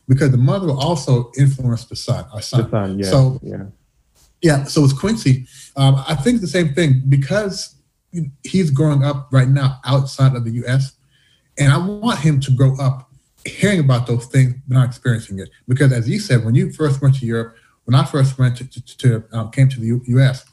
because 0.08 0.32
the 0.32 0.38
mother 0.38 0.68
will 0.68 0.80
also 0.80 1.32
influence 1.38 1.86
the 1.86 1.96
son. 1.96 2.26
Our 2.34 2.42
son. 2.42 2.64
The 2.64 2.70
son, 2.70 3.00
yeah. 3.00 3.10
So 3.10 3.40
yeah, 3.44 3.66
yeah. 4.44 4.66
So 4.66 4.82
with 4.82 5.00
Quincy, 5.00 5.48
um, 5.76 6.04
I 6.08 6.16
think 6.16 6.42
the 6.42 6.48
same 6.48 6.76
thing 6.76 7.02
because 7.10 7.76
he's 8.44 8.70
growing 8.70 9.04
up 9.04 9.30
right 9.32 9.48
now 9.48 9.80
outside 9.86 10.36
of 10.36 10.44
the 10.44 10.52
U.S. 10.52 10.94
And 11.58 11.72
I 11.72 11.78
want 11.78 12.20
him 12.20 12.40
to 12.42 12.52
grow 12.52 12.76
up 12.78 13.10
hearing 13.46 13.80
about 13.80 14.06
those 14.06 14.26
things, 14.28 14.54
but 14.68 14.76
not 14.76 14.88
experiencing 14.88 15.40
it. 15.40 15.50
Because 15.68 15.92
as 15.92 16.08
you 16.08 16.20
said, 16.20 16.46
when 16.46 16.56
you 16.56 16.72
first 16.72 17.02
went 17.02 17.16
to 17.16 17.26
Europe, 17.26 17.56
when 17.86 17.96
I 17.96 18.06
first 18.06 18.38
went 18.38 18.58
to, 18.58 18.70
to, 18.70 18.98
to 18.98 19.24
um, 19.32 19.50
came 19.52 19.70
to 19.70 19.80
the 19.80 19.88
U- 19.88 20.04
U.S., 20.06 20.46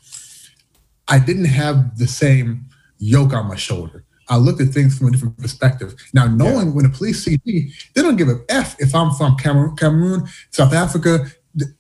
I 1.09 1.19
didn't 1.19 1.47
have 1.47 1.99
the 1.99 2.07
same 2.07 2.67
yoke 2.99 3.33
on 3.33 3.49
my 3.49 3.57
shoulder. 3.57 4.05
I 4.29 4.37
looked 4.37 4.61
at 4.61 4.69
things 4.69 4.97
from 4.97 5.09
a 5.09 5.11
different 5.11 5.37
perspective. 5.39 5.95
Now, 6.15 6.27
knowing 6.29 6.69
yeah. 6.69 6.73
when 6.73 6.85
the 6.85 6.97
police 6.97 7.25
see 7.25 7.41
me, 7.45 7.73
they 7.95 8.03
don't 8.03 8.17
give 8.17 8.29
a 8.29 8.39
f 8.49 8.77
if 8.79 8.95
I'm 8.95 9.11
from 9.13 9.37
Cameroon, 9.37 9.75
Cameroon 9.75 10.29
South 10.51 10.73
Africa. 10.73 11.27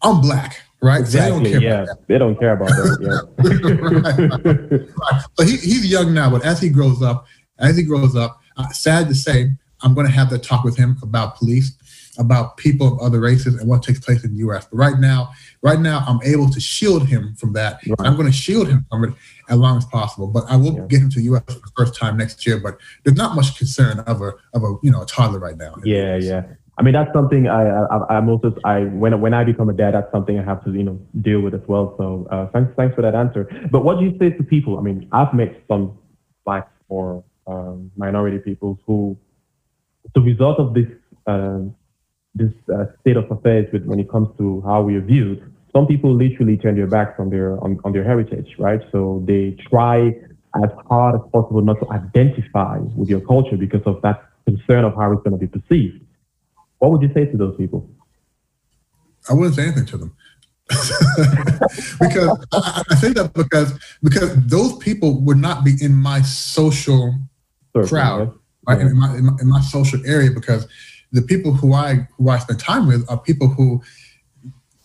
I'm 0.03 0.21
black, 0.21 0.61
right? 0.83 1.01
Exactly. 1.01 1.53
They 1.53 1.59
yeah, 1.59 1.87
they 2.07 2.19
don't 2.19 2.39
care 2.39 2.53
about 2.53 2.69
that. 2.69 2.99
Yeah. 3.01 4.81
right, 4.81 4.81
right. 4.81 5.23
So 5.39 5.45
he, 5.45 5.57
he's 5.57 5.87
young 5.91 6.15
now, 6.15 6.31
but 6.31 6.45
as 6.45 6.61
he 6.61 6.69
grows 6.69 7.03
up, 7.03 7.27
as 7.59 7.77
he 7.77 7.83
grows 7.83 8.17
up, 8.17 8.41
uh, 8.57 8.69
sad 8.71 9.09
to 9.09 9.15
say, 9.15 9.51
I'm 9.83 9.95
going 9.95 10.07
to 10.07 10.13
have 10.13 10.31
that 10.31 10.43
talk 10.43 10.65
with 10.65 10.77
him 10.77 10.97
about 11.03 11.37
police, 11.37 11.73
about 12.19 12.57
people 12.57 12.87
of 12.95 13.01
other 13.01 13.21
races, 13.21 13.59
and 13.59 13.69
what 13.69 13.83
takes 13.83 14.01
place 14.01 14.25
in 14.25 14.33
the 14.33 14.39
U.S. 14.39 14.67
But 14.71 14.77
right 14.77 14.99
now, 14.99 15.31
right 15.63 15.81
now, 15.81 16.05
I'm 16.07 16.21
able 16.23 16.51
to 16.51 16.61
shield 16.61 17.07
him 17.07 17.35
from 17.37 17.53
that. 17.55 17.81
Right. 17.87 17.97
I'm 18.01 18.17
going 18.17 18.27
to 18.27 18.33
shield 18.33 18.69
him 18.69 18.85
from 18.91 19.05
it 19.05 19.15
as 19.49 19.57
long 19.57 19.79
as 19.79 19.85
possible. 19.87 20.27
But 20.27 20.45
I 20.49 20.57
will 20.57 20.75
yeah. 20.75 20.87
get 20.87 21.01
him 21.01 21.11
to 21.11 21.19
the 21.19 21.25
U.S. 21.25 21.43
for 21.47 21.55
the 21.55 21.73
first 21.77 21.95
time 21.95 22.17
next 22.17 22.47
year. 22.47 22.59
But 22.59 22.79
there's 23.05 23.17
not 23.17 23.35
much 23.35 23.57
concern 23.57 24.01
of 24.01 24.21
a 24.21 24.33
of 24.53 24.63
a 24.63 24.75
you 24.83 24.91
know 24.91 25.03
a 25.03 25.07
toddler 25.07 25.39
right 25.39 25.57
now. 25.57 25.77
Yeah, 25.85 26.17
yeah. 26.17 26.45
I 26.81 26.83
mean, 26.83 26.95
that's 26.95 27.13
something 27.13 27.47
I, 27.47 27.69
I 27.69 28.17
I'm 28.17 28.31
also 28.31 28.57
I 28.65 28.85
when 28.85 29.21
when 29.21 29.35
I 29.35 29.45
become 29.45 29.69
a 29.69 29.75
dad, 29.75 29.93
that's 29.93 30.11
something 30.11 30.39
I 30.39 30.43
have 30.43 30.65
to 30.65 30.73
you 30.73 30.83
know 30.83 30.99
deal 31.21 31.41
with 31.43 31.53
as 31.53 31.61
well. 31.69 31.95
So 31.99 32.27
uh, 32.31 32.47
thanks 32.55 32.73
thanks 32.75 32.95
for 32.95 33.03
that 33.03 33.15
answer. 33.15 33.43
But 33.71 33.85
what 33.85 33.99
do 33.99 34.07
you 34.07 34.17
say 34.19 34.31
to 34.31 34.43
people? 34.43 34.79
I 34.79 34.81
mean, 34.81 35.07
I've 35.13 35.35
met 35.35 35.63
some 35.69 35.99
black 36.47 36.71
or 36.89 37.23
um, 37.47 37.91
minority 37.99 38.39
people 38.39 38.79
who, 38.87 39.15
the 40.15 40.23
result 40.23 40.59
of 40.59 40.73
this 40.73 40.89
uh, 41.27 41.59
this 42.35 42.53
uh, 42.75 42.87
state 43.03 43.19
of 43.19 43.31
affairs 43.31 43.67
with 43.75 43.85
when 43.85 44.01
it 44.01 44.11
comes 44.11 44.29
to 44.39 44.63
how 44.65 44.81
we 44.81 44.97
are 44.97 45.03
viewed, 45.03 45.53
some 45.75 45.87
people 45.87 46.15
literally 46.15 46.57
turn 46.57 46.77
their 46.77 46.87
backs 46.87 47.17
on 47.19 47.29
their 47.29 47.63
on, 47.63 47.79
on 47.85 47.93
their 47.93 48.05
heritage, 48.05 48.55
right? 48.59 48.81
So 48.91 49.23
they 49.27 49.55
try 49.69 50.15
as 50.65 50.71
hard 50.89 51.17
as 51.17 51.21
possible 51.31 51.61
not 51.61 51.79
to 51.81 51.91
identify 51.93 52.79
with 52.97 53.11
your 53.11 53.21
culture 53.21 53.59
because 53.59 53.83
of 53.85 54.01
that 54.01 54.25
concern 54.47 54.85
of 54.87 54.95
how 54.95 55.13
it's 55.13 55.23
going 55.23 55.39
to 55.39 55.47
be 55.47 55.47
perceived. 55.47 56.07
What 56.81 56.91
would 56.91 57.03
you 57.03 57.13
say 57.15 57.27
to 57.27 57.37
those 57.37 57.57
people? 57.57 57.89
I 59.29 59.35
wouldn't 59.35 59.55
say 59.55 59.65
anything 59.65 59.87
to 59.87 59.99
them. 59.99 60.17
because 62.01 62.47
I, 62.53 62.83
I, 62.91 62.95
say 62.95 63.13
that 63.13 63.33
because 63.35 63.77
because 64.05 64.37
those 64.47 64.77
people 64.79 65.21
would 65.23 65.37
not 65.37 65.65
be 65.65 65.73
in 65.81 65.93
my 65.93 66.23
social 66.23 67.15
crowd, 67.75 68.33
right? 68.69 68.79
Yeah. 68.79 68.87
In, 68.87 68.99
my, 68.99 69.17
in, 69.17 69.27
my, 69.27 69.33
in 69.41 69.49
my 69.49 69.61
social 69.63 70.01
area 70.07 70.31
because 70.31 70.69
the 71.11 71.23
people 71.23 71.53
who 71.53 71.75
I 71.75 72.07
who 72.17 72.31
I 72.31 72.39
spend 72.39 72.61
time 72.61 72.87
with 72.87 73.05
are 73.11 73.19
people 73.19 73.49
who 73.49 73.83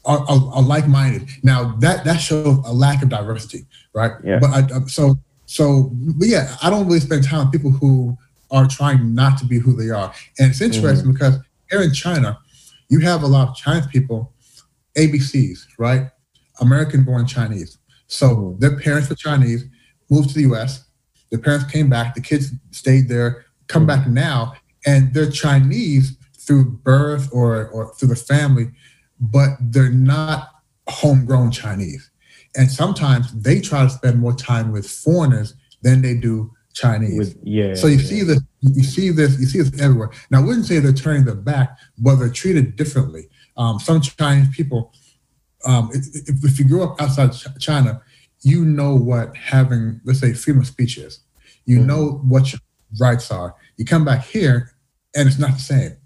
are, 0.06 0.20
are, 0.20 0.54
are, 0.56 0.62
like-minded. 0.64 1.30
Now 1.44 1.76
that 1.80 2.04
that 2.04 2.18
shows 2.18 2.58
a 2.66 2.74
lack 2.74 3.04
of 3.04 3.10
diversity, 3.10 3.66
right? 3.94 4.14
Yeah. 4.24 4.40
But 4.40 4.50
I, 4.50 4.80
so 4.88 5.18
so 5.46 5.92
but 5.94 6.28
yeah, 6.28 6.56
I 6.64 6.72
don't 6.72 6.88
really 6.88 7.00
spend 7.00 7.24
time 7.24 7.46
with 7.46 7.52
people 7.52 7.72
who 7.72 8.18
are 8.50 8.68
trying 8.68 9.14
not 9.14 9.38
to 9.38 9.46
be 9.46 9.60
who 9.60 9.76
they 9.76 9.92
are, 9.92 10.12
and 10.40 10.50
it's 10.50 10.62
interesting 10.62 11.06
mm-hmm. 11.06 11.14
because 11.14 11.40
here 11.70 11.82
in 11.82 11.94
China, 11.94 12.40
you 12.90 13.00
have 13.00 13.24
a 13.24 13.28
lot 13.28 13.50
of 13.50 13.56
Chinese 13.56 13.88
people, 13.88 14.34
ABCs, 14.98 15.66
right? 15.78 16.10
American-born 16.62 17.28
Chinese. 17.28 17.78
So 18.08 18.56
their 18.60 18.80
parents 18.80 19.10
were 19.10 19.16
Chinese, 19.16 19.66
moved 20.10 20.30
to 20.30 20.36
the 20.36 20.42
U.S. 20.42 20.86
their 21.32 21.40
parents 21.40 21.72
came 21.72 21.90
back. 21.90 22.16
The 22.16 22.22
kids 22.22 22.52
stayed 22.72 23.10
there. 23.10 23.46
Come 23.68 23.88
back 23.88 24.08
now, 24.08 24.54
and 24.86 25.14
they're 25.14 25.30
Chinese 25.32 26.18
through 26.38 26.66
birth 26.84 27.28
or 27.32 27.68
or 27.70 27.94
through 27.96 28.10
the 28.10 28.16
family 28.16 28.72
but 29.20 29.50
they're 29.60 29.90
not 29.90 30.50
homegrown 30.88 31.52
Chinese. 31.52 32.12
And 32.56 32.72
sometimes 32.72 33.34
they 33.34 33.60
try 33.60 33.84
to 33.84 33.90
spend 33.90 34.20
more 34.20 34.34
time 34.34 34.72
with 34.72 34.90
foreigners 34.90 35.56
than 35.82 36.02
they 36.02 36.16
do 36.16 36.52
Chinese. 36.74 37.18
With, 37.18 37.38
yeah. 37.44 37.74
So 37.74 37.88
you 37.88 37.98
yeah. 37.98 38.04
see 38.04 38.24
this, 38.24 38.40
you 38.74 38.84
see 38.84 39.10
this, 39.10 39.40
you 39.40 39.46
see 39.46 39.62
this 39.62 39.82
everywhere. 39.82 40.12
Now 40.32 40.42
I 40.42 40.46
wouldn't 40.46 40.66
say 40.66 40.80
they're 40.80 40.94
turning 40.94 41.26
their 41.26 41.36
back, 41.36 41.78
but 41.98 42.16
they're 42.16 42.30
treated 42.30 42.76
differently. 42.76 43.30
Um, 43.58 43.80
some 43.80 44.02
Chinese 44.02 44.54
people, 44.56 44.94
um, 45.66 45.90
if, 45.94 46.44
if, 46.44 46.60
you 46.60 46.66
grow 46.68 46.84
up 46.84 47.02
outside 47.02 47.32
China, 47.60 48.02
you 48.42 48.66
know 48.66 48.96
what 48.96 49.36
having, 49.36 50.02
let's 50.04 50.20
say, 50.20 50.34
freedom 50.34 50.62
of 50.62 50.68
speech 50.68 50.98
is. 50.98 51.22
You 51.66 51.80
mm-hmm. 51.80 51.88
know 51.88 52.22
what 52.28 52.52
your 52.52 52.60
rights 53.00 53.32
are. 53.32 53.56
You 53.78 53.86
come 53.86 54.06
back 54.06 54.26
here, 54.26 54.72
and 55.16 55.28
it's 55.28 55.40
not 55.40 55.54
the 55.54 55.60
same, 55.60 55.98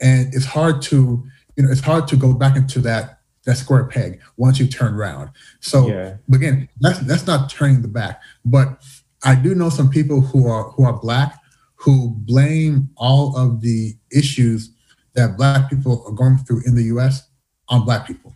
and 0.00 0.32
it's 0.34 0.46
hard 0.46 0.82
to 0.82 1.24
you 1.56 1.64
know, 1.64 1.70
it's 1.70 1.80
hard 1.80 2.08
to 2.08 2.16
go 2.16 2.32
back 2.32 2.56
into 2.56 2.80
that 2.80 3.20
that 3.44 3.56
square 3.56 3.84
peg 3.84 4.20
once 4.36 4.58
you 4.58 4.66
turn 4.66 4.94
around. 4.94 5.30
So 5.60 5.88
yeah. 5.88 6.16
again, 6.32 6.68
that's 6.80 6.98
that's 7.00 7.26
not 7.26 7.50
turning 7.50 7.82
the 7.82 7.88
back. 7.88 8.20
But 8.44 8.82
I 9.22 9.34
do 9.34 9.54
know 9.54 9.68
some 9.68 9.90
people 9.90 10.20
who 10.20 10.48
are 10.48 10.70
who 10.70 10.84
are 10.84 10.92
black 10.92 11.38
who 11.84 12.14
blame 12.18 12.88
all 12.96 13.36
of 13.36 13.60
the 13.60 13.94
issues 14.10 14.70
that 15.14 15.36
black 15.36 15.68
people 15.70 16.04
are 16.06 16.12
going 16.12 16.38
through 16.38 16.62
in 16.66 16.74
the 16.74 16.84
US 16.84 17.28
on 17.68 17.84
black 17.84 18.06
people. 18.06 18.34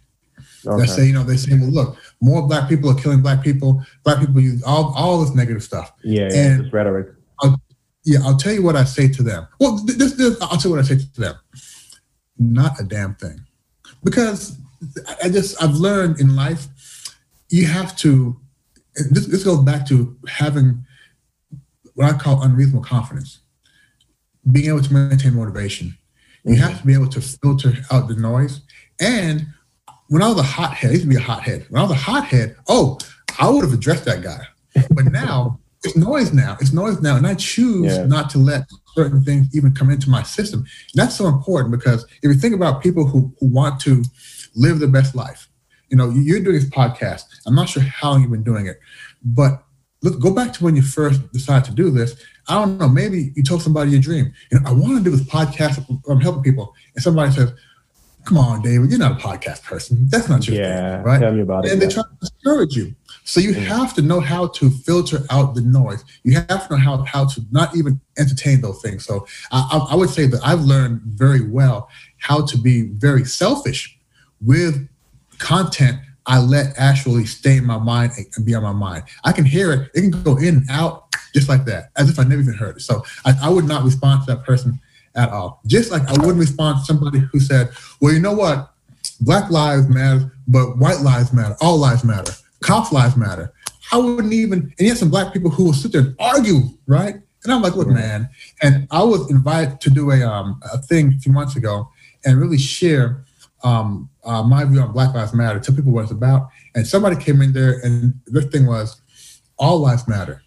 Okay. 0.66 0.82
They 0.82 0.86
say, 0.86 1.07
you 1.07 1.12
know, 1.12 1.22
they 1.22 1.36
say, 1.36 1.53
well, 1.53 1.70
look, 1.70 1.96
more 2.20 2.46
black 2.46 2.68
people 2.68 2.90
are 2.90 2.94
killing 2.94 3.22
black 3.22 3.42
people. 3.42 3.82
Black 4.05 4.20
people 4.20 4.40
use 4.40 4.62
all, 4.64 4.92
all 4.96 5.20
this 5.24 5.34
negative 5.34 5.62
stuff. 5.62 5.92
Yeah, 6.05 6.28
yeah 6.30 6.46
and 6.46 6.72
rhetoric. 6.72 7.09
I'll, 7.40 7.61
yeah, 8.05 8.18
I'll 8.24 8.36
tell 8.36 8.53
you 8.53 8.62
what 8.62 8.76
I 8.76 8.84
say 8.84 9.09
to 9.09 9.22
them. 9.22 9.46
Well, 9.61 9.76
this, 9.84 10.14
this, 10.14 10.40
I'll 10.42 10.59
tell 10.59 10.70
you 10.70 10.76
what 10.76 10.84
I 10.84 10.88
say 10.88 10.99
to 10.99 11.20
them 11.20 11.36
not 12.38 12.80
a 12.80 12.84
damn 12.84 13.14
thing. 13.16 13.40
Because 14.05 14.57
I 15.22 15.28
just, 15.28 15.61
I've 15.62 15.74
learned 15.74 16.20
in 16.20 16.36
life, 16.36 16.66
you 17.51 17.66
have 17.66 17.96
to, 17.99 18.38
this, 19.11 19.26
this 19.26 19.44
goes 19.44 19.64
back 19.64 19.86
to 19.88 20.16
having 20.28 20.84
what 21.99 22.14
I 22.14 22.16
call 22.16 22.40
unreasonable 22.42 22.84
confidence, 22.84 23.40
being 24.53 24.68
able 24.68 24.82
to 24.82 24.94
maintain 24.94 25.34
motivation. 25.34 25.99
You 26.44 26.53
mm-hmm. 26.53 26.62
have 26.62 26.80
to 26.80 26.86
be 26.86 26.94
able 26.94 27.09
to 27.09 27.20
filter 27.20 27.72
out 27.90 28.07
the 28.07 28.14
noise. 28.14 28.61
And 29.01 29.49
when 30.07 30.22
I 30.22 30.28
was 30.28 30.38
a 30.38 30.44
hothead, 30.44 30.90
I 30.90 30.92
used 30.92 31.03
to 31.03 31.09
be 31.09 31.16
a 31.16 31.20
hothead. 31.20 31.66
When 31.70 31.80
I 31.80 31.82
was 31.82 31.90
a 31.90 31.96
hothead, 31.96 32.55
oh, 32.68 32.99
I 33.40 33.51
would 33.51 33.64
have 33.64 33.72
addressed 33.72 34.05
that 34.05 34.22
guy. 34.22 34.38
But 34.92 35.07
now 35.07 35.59
it's 35.84 35.96
noise 35.96 36.32
now. 36.32 36.57
It's 36.61 36.72
noise 36.72 37.03
now. 37.03 37.16
And 37.16 37.26
I 37.26 37.34
choose 37.34 37.96
yeah. 37.96 38.07
not 38.07 38.30
to 38.30 38.38
let 38.38 38.68
certain 38.94 39.24
things 39.24 39.49
even 39.57 39.74
come 39.74 39.90
into 39.90 40.09
my 40.09 40.22
system. 40.22 40.61
And 40.61 41.03
that's 41.03 41.16
so 41.16 41.26
important 41.26 41.72
because 41.72 42.05
if 42.22 42.32
you 42.32 42.34
think 42.34 42.55
about 42.55 42.80
people 42.80 43.09
who, 43.09 43.34
who 43.40 43.49
want 43.49 43.80
to 43.80 44.05
live 44.55 44.78
the 44.78 44.86
best 44.86 45.16
life, 45.16 45.49
you 45.88 45.96
know, 45.96 46.11
you're 46.11 46.38
doing 46.38 46.55
this 46.55 46.70
podcast. 46.70 47.24
I'm 47.44 47.57
not 47.57 47.68
sure 47.68 47.82
how 47.82 48.12
long 48.12 48.22
you've 48.22 48.30
been 48.30 48.44
doing 48.44 48.68
it, 48.68 48.78
but 49.24 49.64
look, 50.03 50.20
go 50.20 50.32
back 50.32 50.53
to 50.55 50.64
when 50.64 50.76
you 50.76 50.82
first 50.82 51.32
decided 51.32 51.64
to 51.66 51.72
do 51.72 51.90
this. 51.90 52.20
I 52.49 52.55
don't 52.55 52.78
know, 52.78 52.88
maybe 52.88 53.32
you 53.34 53.42
told 53.42 53.62
somebody 53.62 53.90
your 53.90 54.01
dream. 54.01 54.32
You 54.51 54.61
know, 54.61 54.70
I 54.70 54.72
want 54.72 54.99
to 54.99 55.05
do 55.05 55.11
this 55.11 55.26
podcast. 55.26 55.84
I'm 56.09 56.20
helping 56.20 56.42
people. 56.42 56.74
And 56.94 57.03
somebody 57.03 57.32
says, 57.32 57.53
come 58.24 58.38
on, 58.38 58.62
David, 58.62 58.90
you're 58.90 58.99
not 58.99 59.12
a 59.12 59.14
podcast 59.26 59.62
person. 59.64 60.07
That's 60.09 60.28
not 60.28 60.46
your 60.46 60.57
yeah, 60.57 60.96
thing, 60.96 61.05
right? 61.05 61.18
Tell 61.18 61.32
me 61.32 61.40
about 61.40 61.64
and 61.64 61.66
it. 61.66 61.72
And 61.72 61.82
they 61.82 61.88
try 61.88 62.03
to 62.03 62.16
discourage 62.20 62.76
you. 62.76 62.94
So 63.24 63.40
you 63.40 63.53
mm. 63.53 63.64
have 63.64 63.94
to 63.94 64.03
know 64.03 64.20
how 64.20 64.49
to 64.49 64.70
filter 64.70 65.20
out 65.30 65.55
the 65.55 65.61
noise. 65.62 66.05
You 66.24 66.34
have 66.34 66.68
to 66.68 66.74
know 66.74 66.78
how, 66.78 67.05
how 67.05 67.26
to 67.26 67.42
not 67.51 67.76
even 67.76 68.01
entertain 68.18 68.61
those 68.61 68.80
things. 68.80 69.05
So 69.05 69.26
I, 69.51 69.86
I 69.90 69.94
would 69.94 70.11
say 70.11 70.26
that 70.26 70.40
I've 70.44 70.61
learned 70.61 71.01
very 71.03 71.46
well 71.46 71.88
how 72.18 72.44
to 72.46 72.59
be 72.59 72.82
very 72.82 73.24
selfish 73.24 73.99
with 74.40 74.88
content 75.38 75.99
I 76.29 76.39
let 76.39 76.74
actually 76.79 77.24
stay 77.24 77.57
in 77.57 77.64
my 77.64 77.79
mind 77.79 78.12
and 78.37 78.47
be 78.47 78.55
on 78.55 78.62
my 78.62 78.72
mind. 78.72 79.05
I 79.24 79.33
can 79.33 79.47
hear 79.47 79.72
it. 79.72 79.91
It 79.95 80.03
can 80.03 80.22
go 80.22 80.37
in 80.37 80.57
and 80.59 80.70
out 80.70 81.07
just 81.35 81.49
like 81.49 81.64
that, 81.64 81.91
as 81.97 82.11
if 82.11 82.18
I 82.18 82.22
never 82.24 82.43
even 82.43 82.55
heard 82.55 82.76
it. 82.76 82.83
So 82.83 83.03
I, 83.24 83.33
I 83.43 83.49
would 83.49 83.64
not 83.64 83.83
respond 83.83 84.26
to 84.26 84.35
that 84.35 84.45
person 84.45 84.79
at 85.14 85.31
all. 85.31 85.61
Just 85.66 85.91
like 85.91 86.03
I 86.07 86.12
wouldn't 86.12 86.39
respond 86.39 86.79
to 86.79 86.85
somebody 86.85 87.18
who 87.18 87.41
said, 87.41 87.70
well, 88.01 88.12
you 88.12 88.20
know 88.20 88.35
what? 88.35 88.72
Black 89.22 89.51
lives 89.51 89.89
matter, 89.89 90.33
but 90.47 90.76
white 90.76 91.01
lives 91.01 91.33
matter. 91.33 91.57
All 91.62 91.79
lives 91.79 92.05
matter. 92.05 92.33
Cops 92.61 92.93
lives 92.93 93.16
matter. 93.16 93.53
I 93.91 93.97
wouldn't 93.97 94.33
even, 94.35 94.74
and 94.79 94.87
yet 94.87 94.99
some 94.99 95.09
black 95.09 95.33
people 95.33 95.51
who 95.51 95.64
will 95.64 95.72
sit 95.72 95.93
there 95.93 96.03
and 96.03 96.16
argue, 96.18 96.61
right? 96.87 97.14
And 97.45 97.53
I'm 97.53 97.62
like, 97.62 97.74
look, 97.74 97.89
man. 97.89 98.29
And 98.62 98.87
I 98.91 99.03
was 99.03 99.31
invited 99.31 99.81
to 99.81 99.91
do 99.91 100.11
a, 100.11 100.22
um, 100.22 100.61
a 100.72 100.76
thing 100.79 101.14
a 101.14 101.18
few 101.20 101.33
months 101.33 101.57
ago 101.57 101.89
and 102.24 102.39
really 102.39 102.59
share 102.59 103.24
um, 103.62 104.09
uh, 104.24 104.42
my 104.42 104.64
view 104.64 104.80
on 104.80 104.92
Black 104.92 105.14
Lives 105.14 105.34
Matter, 105.34 105.59
tell 105.59 105.74
people 105.74 105.92
what 105.92 106.02
it's 106.02 106.12
about. 106.12 106.48
And 106.74 106.86
somebody 106.86 107.16
came 107.16 107.42
in 107.42 107.52
there 107.52 107.80
and 107.82 108.14
their 108.26 108.42
thing 108.42 108.66
was, 108.66 109.00
all 109.59 109.78
lives 109.80 110.06
matter. 110.06 110.42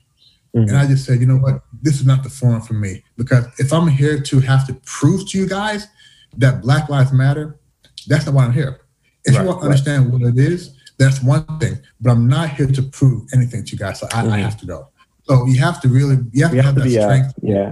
Mm-hmm. 0.55 0.69
And 0.69 0.77
I 0.77 0.87
just 0.87 1.05
said, 1.05 1.19
you 1.19 1.25
know 1.25 1.37
what? 1.37 1.61
This 1.81 1.99
is 1.99 2.05
not 2.05 2.23
the 2.23 2.29
forum 2.29 2.61
for 2.61 2.73
me 2.73 3.03
because 3.17 3.45
if 3.57 3.71
I'm 3.71 3.87
here 3.87 4.21
to 4.21 4.39
have 4.39 4.67
to 4.67 4.73
prove 4.85 5.29
to 5.29 5.37
you 5.37 5.47
guys 5.47 5.87
that 6.37 6.61
Black 6.61 6.89
Lives 6.89 7.11
Matter, 7.11 7.59
that's 8.07 8.25
not 8.25 8.35
why 8.35 8.45
I'm 8.45 8.53
here. 8.53 8.81
If 9.23 9.35
right, 9.35 9.41
you 9.41 9.47
want 9.47 9.59
to 9.61 9.65
understand 9.65 10.11
right. 10.11 10.21
what 10.21 10.29
it 10.29 10.37
is, 10.37 10.75
that's 10.97 11.21
one 11.21 11.45
thing. 11.59 11.79
But 11.99 12.11
I'm 12.11 12.27
not 12.27 12.49
here 12.49 12.67
to 12.67 12.81
prove 12.81 13.27
anything 13.33 13.63
to 13.65 13.71
you 13.71 13.77
guys. 13.77 13.99
So 13.99 14.07
I, 14.07 14.23
mm-hmm. 14.23 14.31
I 14.33 14.39
have 14.39 14.57
to 14.59 14.65
go. 14.65 14.87
So 15.23 15.45
you 15.45 15.59
have 15.59 15.81
to 15.81 15.87
really, 15.87 16.17
you 16.31 16.43
have, 16.43 16.51
to, 16.51 16.61
have, 16.61 16.75
have 16.75 16.83
to 16.83 16.89
be, 16.89 16.99
uh, 16.99 17.23
yeah. 17.41 17.71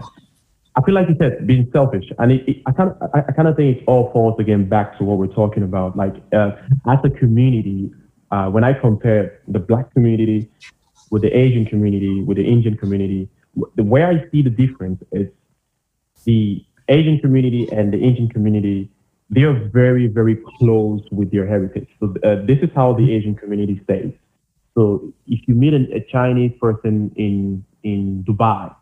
I 0.80 0.86
feel 0.86 0.96
like 0.96 1.10
you 1.10 1.16
said 1.20 1.46
being 1.46 1.70
selfish, 1.74 2.06
and 2.20 2.32
it, 2.32 2.48
it, 2.48 2.62
I 2.66 2.72
kind 2.72 2.92
of, 2.92 3.10
I, 3.14 3.20
I 3.28 3.32
kind 3.34 3.50
of 3.50 3.58
think 3.58 3.80
it 3.80 3.84
all 3.86 4.12
falls 4.14 4.40
again 4.40 4.70
back 4.70 4.98
to 4.98 5.04
what 5.04 5.18
we're 5.18 5.28
talking 5.28 5.64
about. 5.64 5.98
Like 5.98 6.16
uh, 6.32 6.52
as 6.88 7.00
a 7.04 7.10
community, 7.10 7.92
uh, 8.32 8.48
when 8.50 8.64
I 8.64 8.72
compare 8.72 9.42
the 9.50 9.60
black 9.60 9.94
community 9.94 10.50
with 11.12 11.24
the 11.24 11.38
Asian 11.38 11.66
community, 11.66 12.22
with 12.22 12.38
the 12.38 12.46
Indian 12.46 12.78
community, 12.78 13.28
the 13.76 13.84
way 13.84 14.06
I 14.06 14.30
see 14.32 14.42
the 14.42 14.50
difference 14.50 15.04
is 15.12 15.28
the 16.24 16.66
Asian 16.88 17.20
community 17.20 17.70
and 17.74 17.94
the 17.94 18.00
Indian 18.00 18.30
community. 18.30 18.90
They 19.30 19.44
are 19.44 19.54
very, 19.54 20.08
very 20.08 20.38
close 20.58 21.02
with 21.12 21.30
their 21.30 21.46
heritage. 21.46 21.90
So 22.00 22.16
uh, 22.24 22.46
this 22.46 22.60
is 22.60 22.70
how 22.74 22.94
the 22.94 23.14
Asian 23.14 23.36
community 23.36 23.82
stays. 23.84 24.14
So 24.76 25.14
if 25.28 25.42
you 25.46 25.56
meet 25.56 25.74
a, 25.74 26.00
Chinese 26.10 26.54
person 26.62 27.12
in 27.18 27.66
in 27.84 28.24
Dubai, 28.24 28.74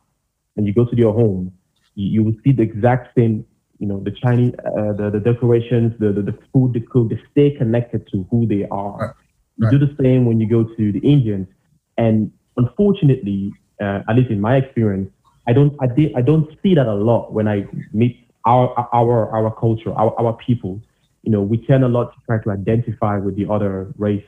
and 0.55 0.67
you 0.67 0.73
go 0.73 0.85
to 0.85 0.95
their 0.95 1.11
home, 1.11 1.53
you, 1.97 2.23
will 2.23 2.35
see 2.43 2.51
the 2.51 2.61
exact 2.63 3.15
same 3.17 3.45
you 3.79 3.87
know 3.87 3.99
the 3.99 4.11
Chinese, 4.11 4.53
uh, 4.65 4.93
the 4.93 5.09
the 5.13 5.19
decorations, 5.19 5.93
the, 5.99 6.11
the, 6.11 6.21
the 6.21 6.37
food 6.51 6.73
they 6.73 6.79
cook. 6.79 7.09
They 7.09 7.21
stay 7.31 7.51
connected 7.51 8.07
to 8.11 8.25
who 8.31 8.47
they 8.47 8.65
are. 8.69 9.15
Right. 9.59 9.71
You 9.71 9.79
do 9.79 9.85
the 9.85 9.95
same 10.01 10.25
when 10.25 10.39
you 10.39 10.47
go 10.47 10.63
to 10.63 10.91
the 10.91 10.99
Indians, 10.99 11.47
and 11.97 12.31
unfortunately, 12.57 13.53
uh, 13.81 14.01
at 14.07 14.15
least 14.15 14.29
in 14.29 14.41
my 14.41 14.57
experience, 14.57 15.09
I 15.47 15.53
don't 15.53 15.75
I, 15.79 15.87
did, 15.87 16.15
I 16.15 16.21
don't 16.21 16.49
see 16.61 16.75
that 16.75 16.87
a 16.87 16.93
lot 16.93 17.33
when 17.33 17.47
I 17.47 17.67
meet 17.93 18.27
our 18.45 18.73
our 18.93 19.29
our 19.35 19.51
culture, 19.55 19.93
our 19.93 20.13
our 20.19 20.33
people. 20.33 20.81
You 21.23 21.31
know, 21.31 21.41
we 21.41 21.57
tend 21.65 21.83
a 21.83 21.87
lot 21.87 22.13
to 22.13 22.19
try 22.25 22.41
to 22.43 22.51
identify 22.51 23.17
with 23.17 23.35
the 23.35 23.51
other 23.51 23.93
race, 23.97 24.25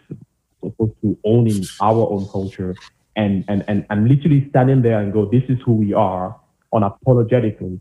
opposed 0.63 0.93
to 1.01 1.17
owning 1.23 1.63
our 1.81 2.09
own 2.11 2.27
culture, 2.27 2.75
and 3.15 3.45
and 3.47 3.63
and 3.67 3.85
and 3.89 4.07
literally 4.07 4.47
standing 4.49 4.81
there 4.81 4.99
and 4.99 5.13
go, 5.13 5.25
this 5.25 5.43
is 5.49 5.57
who 5.65 5.73
we 5.73 5.93
are, 5.93 6.35
unapologetically. 6.73 7.79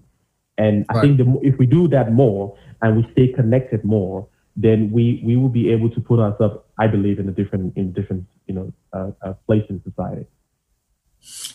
And 0.56 0.84
I 0.88 0.94
right. 0.94 1.02
think 1.02 1.18
the, 1.18 1.38
if 1.42 1.58
we 1.58 1.66
do 1.66 1.88
that 1.88 2.12
more 2.12 2.56
and 2.82 2.96
we 2.96 3.08
stay 3.12 3.28
connected 3.28 3.84
more, 3.84 4.26
then 4.56 4.90
we 4.90 5.22
we 5.24 5.36
will 5.36 5.48
be 5.48 5.70
able 5.70 5.88
to 5.90 6.00
put 6.00 6.18
ourselves, 6.18 6.58
I 6.78 6.88
believe, 6.88 7.20
in 7.20 7.28
a 7.28 7.32
different 7.32 7.76
in 7.76 7.92
different 7.92 8.26
you 8.46 8.54
know 8.54 8.72
uh, 8.92 9.10
uh, 9.22 9.32
place 9.46 9.64
in 9.68 9.80
society. 9.84 10.26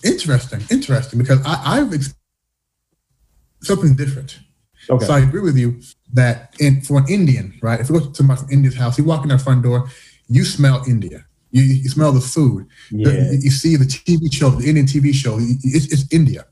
Interesting, 0.03 0.61
interesting, 0.69 1.19
because 1.19 1.39
I, 1.45 1.79
I've 1.79 1.93
ex- 1.93 2.15
something 3.61 3.95
different. 3.95 4.39
Okay. 4.89 5.05
So 5.05 5.13
I 5.13 5.19
agree 5.19 5.41
with 5.41 5.57
you 5.57 5.79
that 6.13 6.53
in, 6.59 6.81
for 6.81 6.99
an 6.99 7.05
Indian, 7.07 7.57
right? 7.61 7.79
If 7.79 7.89
you 7.89 7.99
go 7.99 8.05
to 8.05 8.15
somebody 8.15 8.41
from 8.41 8.49
India's 8.51 8.75
house, 8.75 8.97
you 8.97 9.05
walk 9.05 9.23
in 9.23 9.29
their 9.29 9.39
front 9.39 9.63
door, 9.63 9.89
you 10.27 10.43
smell 10.43 10.83
India. 10.87 11.25
You, 11.51 11.61
you 11.61 11.89
smell 11.89 12.11
the 12.11 12.19
food. 12.19 12.67
Yeah. 12.91 13.09
You, 13.09 13.39
you, 13.43 13.51
see 13.51 13.75
the 13.75 13.85
TV 13.85 14.33
show, 14.33 14.49
the 14.49 14.67
Indian 14.67 14.85
TV 14.85 15.13
show. 15.13 15.37
It's, 15.39 15.91
it's 15.93 16.11
India. 16.11 16.45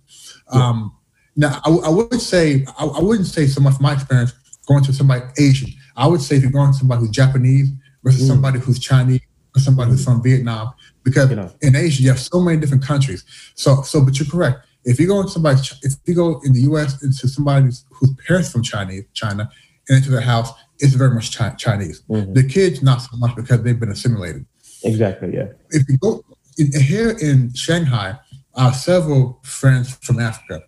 Um, 0.52 0.96
now, 1.36 1.62
I, 1.66 1.70
I, 1.70 1.90
would 1.90 2.22
say 2.22 2.66
I, 2.78 2.86
I, 2.86 3.02
wouldn't 3.02 3.28
say 3.28 3.48
so 3.48 3.62
much 3.62 3.80
my 3.80 3.94
experience 3.94 4.34
going 4.68 4.84
to 4.84 4.94
somebody 4.94 5.24
Asian. 5.38 5.70
I 5.96 6.08
would 6.08 6.22
say 6.22 6.36
if 6.36 6.42
you're 6.42 6.52
going 6.52 6.72
to 6.72 6.78
somebody 6.78 7.02
who's 7.02 7.10
Japanese 7.10 7.70
versus 8.04 8.24
mm. 8.24 8.28
somebody 8.28 8.60
who's 8.60 8.80
Chinese 8.80 9.22
or 9.56 9.60
somebody 9.60 9.90
mm. 9.90 9.94
who's 9.94 10.04
from 10.04 10.22
Vietnam, 10.22 10.72
because 11.04 11.30
you 11.30 11.36
know. 11.36 11.52
in 11.62 11.76
Asia 11.76 12.04
you 12.04 12.10
have 12.10 12.20
so 12.20 12.42
many 12.42 12.60
different 12.60 12.84
countries. 12.84 13.24
So, 13.56 13.82
so, 13.82 14.04
but 14.04 14.20
you're 14.20 14.30
correct. 14.30 14.66
If 14.84 15.00
you 15.00 15.08
go 15.08 15.20
into 15.20 15.32
somebody, 15.32 15.62
if 15.84 15.94
you 16.06 16.16
go 16.16 16.42
in 16.44 16.54
the 16.54 16.62
U.S. 16.62 17.04
into 17.04 17.28
somebody 17.28 17.70
whose 17.92 18.14
parents 18.28 18.52
from 18.52 18.64
Chinese, 18.64 19.04
China, 19.14 19.50
and 19.88 19.98
into 19.98 20.10
their 20.10 20.22
house, 20.22 20.52
it's 20.80 20.94
very 20.94 21.14
much 21.14 21.32
Chinese. 21.32 22.02
Mm-hmm. 22.10 22.34
The 22.34 22.44
kids 22.44 22.82
not 22.82 22.98
so 23.02 23.16
much 23.18 23.36
because 23.36 23.62
they've 23.62 23.80
been 23.80 23.92
assimilated. 23.92 24.46
Exactly. 24.84 25.36
Yeah. 25.36 25.48
If 25.70 25.88
you 25.88 25.98
go 25.98 26.24
in, 26.58 26.72
here 26.82 27.12
in 27.22 27.54
Shanghai, 27.54 28.18
I 28.56 28.66
have 28.66 28.76
several 28.76 29.40
friends 29.44 29.96
from 30.02 30.20
Africa. 30.20 30.64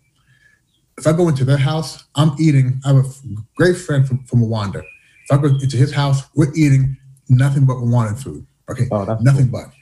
If 0.96 1.06
I 1.06 1.12
go 1.12 1.28
into 1.28 1.44
their 1.44 1.58
house, 1.58 2.04
I'm 2.14 2.32
eating. 2.38 2.80
I 2.84 2.88
have 2.88 3.04
a 3.04 3.08
great 3.56 3.76
friend 3.76 4.06
from, 4.06 4.24
from 4.24 4.40
Rwanda. 4.40 4.82
If 5.24 5.32
I 5.32 5.36
go 5.38 5.48
into 5.48 5.76
his 5.76 5.92
house, 5.92 6.22
we're 6.34 6.52
eating 6.54 6.96
nothing 7.28 7.64
but 7.66 7.74
Rwandan 7.74 8.22
food. 8.22 8.46
Okay, 8.70 8.84
oh, 8.92 9.18
nothing 9.20 9.50
cool. 9.50 9.64
but 9.64 9.74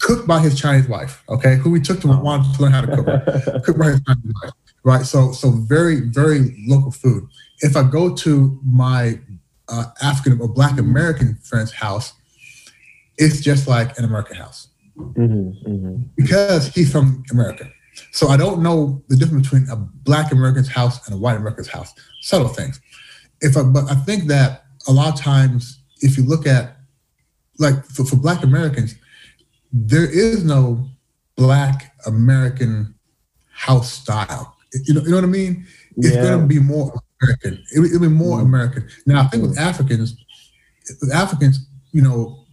cooked 0.00 0.26
by 0.26 0.38
his 0.38 0.58
Chinese 0.58 0.88
wife. 0.88 1.22
Okay, 1.28 1.56
who 1.56 1.70
we 1.70 1.80
took 1.80 2.00
to 2.00 2.06
Rwanda 2.06 2.56
to 2.56 2.62
learn 2.62 2.72
how 2.72 2.82
to 2.82 2.96
cook. 2.96 3.64
cooked 3.64 3.78
by 3.78 3.86
his 3.86 4.00
Chinese 4.04 4.32
wife. 4.42 4.52
Right. 4.84 5.04
So, 5.04 5.32
so 5.32 5.50
very, 5.50 6.00
very 6.00 6.64
local 6.66 6.92
food. 6.92 7.28
If 7.60 7.76
I 7.76 7.82
go 7.82 8.14
to 8.14 8.60
my 8.64 9.18
uh, 9.68 9.86
African 10.00 10.40
or 10.40 10.48
Black 10.48 10.78
American 10.78 11.34
friend's 11.42 11.72
house, 11.72 12.12
it's 13.18 13.40
just 13.40 13.66
like 13.66 13.98
an 13.98 14.04
American 14.04 14.36
house 14.36 14.67
mm-hmm, 14.98 15.70
mm-hmm. 15.70 16.02
because 16.16 16.68
he's 16.74 16.90
from 16.90 17.22
America. 17.30 17.70
So 18.12 18.28
I 18.28 18.36
don't 18.36 18.62
know 18.62 19.02
the 19.08 19.16
difference 19.16 19.48
between 19.48 19.68
a 19.70 19.76
Black 19.76 20.32
American's 20.32 20.68
house 20.68 21.04
and 21.06 21.14
a 21.14 21.18
white 21.18 21.36
American's 21.36 21.68
house. 21.68 21.92
Subtle 22.20 22.48
things. 22.48 22.80
If 23.40 23.56
I, 23.56 23.62
but 23.62 23.90
I 23.90 23.94
think 23.94 24.24
that 24.24 24.64
a 24.86 24.92
lot 24.92 25.12
of 25.14 25.20
times, 25.20 25.82
if 26.00 26.16
you 26.16 26.24
look 26.24 26.46
at 26.46 26.76
like 27.58 27.84
for, 27.86 28.04
for 28.04 28.16
Black 28.16 28.42
Americans, 28.42 28.94
there 29.72 30.08
is 30.08 30.44
no 30.44 30.88
Black 31.36 31.94
American 32.06 32.94
house 33.52 33.92
style. 33.92 34.56
You 34.84 34.94
know, 34.94 35.02
you 35.02 35.10
know 35.10 35.16
what 35.16 35.24
I 35.24 35.28
mean? 35.28 35.66
It's 35.96 36.14
yeah. 36.14 36.22
going 36.22 36.40
to 36.40 36.46
be 36.46 36.60
more 36.60 36.92
American. 37.22 37.64
It, 37.74 37.80
will 37.80 38.00
be 38.00 38.08
more 38.08 38.38
mm-hmm. 38.38 38.46
American. 38.46 38.88
Now, 39.06 39.22
I 39.22 39.26
think 39.26 39.42
with 39.42 39.58
Africans, 39.58 40.16
with 41.00 41.12
Africans, 41.12 41.66
you 41.92 42.02
know, 42.02 42.44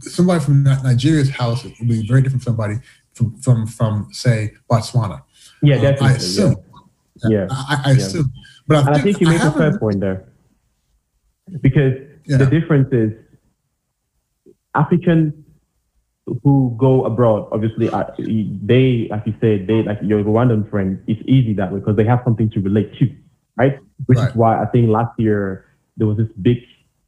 somebody 0.00 0.44
from 0.44 0.62
Nigeria's 0.62 1.30
house 1.30 1.64
would 1.64 1.88
be 1.88 2.06
very 2.06 2.22
different 2.22 2.42
from 2.42 2.52
somebody 2.52 2.76
from 3.14 3.36
from 3.38 3.66
from 3.66 4.08
say 4.12 4.54
Botswana. 4.70 5.22
Yeah, 5.62 5.76
um, 5.76 5.82
definitely. 5.82 6.08
I 6.08 6.12
assume. 6.12 6.56
Yeah, 7.24 7.30
yeah. 7.30 7.46
I, 7.50 7.82
I 7.86 7.90
assume. 7.92 8.32
But 8.66 8.76
I 8.76 8.82
think, 8.84 8.96
I 8.96 9.00
think, 9.02 9.20
you 9.20 9.26
make 9.28 9.42
a 9.42 9.50
fair 9.52 9.78
point 9.78 10.00
there, 10.00 10.28
because 11.60 11.94
yeah. 12.26 12.36
the 12.36 12.46
difference 12.46 12.92
is 12.92 13.12
Africans 14.74 15.34
who 16.42 16.76
go 16.78 17.04
abroad, 17.04 17.48
obviously, 17.52 17.88
uh, 17.88 18.04
they, 18.18 19.08
as 19.10 19.22
you 19.24 19.34
said, 19.40 19.66
they 19.66 19.82
like 19.82 19.98
your 20.02 20.22
Rwandan 20.22 20.68
friend. 20.68 21.02
It's 21.06 21.22
easy 21.26 21.54
that 21.54 21.72
way 21.72 21.80
because 21.80 21.96
they 21.96 22.04
have 22.04 22.20
something 22.22 22.50
to 22.50 22.60
relate 22.60 22.92
to, 22.98 23.10
right? 23.56 23.78
Which 24.06 24.18
right. 24.18 24.28
is 24.28 24.34
why 24.36 24.62
I 24.62 24.66
think 24.66 24.90
last 24.90 25.18
year 25.18 25.64
there 25.96 26.06
was 26.06 26.18
this 26.18 26.28
big 26.42 26.58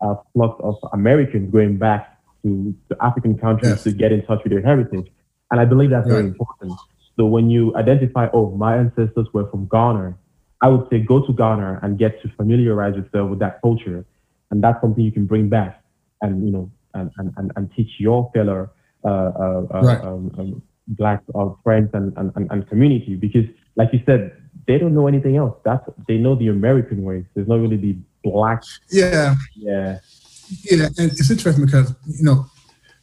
uh, 0.00 0.14
flux 0.32 0.58
of 0.64 0.76
Americans 0.92 1.52
going 1.52 1.76
back 1.76 2.18
to, 2.42 2.74
to 2.88 2.96
African 3.00 3.38
countries 3.38 3.70
yes. 3.70 3.82
to 3.84 3.92
get 3.92 4.12
in 4.12 4.24
touch 4.26 4.40
with 4.44 4.52
their 4.52 4.62
heritage. 4.62 5.10
And 5.50 5.60
I 5.60 5.64
believe 5.64 5.90
that's 5.90 6.08
very 6.08 6.24
important. 6.24 6.72
So 7.16 7.26
when 7.26 7.50
you 7.50 7.74
identify, 7.76 8.28
oh, 8.32 8.50
my 8.52 8.76
ancestors 8.76 9.26
were 9.32 9.50
from 9.50 9.68
Ghana, 9.68 10.16
I 10.62 10.68
would 10.68 10.88
say 10.90 11.00
go 11.00 11.26
to 11.26 11.32
Ghana 11.32 11.80
and 11.82 11.98
get 11.98 12.22
to 12.22 12.28
familiarize 12.36 12.94
yourself 12.94 13.30
with 13.30 13.38
that 13.40 13.60
culture. 13.62 14.04
And 14.50 14.62
that's 14.62 14.80
something 14.80 15.02
you 15.02 15.12
can 15.12 15.26
bring 15.26 15.48
back 15.48 15.82
and, 16.22 16.44
you 16.44 16.52
know, 16.52 16.70
and, 16.94 17.10
and, 17.18 17.52
and 17.56 17.70
teach 17.74 17.90
your 17.98 18.30
fellow 18.34 18.70
uh, 19.04 19.08
uh, 19.08 19.66
uh 19.72 19.80
right. 19.82 20.00
um, 20.02 20.30
um, 20.38 20.62
black 20.88 21.22
uh, 21.34 21.50
friends 21.62 21.90
and, 21.94 22.12
and, 22.16 22.32
and 22.50 22.68
community. 22.68 23.16
Because 23.16 23.44
like 23.76 23.90
you 23.92 24.00
said, 24.06 24.36
they 24.66 24.78
don't 24.78 24.94
know 24.94 25.06
anything 25.06 25.36
else. 25.36 25.56
That's 25.64 25.82
they 26.06 26.18
know 26.18 26.34
the 26.36 26.48
American 26.48 27.02
way. 27.02 27.24
There's 27.34 27.48
not 27.48 27.60
really 27.60 27.76
the 27.76 27.96
black. 28.22 28.62
Yeah. 28.90 29.34
Yeah. 29.56 29.98
Yeah, 30.70 30.86
and 30.86 31.10
it's 31.12 31.30
interesting 31.30 31.64
because 31.64 31.94
you 32.06 32.24
know, 32.24 32.46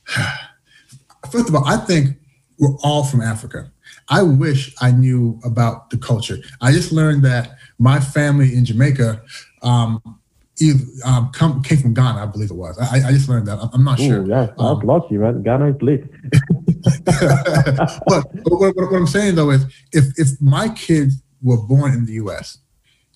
first 1.31 1.49
of 1.49 1.55
all, 1.55 1.65
I 1.65 1.77
think 1.77 2.17
we're 2.59 2.75
all 2.83 3.03
from 3.03 3.21
Africa. 3.21 3.71
I 4.09 4.23
wish 4.23 4.73
I 4.81 4.91
knew 4.91 5.39
about 5.43 5.89
the 5.89 5.97
culture. 5.97 6.37
I 6.61 6.71
just 6.71 6.91
learned 6.91 7.23
that 7.25 7.57
my 7.77 7.99
family 7.99 8.55
in 8.55 8.65
Jamaica 8.65 9.21
um, 9.61 10.01
either, 10.59 10.83
um, 11.05 11.31
come, 11.33 11.61
came 11.61 11.79
from 11.79 11.93
Ghana, 11.93 12.23
I 12.23 12.25
believe 12.25 12.51
it 12.51 12.55
was. 12.55 12.77
I, 12.79 13.07
I 13.07 13.11
just 13.11 13.29
learned 13.29 13.47
that. 13.47 13.59
I'm 13.73 13.83
not 13.83 13.99
Ooh, 13.99 14.07
sure. 14.07 14.25
Yeah, 14.25 14.53
I 14.57 14.69
um, 14.69 15.01
you, 15.09 15.19
man. 15.19 15.43
Ghana 15.43 15.75
is 15.75 15.81
lit. 15.81 16.09
but, 17.05 18.05
but 18.05 18.43
what, 18.45 18.75
what, 18.75 18.93
I'm 18.93 19.07
saying 19.07 19.35
though 19.35 19.49
is, 19.51 19.65
if 19.91 20.05
if 20.17 20.41
my 20.41 20.69
kids 20.69 21.21
were 21.41 21.57
born 21.57 21.93
in 21.93 22.05
the 22.05 22.13
U.S. 22.13 22.59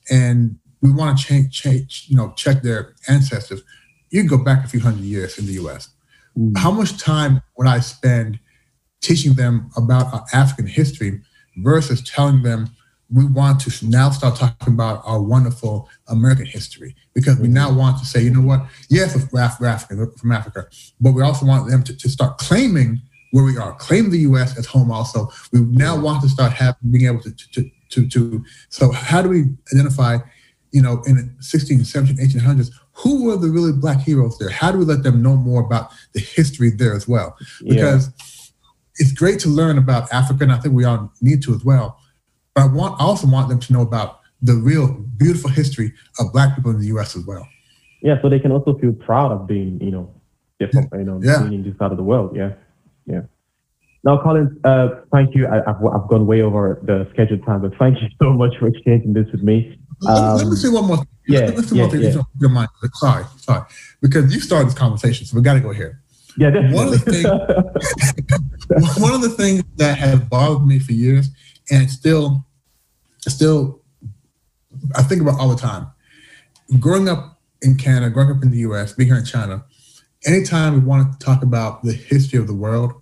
and 0.10 0.58
we 0.82 0.92
want 0.92 1.18
to 1.18 1.24
change, 1.24 1.52
change, 1.52 2.06
you 2.08 2.18
know, 2.18 2.34
check 2.36 2.62
their 2.62 2.96
ancestors, 3.08 3.62
you 4.12 4.22
can 4.22 4.28
go 4.28 4.44
back 4.44 4.64
a 4.64 4.68
few 4.68 4.80
hundred 4.80 5.04
years 5.04 5.38
in 5.38 5.46
the 5.46 5.54
U.S. 5.54 5.90
Mm. 6.38 6.58
How 6.58 6.72
much 6.72 6.98
time 6.98 7.42
would 7.58 7.68
I 7.68 7.80
spend 7.80 8.40
teaching 9.02 9.34
them 9.34 9.72
about 9.76 10.26
African 10.34 10.68
history 10.68 11.22
versus 11.58 12.02
telling 12.02 12.44
them 12.44 12.70
we 13.14 13.26
want 13.26 13.60
to 13.60 13.88
now 13.88 14.10
start 14.10 14.38
talking 14.38 14.74
about 14.74 15.02
our 15.06 15.22
wonderful 15.22 15.90
American 16.08 16.46
history 16.46 16.96
because 17.14 17.38
we 17.38 17.48
now 17.48 17.72
want 17.72 17.98
to 18.00 18.06
say, 18.06 18.22
you 18.22 18.30
know 18.30 18.42
what? 18.42 18.66
Yes, 18.90 19.28
we're 19.34 19.42
African 19.42 20.12
from 20.18 20.32
Africa, 20.32 20.68
but 21.02 21.12
we 21.12 21.22
also 21.22 21.46
want 21.46 21.70
them 21.70 21.84
to, 21.84 21.96
to 21.96 22.10
start 22.10 22.38
claiming 22.38 23.02
where 23.32 23.44
we 23.44 23.58
are. 23.58 23.74
Claim 23.76 24.12
the 24.12 24.20
U.S. 24.20 24.58
as 24.58 24.66
home. 24.66 24.92
Also, 24.92 25.30
we 25.52 25.60
now 25.62 26.00
want 26.00 26.22
to 26.22 26.30
start 26.30 26.54
having 26.54 26.92
being 26.92 27.08
able 27.08 27.22
to 27.22 27.32
to 27.32 27.70
to, 27.90 28.08
to 28.08 28.46
so 28.70 28.92
how 28.92 29.22
do 29.22 29.30
we 29.30 29.46
identify? 29.74 30.18
You 30.72 30.82
know, 30.82 31.04
in 31.06 31.36
16, 31.42 31.84
17, 31.84 32.16
1800s, 32.16 32.70
who 33.02 33.26
were 33.26 33.38
the 33.38 33.50
really 33.50 33.74
black 33.74 34.00
heroes 34.00 34.38
there? 34.38 34.50
How 34.50 34.72
do 34.72 34.78
we 34.78 34.86
let 34.86 35.04
them 35.04 35.22
know 35.22 35.36
more 35.36 35.62
about 35.62 35.92
the 36.14 36.20
history 36.20 36.70
there 36.70 36.94
as 36.94 37.08
well? 37.08 37.36
Because 37.64 38.08
yeah. 38.08 38.24
it's 38.98 39.12
great 39.12 39.40
to 39.42 39.50
learn 39.50 39.78
about 39.78 40.12
Africa, 40.14 40.44
and 40.44 40.52
I 40.52 40.58
think 40.58 40.76
we 40.76 40.86
all 40.86 41.12
need 41.22 41.42
to 41.44 41.54
as 41.54 41.64
well. 41.64 42.00
But 42.54 42.62
I 42.62 42.68
want 42.68 43.02
I 43.02 43.06
also 43.06 43.28
want 43.28 43.50
them 43.50 43.60
to 43.60 43.74
know 43.74 43.82
about 43.82 44.20
the 44.42 44.54
real 44.54 44.88
beautiful 45.18 45.50
history 45.50 45.94
of 46.20 46.32
black 46.34 46.56
people 46.56 46.72
in 46.72 46.80
the 46.80 46.88
U.S. 46.88 47.16
as 47.16 47.26
well. 47.26 47.48
Yeah, 48.02 48.20
so 48.22 48.30
they 48.30 48.40
can 48.40 48.52
also 48.52 48.78
feel 48.80 48.94
proud 48.94 49.32
of 49.32 49.46
being, 49.46 49.80
you 49.80 49.92
know, 49.92 50.12
different, 50.60 50.90
you 50.94 51.04
know, 51.04 51.20
yeah. 51.24 51.40
being 51.44 51.54
in 51.54 51.64
this 51.64 51.76
part 51.78 51.92
of 51.92 51.98
the 51.98 52.04
world. 52.04 52.36
Yeah, 52.36 52.54
yeah. 53.06 53.22
Now, 54.04 54.22
Colin, 54.22 54.60
uh, 54.64 54.90
thank 55.12 55.36
you. 55.36 55.48
I, 55.48 55.58
have 55.68 55.86
I've 55.86 56.08
gone 56.10 56.26
way 56.26 56.42
over 56.42 56.82
the 56.84 57.08
scheduled 57.14 57.46
time, 57.46 57.62
but 57.62 57.78
thank 57.78 58.02
you 58.02 58.10
so 58.20 58.34
much 58.34 58.58
for 58.58 58.68
exchanging 58.68 59.14
this 59.14 59.28
with 59.32 59.44
me. 59.44 59.78
Um, 60.08 60.38
let, 60.38 60.48
me 60.48 60.56
say 60.56 60.70
one 60.70 60.88
more. 60.88 60.98
Thing. 60.98 61.08
Yeah, 61.32 61.40
let 61.48 61.58
me 61.58 61.64
say 61.64 61.76
yeah, 61.76 61.90
thing. 61.90 62.02
Yeah. 62.02 62.22
Your 62.40 62.50
mind. 62.50 62.70
Sorry, 62.94 63.26
sorry, 63.38 63.64
because 64.02 64.34
you 64.34 64.42
started 64.42 64.68
this 64.68 64.78
conversation, 64.78 65.26
so 65.26 65.36
we 65.36 65.42
got 65.42 65.54
to 65.54 65.60
go 65.60 65.72
here. 65.72 66.02
Yeah, 66.38 66.50
definitely. 66.50 66.76
One 66.78 66.88
of 66.88 66.94
the 66.94 67.12
things, 67.12 68.98
one 69.02 69.14
of 69.14 69.22
the 69.22 69.30
things 69.30 69.64
that 69.76 69.98
has 69.98 70.20
bothered 70.20 70.66
me 70.66 70.80
for 70.80 70.94
years, 70.94 71.30
and 71.70 71.90
still, 71.90 72.46
still, 73.28 73.82
I 74.96 75.04
think 75.04 75.22
about 75.22 75.40
all 75.40 75.50
the 75.50 75.62
time. 75.62 75.88
Growing 76.80 77.10
up 77.10 77.40
in 77.62 77.76
Canada, 77.76 78.10
growing 78.10 78.32
up 78.32 78.44
in 78.44 78.52
the 78.52 78.60
U.S., 78.60 78.94
being 78.94 79.10
here 79.10 79.18
in 79.18 79.26
China, 79.26 79.66
anytime 80.26 80.74
we 80.74 80.80
want 80.80 81.20
to 81.20 81.26
talk 81.26 81.44
about 81.44 81.84
the 81.84 81.94
history 81.94 82.40
of 82.40 82.48
the 82.48 82.56
world, 82.56 82.94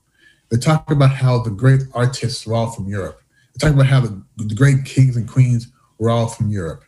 they 0.49 0.57
talk 0.57 0.89
about 0.89 1.11
how 1.11 1.39
the 1.39 1.51
great 1.51 1.81
artists 1.93 2.45
were 2.47 2.55
all 2.55 2.71
from 2.71 2.87
Europe. 2.87 3.21
They 3.53 3.67
talk 3.67 3.75
about 3.75 3.87
how 3.87 4.01
the, 4.01 4.23
the 4.37 4.55
great 4.55 4.85
kings 4.85 5.15
and 5.15 5.27
queens 5.27 5.71
were 5.99 6.09
all 6.09 6.27
from 6.27 6.49
Europe. 6.49 6.83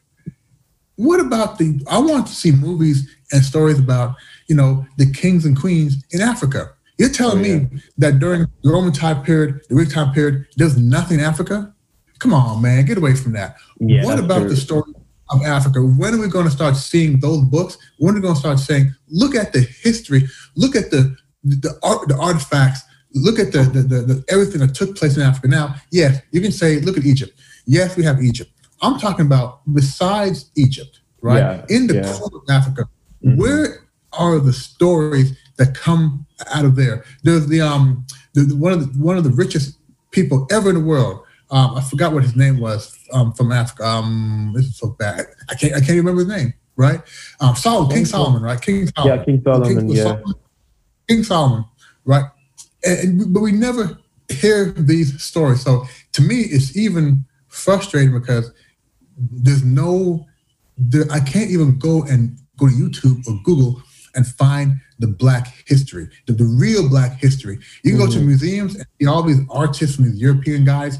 What 1.01 1.19
about 1.19 1.57
the? 1.57 1.83
I 1.89 1.97
want 1.97 2.27
to 2.27 2.33
see 2.33 2.51
movies 2.51 3.09
and 3.31 3.43
stories 3.43 3.79
about 3.79 4.15
you 4.47 4.55
know 4.55 4.85
the 4.97 5.11
kings 5.11 5.45
and 5.45 5.59
queens 5.59 6.03
in 6.11 6.21
Africa. 6.21 6.69
You're 6.99 7.09
telling 7.09 7.39
oh, 7.39 7.47
yeah. 7.47 7.57
me 7.57 7.81
that 7.97 8.19
during 8.19 8.45
the 8.61 8.69
Roman 8.69 8.93
time 8.93 9.23
period, 9.23 9.61
the 9.67 9.73
Greek 9.73 9.89
time 9.89 10.13
period, 10.13 10.45
there's 10.57 10.77
nothing 10.77 11.17
in 11.17 11.25
Africa? 11.25 11.73
Come 12.19 12.33
on, 12.35 12.61
man, 12.61 12.85
get 12.85 12.99
away 12.99 13.15
from 13.15 13.31
that. 13.31 13.55
Yeah, 13.79 14.05
what 14.05 14.19
about 14.19 14.41
true. 14.41 14.49
the 14.49 14.55
story 14.55 14.93
of 15.31 15.41
Africa? 15.41 15.81
When 15.81 16.13
are 16.13 16.21
we 16.21 16.27
going 16.27 16.45
to 16.45 16.51
start 16.51 16.75
seeing 16.75 17.19
those 17.19 17.43
books? 17.45 17.79
When 17.97 18.13
are 18.13 18.17
we 18.17 18.21
going 18.21 18.35
to 18.35 18.39
start 18.39 18.59
saying, 18.59 18.93
look 19.09 19.33
at 19.33 19.53
the 19.53 19.61
history, 19.61 20.27
look 20.55 20.75
at 20.75 20.91
the 20.91 21.15
the 21.43 21.79
art, 21.81 22.07
the 22.07 22.17
artifacts, 22.17 22.81
look 23.15 23.39
at 23.39 23.51
the, 23.51 23.63
the, 23.63 23.81
the, 23.81 24.01
the 24.01 24.23
everything 24.29 24.61
that 24.61 24.75
took 24.75 24.95
place 24.95 25.17
in 25.17 25.23
Africa. 25.23 25.47
Now, 25.47 25.75
yes, 25.91 26.21
you 26.29 26.41
can 26.41 26.51
say, 26.51 26.79
look 26.81 26.95
at 26.95 27.05
Egypt. 27.05 27.33
Yes, 27.65 27.97
we 27.97 28.03
have 28.03 28.21
Egypt. 28.21 28.51
I'm 28.81 28.99
talking 28.99 29.25
about 29.25 29.61
besides 29.73 30.51
Egypt, 30.55 31.01
right? 31.21 31.37
Yeah, 31.37 31.65
in 31.69 31.87
the 31.87 31.95
yeah. 31.95 32.17
core 32.17 32.31
of 32.33 32.49
Africa, 32.49 32.89
mm-hmm. 33.23 33.39
where 33.39 33.87
are 34.13 34.39
the 34.39 34.53
stories 34.53 35.37
that 35.57 35.75
come 35.75 36.25
out 36.53 36.65
of 36.65 36.75
there? 36.75 37.05
There's 37.23 37.47
the 37.47 37.61
um 37.61 38.05
the, 38.33 38.55
one 38.55 38.73
of 38.73 38.79
the 38.79 38.99
one 38.99 39.17
of 39.17 39.23
the 39.23 39.29
richest 39.29 39.77
people 40.11 40.47
ever 40.51 40.69
in 40.69 40.75
the 40.75 40.81
world. 40.81 41.23
Um, 41.49 41.75
I 41.75 41.81
forgot 41.81 42.13
what 42.13 42.23
his 42.23 42.35
name 42.35 42.59
was 42.59 42.97
um, 43.11 43.33
from 43.33 43.51
Africa. 43.51 43.85
Um, 43.85 44.53
this 44.55 44.65
is 44.65 44.77
so 44.77 44.89
bad. 44.89 45.25
I 45.49 45.55
can't 45.55 45.73
I 45.73 45.79
can't 45.79 45.97
remember 45.97 46.21
his 46.21 46.29
name. 46.29 46.53
Right? 46.77 47.01
Um, 47.39 47.55
Solomon, 47.55 47.91
King 47.91 48.05
Solomon, 48.05 48.41
right? 48.41 48.59
King 48.59 48.87
Solomon. 48.95 49.19
Yeah, 49.19 49.25
King 49.25 49.41
Solomon. 49.43 49.77
King, 49.77 49.89
yeah. 49.89 50.03
Solomon, 50.03 50.33
King 51.07 51.23
Solomon, 51.23 51.65
right? 52.05 52.25
And, 52.83 52.99
and, 52.99 53.33
but 53.33 53.41
we 53.41 53.51
never 53.51 53.99
hear 54.29 54.71
these 54.71 55.21
stories. 55.21 55.61
So 55.61 55.85
to 56.13 56.21
me, 56.21 56.41
it's 56.41 56.75
even 56.75 57.25
frustrating 57.49 58.13
because 58.13 58.51
there's 59.17 59.63
no, 59.63 60.25
there, 60.77 61.05
I 61.11 61.19
can't 61.19 61.49
even 61.51 61.77
go 61.77 62.03
and 62.03 62.37
go 62.57 62.67
to 62.67 62.73
YouTube 62.73 63.27
or 63.27 63.39
Google 63.43 63.81
and 64.15 64.27
find 64.27 64.75
the 64.99 65.07
Black 65.07 65.47
history, 65.67 66.07
the, 66.27 66.33
the 66.33 66.43
real 66.43 66.87
Black 66.89 67.17
history. 67.19 67.59
You 67.83 67.91
can 67.91 67.99
mm-hmm. 67.99 67.99
go 67.99 68.11
to 68.11 68.17
mm-hmm. 68.17 68.27
museums 68.27 68.75
and 68.75 68.85
see 68.99 69.07
all 69.07 69.23
these 69.23 69.39
artists 69.49 69.95
from 69.95 70.05
these 70.05 70.21
European 70.21 70.65
guys. 70.65 70.99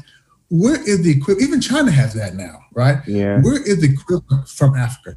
Where 0.50 0.80
is 0.80 1.02
the 1.02 1.10
equivalent? 1.10 1.48
Even 1.48 1.60
China 1.60 1.90
has 1.90 2.14
that 2.14 2.34
now, 2.34 2.58
right? 2.74 2.98
Yeah. 3.06 3.40
Where 3.40 3.62
is 3.62 3.80
the 3.80 3.88
equivalent 3.92 4.48
from 4.48 4.74
Africa? 4.76 5.16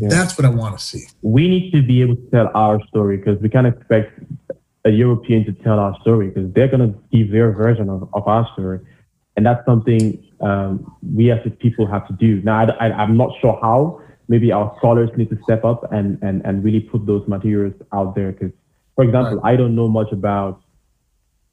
Yeah. 0.00 0.08
That's 0.08 0.36
what 0.36 0.44
I 0.44 0.50
want 0.50 0.78
to 0.78 0.84
see. 0.84 1.06
We 1.22 1.48
need 1.48 1.72
to 1.72 1.82
be 1.82 2.02
able 2.02 2.16
to 2.16 2.30
tell 2.30 2.50
our 2.54 2.84
story 2.88 3.16
because 3.16 3.40
we 3.40 3.48
can't 3.48 3.66
expect 3.66 4.18
a 4.84 4.90
European 4.90 5.44
to 5.44 5.52
tell 5.52 5.78
our 5.78 5.96
story 6.00 6.28
because 6.28 6.52
they're 6.52 6.68
going 6.68 6.92
to 6.92 6.98
give 7.12 7.30
their 7.30 7.52
version 7.52 7.88
of, 7.88 8.08
of 8.12 8.26
our 8.26 8.48
story. 8.52 8.80
And 9.36 9.44
that's 9.46 9.64
something 9.66 10.22
um, 10.40 10.96
we 11.14 11.30
as 11.30 11.40
people 11.60 11.86
have 11.86 12.06
to 12.08 12.14
do. 12.14 12.42
Now, 12.42 12.66
I, 12.80 13.02
am 13.02 13.16
not 13.16 13.30
sure 13.40 13.58
how. 13.60 14.00
Maybe 14.28 14.50
our 14.50 14.74
scholars 14.78 15.10
need 15.16 15.30
to 15.30 15.38
step 15.44 15.64
up 15.64 15.90
and, 15.92 16.20
and, 16.22 16.44
and 16.44 16.64
really 16.64 16.80
put 16.80 17.06
those 17.06 17.26
materials 17.28 17.74
out 17.92 18.14
there. 18.14 18.32
Because, 18.32 18.50
for 18.96 19.04
example, 19.04 19.36
right. 19.36 19.52
I 19.52 19.56
don't 19.56 19.76
know 19.76 19.88
much 19.88 20.10
about 20.10 20.62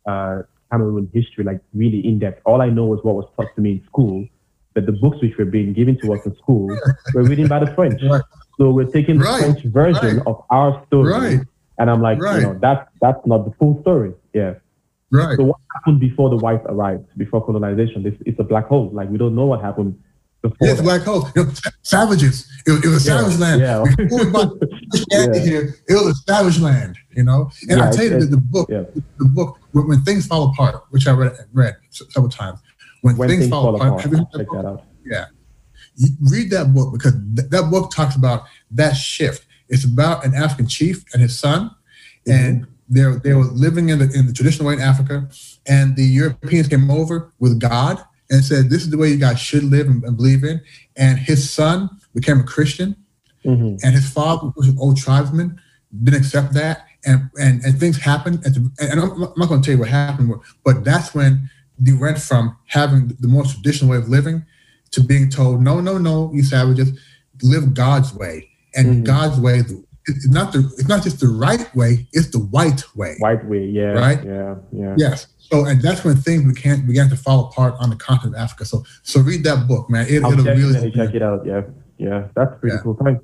uh, 0.08 0.42
Cameroon 0.72 1.10
history, 1.14 1.44
like 1.44 1.62
really 1.74 2.06
in 2.06 2.20
depth. 2.20 2.42
All 2.46 2.62
I 2.62 2.70
know 2.70 2.94
is 2.94 3.00
what 3.04 3.16
was 3.16 3.26
taught 3.38 3.54
to 3.56 3.62
me 3.62 3.74
in 3.74 3.86
school, 3.86 4.28
But 4.74 4.88
the 4.88 4.92
books 4.92 5.18
which 5.22 5.38
were 5.38 5.46
being 5.46 5.74
given 5.74 6.00
to 6.02 6.14
us 6.14 6.26
in 6.26 6.36
school 6.38 6.76
were 7.14 7.24
written 7.24 7.48
by 7.48 7.60
the 7.60 7.72
French. 7.76 8.02
Right. 8.02 8.22
So 8.58 8.72
we're 8.72 8.86
taking 8.86 9.20
the 9.20 9.26
right. 9.26 9.40
French 9.42 9.64
version 9.66 10.22
of 10.26 10.44
our 10.50 10.84
story. 10.88 11.42
And 11.78 11.90
I'm 11.90 12.02
like, 12.02 12.18
you 12.18 12.42
know, 12.42 12.58
that's 12.60 12.88
that's 13.02 13.20
not 13.26 13.46
the 13.46 13.52
full 13.58 13.82
story. 13.82 14.14
Yeah. 14.34 14.56
Right. 15.14 15.38
So 15.38 15.44
what 15.44 15.60
happened 15.76 16.00
before 16.00 16.32
the 16.32 16.38
whites 16.38 16.66
arrived, 16.68 17.06
before 17.18 17.46
colonization? 17.46 18.06
It's, 18.08 18.18
it's 18.26 18.40
a 18.40 18.44
black 18.44 18.66
hole. 18.66 18.90
Like 18.92 19.10
we 19.10 19.20
don't 19.20 19.36
know 19.36 19.46
what 19.46 19.62
happened 19.62 20.02
before. 20.42 20.58
Yeah, 20.60 20.72
it's 20.72 20.80
a 20.80 20.84
black 20.84 21.04
hole. 21.04 21.30
You 21.36 21.44
know, 21.44 21.52
savages. 21.84 22.52
It, 22.66 22.84
it 22.84 22.88
was 22.88 23.08
a 23.08 23.12
yeah, 23.12 23.22
savage 23.22 23.40
land. 23.40 23.62
Yeah. 23.62 23.84
We 23.84 24.06
yeah. 25.12 25.40
here, 25.40 25.76
it 25.88 25.94
was 25.94 26.24
a 26.28 26.32
savage 26.34 26.60
land. 26.60 26.98
You 27.12 27.26
know. 27.26 27.52
And 27.70 27.78
yeah, 27.78 27.90
I 27.90 27.92
tell 27.92 28.06
you 28.06 28.20
the, 28.22 28.26
the 28.26 28.38
book, 28.38 28.68
the 28.70 29.04
book 29.20 29.60
when, 29.72 29.88
when, 29.88 30.02
things 30.02 30.26
fall 30.26 30.50
apart, 30.50 30.84
which 30.90 31.06
I 31.08 31.12
read 31.12 31.34
read 31.54 31.76
several 31.92 32.30
times. 32.30 32.60
When, 33.02 33.16
when 33.16 33.30
things, 33.30 33.42
things, 33.42 33.52
fall, 33.52 33.66
fall 33.66 33.76
apart, 33.76 33.90
apart. 33.90 34.02
Have 34.02 34.12
you 34.14 34.18
heard 34.18 34.28
that, 34.34 34.52
that 34.52 34.66
out. 34.66 34.84
Yeah. 35.06 35.26
You 35.96 36.10
read 36.32 36.50
that 36.50 36.74
book 36.74 36.92
because 36.92 37.14
th- 37.36 37.50
that 37.50 37.70
book 37.70 37.92
talks 37.92 38.16
about 38.16 38.46
that 38.72 38.94
shift. 38.94 39.46
It's 39.70 39.84
about 39.84 40.26
an 40.26 40.34
African 40.34 40.68
chief 40.68 41.06
and 41.14 41.22
his 41.22 41.38
son, 41.38 41.70
mm-hmm. 42.28 42.32
and 42.32 42.68
they 42.94 43.04
they 43.24 43.34
were 43.34 43.46
living 43.46 43.90
in 43.90 44.00
the 44.00 44.12
in 44.14 44.28
the 44.28 44.34
traditional 44.34 44.68
way 44.68 44.76
in 44.76 44.82
Africa, 44.82 45.28
and 45.68 45.96
the 45.96 46.04
Europeans 46.04 46.68
came 46.68 46.90
over 46.92 47.34
with 47.40 47.60
God 47.60 48.04
and 48.30 48.44
said, 48.44 48.70
"This 48.70 48.84
is 48.84 48.90
the 48.90 48.98
way 48.98 49.10
you 49.10 49.18
guys 49.18 49.40
should 49.40 49.64
live 49.64 49.88
and, 49.88 50.04
and 50.04 50.16
believe 50.16 50.44
in." 50.44 50.62
And 50.96 51.18
his 51.18 51.50
son 51.50 51.90
became 52.14 52.40
a 52.40 52.44
Christian, 52.44 52.96
mm-hmm. 53.44 53.76
and 53.84 53.96
his 53.96 54.10
father 54.10 54.52
was 54.56 54.68
an 54.68 54.78
old 54.80 54.98
tribesman, 54.98 55.60
didn't 56.04 56.20
accept 56.20 56.54
that, 56.54 56.86
and 57.06 57.30
and, 57.40 57.64
and 57.64 57.80
things 57.80 57.98
happened. 57.98 58.44
The, 58.44 58.72
and 58.80 59.00
I'm, 59.00 59.12
I'm 59.12 59.34
not 59.38 59.50
going 59.50 59.62
to 59.62 59.66
tell 59.66 59.76
you 59.76 59.80
what 59.80 59.90
happened, 59.90 60.34
but 60.64 60.84
that's 60.84 61.14
when 61.16 61.50
they 61.80 61.94
went 61.94 62.20
from 62.20 62.56
having 62.68 63.08
the 63.20 63.28
more 63.28 63.44
traditional 63.44 63.92
way 63.92 63.98
of 63.98 64.10
living 64.10 64.46
to 64.92 65.02
being 65.02 65.30
told, 65.30 65.62
"No, 65.62 65.80
no, 65.80 65.98
no, 65.98 66.32
you 66.34 66.44
savages, 66.44 67.00
live 67.42 67.74
God's 67.74 68.14
way." 68.14 68.50
And 68.76 68.88
mm-hmm. 68.88 69.04
God's 69.04 69.40
way, 69.40 69.62
it's 70.08 70.30
not 70.30 70.52
the 70.52 70.60
it's 70.78 70.88
not 70.88 71.04
just 71.04 71.20
the 71.20 71.28
right 71.28 71.74
way, 71.76 72.08
it's 72.14 72.30
the 72.30 72.40
white 72.40 72.84
way. 72.96 73.16
White 73.20 73.46
way, 73.46 73.66
yeah. 73.66 73.94
Right? 73.94 74.24
Yeah, 74.24 74.56
yeah. 74.72 74.96
Yes. 74.98 75.28
So 75.38 75.66
and 75.66 75.82
that's 75.82 76.04
when 76.04 76.16
things 76.16 76.46
we 76.46 76.54
can't 76.54 76.86
began 76.88 77.10
to 77.10 77.16
fall 77.16 77.48
apart 77.48 77.76
on 77.80 77.90
the 77.90 77.96
continent 77.96 78.36
of 78.36 78.42
Africa. 78.42 78.66
So 78.66 78.84
so 79.04 79.22
read 79.22 79.44
that 79.44 79.68
book, 79.68 79.90
man. 79.90 80.08
It, 80.10 80.24
will 80.24 80.36
really 80.36 80.92
check 80.92 81.14
it 81.14 81.22
out. 81.22 81.46
Yeah. 81.46 81.62
Yeah. 81.98 82.28
That's 82.36 82.60
pretty 82.60 82.76
yeah. 82.76 82.82
cool. 82.82 82.98
Thanks. 83.04 83.24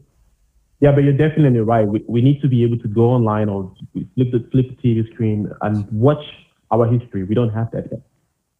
Yeah, 0.81 0.93
but 0.93 1.03
you're 1.03 1.17
definitely 1.17 1.59
right. 1.59 1.85
We, 1.85 2.05
we 2.07 2.21
need 2.21 2.41
to 2.41 2.47
be 2.47 2.63
able 2.63 2.77
to 2.77 2.87
go 2.87 3.09
online 3.09 3.49
or 3.49 3.73
flip 4.15 4.31
the 4.31 4.47
flip 4.51 4.67
the 4.69 4.75
TV 4.81 5.11
screen 5.13 5.51
and 5.61 5.85
watch 5.91 6.23
our 6.71 6.87
history. 6.87 7.23
We 7.23 7.35
don't 7.35 7.49
have 7.49 7.69
that 7.71 7.91
yet. 7.91 8.01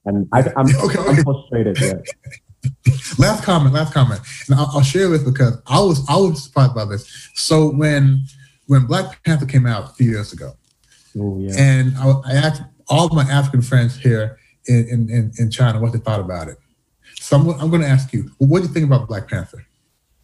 And 0.06 0.28
I, 0.34 0.42
am 0.42 0.52
I'm, 0.58 0.66
okay, 0.84 1.00
okay. 1.00 1.10
I'm 1.10 1.24
frustrated. 1.24 1.80
Yeah. 1.80 1.94
Last 3.20 3.44
comment, 3.44 3.74
last 3.76 3.94
comment, 3.94 4.22
and 4.48 4.60
I'll, 4.60 4.70
I'll, 4.74 4.82
share 4.82 5.08
this 5.10 5.24
because 5.24 5.62
I 5.68 5.80
was 5.80 6.08
I 6.10 6.16
was 6.16 6.44
surprised 6.44 6.74
by 6.74 6.86
this. 6.86 7.30
So 7.36 7.70
when 7.70 8.24
when 8.68 8.86
Black 8.86 9.24
Panther 9.24 9.46
came 9.46 9.66
out 9.66 9.92
a 9.92 9.94
few 9.94 10.10
years 10.10 10.34
ago, 10.34 10.54
Ooh, 11.16 11.38
yeah. 11.40 11.56
and 11.58 11.98
I, 11.98 12.10
I, 12.26 12.34
asked 12.34 12.62
all 12.88 13.06
of 13.06 13.14
my 13.14 13.24
African 13.24 13.62
friends 13.62 13.98
here 13.98 14.40
in, 14.68 15.10
in, 15.10 15.32
in 15.38 15.52
China 15.52 15.80
what 15.80 15.94
they 15.94 16.00
thought 16.00 16.20
about 16.20 16.48
it. 16.48 16.58
So 17.20 17.38
I'm, 17.38 17.50
I'm 17.60 17.70
going 17.70 17.82
to 17.82 17.88
ask 17.88 18.14
you, 18.14 18.32
well, 18.40 18.50
what 18.50 18.62
do 18.62 18.68
you 18.68 18.74
think 18.74 18.86
about 18.86 19.08
Black 19.08 19.28
Panther? 19.28 19.66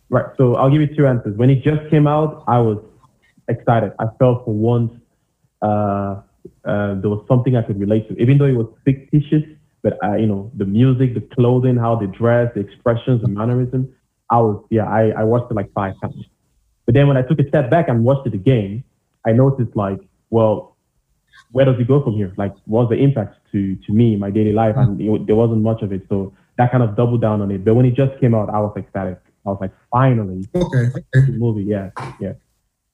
Right. 0.10 0.26
So 0.38 0.56
I'll 0.56 0.70
give 0.70 0.82
you 0.82 0.96
two 0.96 1.08
answers. 1.08 1.36
When 1.36 1.50
it 1.50 1.64
just 1.64 1.90
came 1.90 2.08
out, 2.08 2.44
I 2.48 2.60
was 2.60 2.78
excited. 3.48 3.94
I 4.00 4.06
felt 4.20 4.46
for 4.46 4.54
once 4.54 4.94
uh, 5.62 5.66
uh, 5.66 6.22
there 6.96 7.10
was 7.10 7.26
something 7.28 7.56
I 7.56 7.64
could 7.64 7.80
relate 7.80 8.08
to, 8.10 8.22
even 8.22 8.38
though 8.38 8.46
it 8.46 8.56
was 8.56 8.68
fictitious 8.86 9.44
but 9.86 10.04
I, 10.04 10.18
you 10.18 10.26
know, 10.26 10.52
the 10.58 10.66
music, 10.66 11.14
the 11.14 11.22
clothing, 11.22 11.78
how 11.78 11.96
they 11.96 12.08
dress, 12.08 12.52
the 12.56 12.60
expressions, 12.60 13.22
the 13.22 13.28
mannerism, 13.28 13.94
I 14.32 14.40
was, 14.40 14.66
yeah, 14.72 14.86
I, 14.86 15.10
I 15.10 15.24
watched 15.24 15.52
it 15.52 15.54
like 15.54 15.72
five 15.74 15.94
times. 16.02 16.26
But 16.88 16.96
then 16.96 17.08
when 17.08 17.18
I 17.18 17.22
took 17.22 17.38
a 17.40 17.48
step 17.48 17.70
back 17.70 17.88
and 17.88 18.04
watched 18.04 18.26
it 18.26 18.34
again, 18.34 18.84
I 19.28 19.32
noticed 19.32 19.76
like, 19.76 20.00
well, 20.32 20.76
where 21.52 21.66
does 21.66 21.80
it 21.80 21.88
go 21.88 22.02
from 22.04 22.14
here? 22.14 22.34
Like, 22.36 22.56
what's 22.66 22.90
the 22.90 22.96
impact 22.96 23.38
to 23.52 23.76
to 23.76 23.94
me, 23.94 24.16
my 24.16 24.32
daily 24.32 24.54
life? 24.54 24.76
And 24.76 25.00
it, 25.00 25.28
there 25.28 25.36
wasn't 25.36 25.62
much 25.62 25.84
of 25.84 25.94
it, 25.94 26.02
so 26.10 26.34
that 26.58 26.72
kind 26.72 26.82
of 26.82 26.96
doubled 26.96 27.22
down 27.22 27.44
on 27.44 27.52
it. 27.52 27.64
But 27.64 27.76
when 27.76 27.86
it 27.86 27.94
just 27.94 28.20
came 28.20 28.34
out, 28.34 28.50
I 28.50 28.60
was 28.62 28.74
ecstatic. 28.76 29.20
I 29.46 29.50
was 29.50 29.60
like, 29.62 29.74
finally, 29.92 30.48
okay, 30.56 30.90
okay. 31.16 31.32
movie, 31.34 31.66
yeah, 31.66 31.92
yeah. 32.20 32.34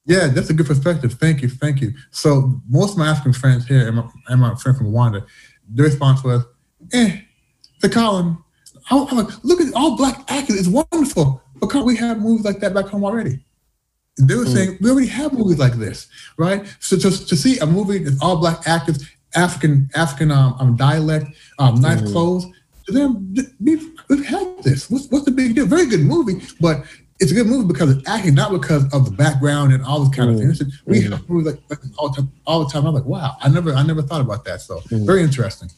Yeah, 0.05 0.27
that's 0.27 0.49
a 0.49 0.53
good 0.53 0.65
perspective. 0.65 1.13
Thank 1.13 1.41
you, 1.41 1.47
thank 1.47 1.79
you. 1.79 1.93
So 2.09 2.59
most 2.67 2.93
of 2.93 2.97
my 2.97 3.07
African 3.07 3.31
friends 3.31 3.65
here 3.65 3.87
and 3.87 3.95
my, 3.95 4.09
and 4.27 4.41
my 4.41 4.55
friend 4.55 4.77
from 4.77 4.87
Rwanda, 4.87 5.25
their 5.69 5.85
response 5.85 6.21
was, 6.21 6.43
"Eh, 6.93 7.21
the 7.81 7.89
Colin, 7.89 8.37
I'm 8.89 9.17
like, 9.17 9.43
look 9.43 9.61
at 9.61 9.73
all 9.73 9.95
black 9.95 10.23
actors. 10.29 10.57
It's 10.57 10.67
wonderful, 10.67 11.41
but 11.59 11.69
can't 11.69 11.85
we 11.85 11.95
have 11.97 12.19
movies 12.19 12.45
like 12.45 12.59
that 12.59 12.73
back 12.73 12.85
home 12.85 13.03
already?" 13.03 13.43
They 14.17 14.35
were 14.35 14.45
mm. 14.45 14.53
saying 14.53 14.77
we 14.81 14.89
already 14.89 15.07
have 15.07 15.33
movies 15.33 15.57
like 15.57 15.73
this, 15.73 16.07
right? 16.37 16.65
So 16.79 16.97
to, 16.97 17.09
to 17.25 17.35
see 17.35 17.57
a 17.59 17.65
movie 17.65 18.03
with 18.03 18.19
all 18.21 18.37
black 18.37 18.67
actors, 18.67 19.05
African 19.35 19.89
African 19.95 20.31
um, 20.31 20.55
um 20.59 20.75
dialect, 20.75 21.27
um, 21.59 21.81
nice 21.81 22.01
mm. 22.01 22.11
clothes, 22.11 22.45
to 22.85 22.91
them 22.91 23.33
we've, 23.59 23.89
we've 24.09 24.25
had 24.25 24.63
this. 24.63 24.89
What's, 24.89 25.07
what's 25.07 25.25
the 25.25 25.31
big 25.31 25.55
deal? 25.55 25.65
Very 25.65 25.85
good 25.85 26.01
movie, 26.01 26.41
but 26.59 26.83
it's 27.19 27.31
a 27.31 27.35
good 27.35 27.47
movie 27.47 27.67
because 27.67 27.95
it's 27.95 28.07
acting, 28.09 28.33
not 28.33 28.51
because 28.51 28.83
of 28.93 29.05
the 29.05 29.11
background 29.11 29.73
and 29.73 29.83
all 29.83 29.99
this 30.03 30.15
kind 30.15 30.31
mm. 30.31 30.33
of 30.33 30.39
things. 30.39 30.81
We 30.85 31.01
mm. 31.01 31.11
have 31.11 31.29
movies 31.29 31.53
like, 31.53 31.61
like 31.69 31.79
all, 31.97 32.09
the 32.09 32.21
time, 32.21 32.31
all 32.45 32.65
the 32.65 32.71
time. 32.71 32.85
I'm 32.85 32.93
like, 32.93 33.05
wow, 33.05 33.37
I 33.41 33.49
never 33.49 33.73
I 33.73 33.83
never 33.83 34.01
thought 34.01 34.21
about 34.21 34.43
that. 34.45 34.61
So 34.61 34.79
mm. 34.79 35.05
very 35.05 35.21
interesting. 35.21 35.69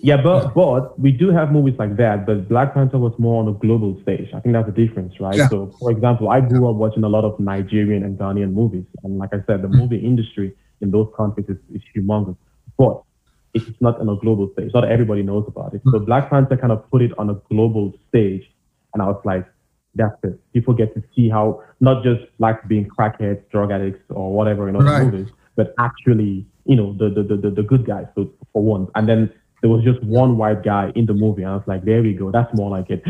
Yeah, 0.00 0.20
but 0.22 0.44
yeah. 0.44 0.50
but 0.54 0.98
we 0.98 1.12
do 1.12 1.30
have 1.30 1.50
movies 1.50 1.74
like 1.78 1.96
that. 1.96 2.26
But 2.26 2.48
Black 2.48 2.74
Panther 2.74 2.98
was 2.98 3.12
more 3.18 3.42
on 3.42 3.48
a 3.48 3.52
global 3.52 4.00
stage. 4.02 4.28
I 4.34 4.40
think 4.40 4.52
that's 4.54 4.66
the 4.66 4.86
difference, 4.86 5.14
right? 5.20 5.36
Yeah. 5.36 5.48
So, 5.48 5.72
for 5.80 5.90
example, 5.90 6.30
I 6.30 6.40
grew 6.40 6.68
up 6.68 6.76
watching 6.76 7.04
a 7.04 7.08
lot 7.08 7.24
of 7.24 7.38
Nigerian 7.40 8.04
and 8.04 8.18
Ghanaian 8.18 8.52
movies, 8.52 8.84
and 9.02 9.18
like 9.18 9.30
I 9.32 9.38
said, 9.46 9.62
the 9.62 9.68
hmm. 9.68 9.78
movie 9.78 9.98
industry 9.98 10.54
in 10.80 10.90
those 10.90 11.08
countries 11.16 11.46
is, 11.48 11.56
is 11.74 11.82
humongous. 11.94 12.36
But 12.76 13.02
it's 13.54 13.80
not 13.80 14.00
on 14.00 14.08
a 14.08 14.16
global 14.16 14.50
stage. 14.52 14.70
Not 14.72 14.84
everybody 14.84 15.22
knows 15.22 15.44
about 15.48 15.74
it. 15.74 15.80
Hmm. 15.82 15.90
So 15.90 15.98
Black 16.00 16.30
Panther 16.30 16.56
kind 16.56 16.72
of 16.72 16.88
put 16.90 17.02
it 17.02 17.12
on 17.18 17.30
a 17.30 17.34
global 17.50 17.92
stage, 18.08 18.50
and 18.94 19.02
I 19.02 19.06
was 19.06 19.20
like, 19.24 19.46
that's 19.94 20.16
it. 20.22 20.38
People 20.52 20.74
get 20.74 20.94
to 20.94 21.02
see 21.14 21.28
how 21.28 21.62
not 21.80 22.04
just 22.04 22.20
blacks 22.38 22.64
being 22.68 22.88
crackheads, 22.88 23.42
drug 23.50 23.72
addicts, 23.72 24.04
or 24.10 24.32
whatever 24.32 24.68
in 24.68 24.76
other 24.76 24.84
right. 24.84 25.04
movies, 25.04 25.28
but 25.56 25.74
actually, 25.78 26.46
you 26.66 26.76
know, 26.76 26.92
the 26.92 27.08
the 27.10 27.36
the, 27.36 27.50
the 27.50 27.62
good 27.62 27.84
guys 27.84 28.06
so 28.14 28.30
for 28.52 28.62
once. 28.62 28.90
And 28.94 29.08
then 29.08 29.32
there 29.60 29.70
was 29.70 29.82
just 29.84 30.02
one 30.04 30.36
white 30.36 30.62
guy 30.62 30.92
in 30.94 31.06
the 31.06 31.14
movie. 31.14 31.42
And 31.42 31.50
I 31.52 31.54
was 31.56 31.66
like, 31.66 31.84
there 31.84 32.02
we 32.02 32.14
go. 32.14 32.30
That's 32.30 32.52
more 32.54 32.70
like 32.70 32.86
it. 32.90 33.02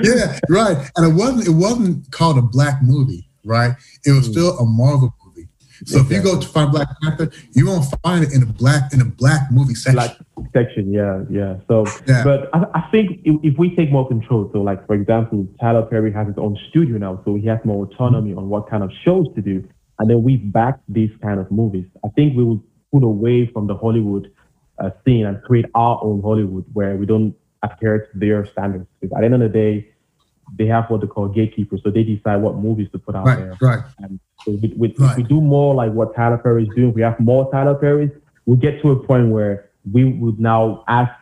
yeah, 0.00 0.38
right. 0.48 0.76
And 0.96 1.12
it 1.12 1.14
wasn't 1.14 1.48
it 1.48 1.52
wasn't 1.52 2.10
called 2.12 2.38
a 2.38 2.42
black 2.42 2.82
movie, 2.82 3.28
right? 3.44 3.74
It 4.04 4.12
was 4.12 4.28
mm. 4.28 4.32
still 4.32 4.58
a 4.58 4.64
Marvel 4.64 5.14
movie. 5.24 5.48
So 5.84 5.98
exactly. 5.98 6.16
if 6.16 6.24
you 6.24 6.30
go 6.32 6.40
to 6.40 6.48
find 6.48 6.72
Black 6.72 6.88
Panther, 7.02 7.30
you 7.52 7.66
won't 7.66 7.84
find 8.02 8.24
it 8.24 8.32
in 8.32 8.42
a 8.42 8.46
black 8.46 8.92
in 8.92 9.00
a 9.00 9.04
black 9.04 9.50
movie 9.52 9.74
section. 9.74 9.94
Black 9.94 10.16
section, 10.52 10.92
yeah, 10.92 11.22
yeah. 11.30 11.56
So, 11.68 11.86
yeah. 12.06 12.24
but 12.24 12.50
I, 12.52 12.66
I 12.74 12.80
think 12.90 13.20
if, 13.24 13.52
if, 13.52 13.58
we 13.58 13.76
take 13.76 13.90
more 13.92 14.06
control, 14.08 14.50
so 14.52 14.60
like 14.60 14.84
for 14.86 14.94
example, 14.94 15.46
Tyler 15.60 15.82
Perry 15.82 16.12
has 16.12 16.26
his 16.26 16.36
own 16.36 16.58
studio 16.68 16.98
now, 16.98 17.22
so 17.24 17.36
he 17.36 17.46
has 17.46 17.58
more 17.64 17.86
autonomy 17.86 18.30
mm-hmm. 18.30 18.40
on 18.40 18.48
what 18.48 18.68
kind 18.68 18.82
of 18.82 18.90
shows 19.04 19.26
to 19.36 19.40
do, 19.40 19.68
and 20.00 20.10
then 20.10 20.22
we 20.24 20.36
back 20.36 20.80
these 20.88 21.10
kind 21.22 21.38
of 21.38 21.48
movies. 21.52 21.86
I 22.04 22.08
think 22.08 22.36
we 22.36 22.42
will 22.42 22.62
pull 22.90 23.04
away 23.04 23.46
from 23.46 23.66
the 23.66 23.76
Hollywood 23.76 24.32
uh, 24.78 24.90
scene 25.04 25.26
and 25.26 25.42
create 25.42 25.66
our 25.74 25.98
own 26.02 26.22
Hollywood 26.22 26.64
where 26.72 26.96
we 26.96 27.06
don't 27.06 27.34
adhere 27.62 28.06
to 28.06 28.18
their 28.18 28.46
standards. 28.46 28.86
Because 29.00 29.14
at 29.16 29.20
the 29.20 29.24
end 29.26 29.34
of 29.34 29.40
the 29.40 29.48
day, 29.48 29.88
they 30.56 30.66
have 30.66 30.88
what 30.88 31.00
they 31.00 31.06
call 31.06 31.28
gatekeepers, 31.28 31.82
so 31.82 31.90
they 31.90 32.02
decide 32.02 32.36
what 32.36 32.56
movies 32.56 32.88
to 32.92 32.98
put 32.98 33.14
out 33.14 33.26
right, 33.26 33.38
there. 33.38 33.56
Right. 33.60 33.80
And 33.98 34.18
so 34.44 34.52
right. 34.52 35.10
if 35.10 35.16
we 35.16 35.22
do 35.22 35.40
more 35.40 35.74
like 35.74 35.92
what 35.92 36.14
Tyler 36.14 36.38
Perry 36.38 36.64
is 36.64 36.74
doing, 36.74 36.94
we 36.94 37.02
have 37.02 37.20
more 37.20 37.50
Tyler 37.52 37.74
Perrys, 37.74 38.10
we 38.46 38.56
get 38.56 38.80
to 38.82 38.92
a 38.92 38.96
point 38.96 39.28
where 39.28 39.70
we 39.92 40.04
would 40.04 40.40
now 40.40 40.84
ask 40.88 41.12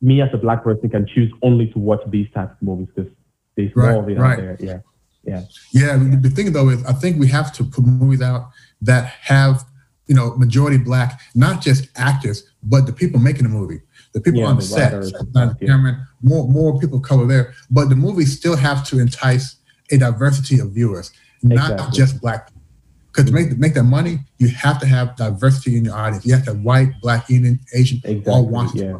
me 0.00 0.20
as 0.22 0.30
a 0.32 0.38
black 0.38 0.64
person 0.64 0.88
can 0.88 1.06
choose 1.06 1.32
only 1.42 1.66
to 1.72 1.78
watch 1.78 2.00
these 2.08 2.30
types 2.32 2.52
of 2.52 2.62
movies 2.62 2.88
because 2.94 3.10
there's 3.56 3.74
right, 3.74 3.92
more 3.92 4.02
of 4.02 4.08
it 4.08 4.18
out 4.18 4.36
there. 4.36 4.56
Yeah. 4.60 4.78
Yeah. 5.24 5.42
Yeah. 5.72 5.96
The 6.20 6.30
thing 6.30 6.52
though 6.52 6.68
is 6.68 6.84
I 6.84 6.92
think 6.92 7.18
we 7.18 7.28
have 7.28 7.52
to 7.54 7.64
put 7.64 7.84
movies 7.84 8.22
out 8.22 8.50
that 8.82 9.06
have 9.06 9.64
you 10.06 10.14
know, 10.14 10.36
majority 10.36 10.78
black, 10.78 11.20
not 11.34 11.62
just 11.62 11.88
actors, 11.96 12.44
but 12.62 12.86
the 12.86 12.92
people 12.92 13.20
making 13.20 13.44
the 13.44 13.48
movie, 13.48 13.80
the 14.12 14.20
people 14.20 14.40
yeah, 14.40 14.46
on 14.46 14.56
the, 14.56 14.62
the 14.62 14.68
set, 14.68 14.92
writers, 14.92 15.12
camera, 15.60 16.06
more 16.22 16.46
more 16.48 16.78
people 16.78 16.98
of 16.98 17.04
color 17.04 17.26
there. 17.26 17.54
But 17.70 17.88
the 17.88 17.96
movies 17.96 18.36
still 18.36 18.56
have 18.56 18.84
to 18.88 19.00
entice 19.00 19.56
a 19.90 19.98
diversity 19.98 20.60
of 20.60 20.72
viewers, 20.72 21.10
exactly. 21.42 21.76
not 21.76 21.92
just 21.92 22.20
black 22.20 22.48
people. 22.48 22.62
Because 23.06 23.26
to 23.26 23.32
make 23.32 23.56
make 23.58 23.74
that 23.74 23.84
money, 23.84 24.18
you 24.38 24.48
have 24.48 24.80
to 24.80 24.86
have 24.86 25.16
diversity 25.16 25.76
in 25.76 25.84
your 25.84 25.94
audience. 25.94 26.26
You 26.26 26.34
have 26.34 26.44
to 26.44 26.52
have 26.52 26.62
white, 26.62 26.92
black, 27.00 27.30
Indian, 27.30 27.60
Asian, 27.72 27.98
exactly. 28.04 28.32
all 28.32 28.46
want 28.48 28.74
yeah. 28.74 28.98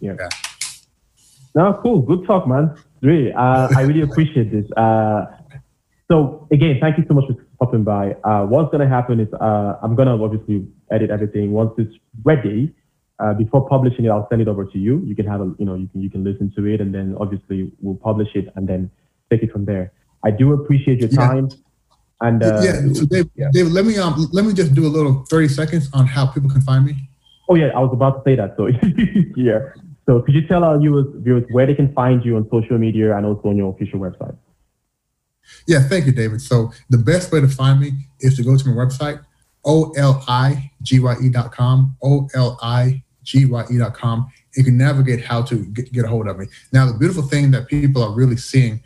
yeah. 0.00 0.14
yeah. 0.18 0.28
No, 1.54 1.78
cool. 1.82 2.00
Good 2.02 2.26
talk, 2.26 2.46
man. 2.46 2.76
Really, 3.02 3.32
uh, 3.32 3.68
I 3.76 3.82
really 3.82 4.02
appreciate 4.08 4.52
this. 4.52 4.70
Uh, 4.76 5.26
so 6.10 6.46
again, 6.50 6.78
thank 6.80 6.98
you 6.98 7.04
so 7.08 7.14
much 7.14 7.26
for 7.26 7.34
popping 7.60 7.84
by. 7.84 8.16
Uh, 8.24 8.46
what's 8.46 8.72
gonna 8.72 8.88
happen 8.88 9.20
is 9.20 9.28
uh, 9.34 9.76
I'm 9.82 9.94
gonna 9.94 10.20
obviously 10.22 10.66
edit 10.90 11.10
everything. 11.10 11.52
Once 11.52 11.72
it's 11.78 11.94
ready, 12.24 12.74
uh, 13.20 13.34
before 13.34 13.68
publishing 13.68 14.06
it, 14.06 14.08
I'll 14.08 14.26
send 14.30 14.40
it 14.40 14.48
over 14.48 14.64
to 14.64 14.78
you. 14.78 15.02
You 15.04 15.14
can 15.14 15.26
have 15.26 15.40
a, 15.40 15.52
you 15.58 15.66
know, 15.66 15.74
you 15.74 15.88
can 15.88 16.02
you 16.02 16.10
can 16.10 16.24
listen 16.24 16.52
to 16.56 16.66
it, 16.66 16.80
and 16.80 16.94
then 16.94 17.16
obviously 17.20 17.70
we'll 17.80 17.96
publish 17.96 18.28
it 18.34 18.48
and 18.56 18.66
then 18.66 18.90
take 19.30 19.42
it 19.42 19.52
from 19.52 19.66
there. 19.66 19.92
I 20.24 20.30
do 20.30 20.52
appreciate 20.52 21.00
your 21.00 21.10
time. 21.10 21.48
Yeah. 21.50 21.56
And 22.22 22.42
uh, 22.42 22.60
yeah, 22.62 22.92
so 22.92 23.06
Dave, 23.06 23.30
yeah. 23.34 23.48
David, 23.52 23.72
let 23.72 23.84
me 23.84 23.96
um, 23.96 24.28
let 24.32 24.44
me 24.44 24.52
just 24.52 24.74
do 24.74 24.86
a 24.86 24.92
little 24.96 25.24
30 25.30 25.48
seconds 25.48 25.88
on 25.92 26.06
how 26.06 26.26
people 26.26 26.50
can 26.50 26.60
find 26.62 26.84
me. 26.84 27.08
Oh 27.48 27.54
yeah, 27.54 27.68
I 27.68 27.80
was 27.80 27.90
about 27.92 28.24
to 28.24 28.30
say 28.30 28.36
that. 28.36 28.54
So 28.56 28.66
yeah. 29.36 29.60
So 30.06 30.20
could 30.22 30.34
you 30.34 30.46
tell 30.46 30.64
our 30.64 30.78
viewers, 30.78 31.06
viewers 31.16 31.44
where 31.50 31.66
they 31.66 31.74
can 31.74 31.92
find 31.94 32.24
you 32.24 32.36
on 32.36 32.48
social 32.50 32.78
media 32.78 33.16
and 33.16 33.24
also 33.24 33.48
on 33.48 33.56
your 33.56 33.72
official 33.72 34.00
website? 34.00 34.36
Yeah, 35.66 35.80
thank 35.80 36.06
you, 36.06 36.12
David. 36.12 36.40
So 36.40 36.72
the 36.88 36.98
best 36.98 37.32
way 37.32 37.40
to 37.40 37.48
find 37.48 37.80
me 37.80 37.92
is 38.20 38.36
to 38.36 38.42
go 38.42 38.56
to 38.56 38.68
my 38.68 38.74
website, 38.74 39.22
oligye.com, 39.64 40.66
oligye.com. 42.02 42.92
You 44.56 44.64
can 44.64 44.76
navigate 44.76 45.24
how 45.24 45.42
to 45.42 45.64
get, 45.66 45.92
get 45.92 46.04
a 46.04 46.08
hold 46.08 46.26
of 46.26 46.36
me. 46.38 46.46
Now, 46.72 46.86
the 46.86 46.98
beautiful 46.98 47.22
thing 47.22 47.52
that 47.52 47.68
people 47.68 48.02
are 48.02 48.12
really 48.12 48.36
seeing, 48.36 48.82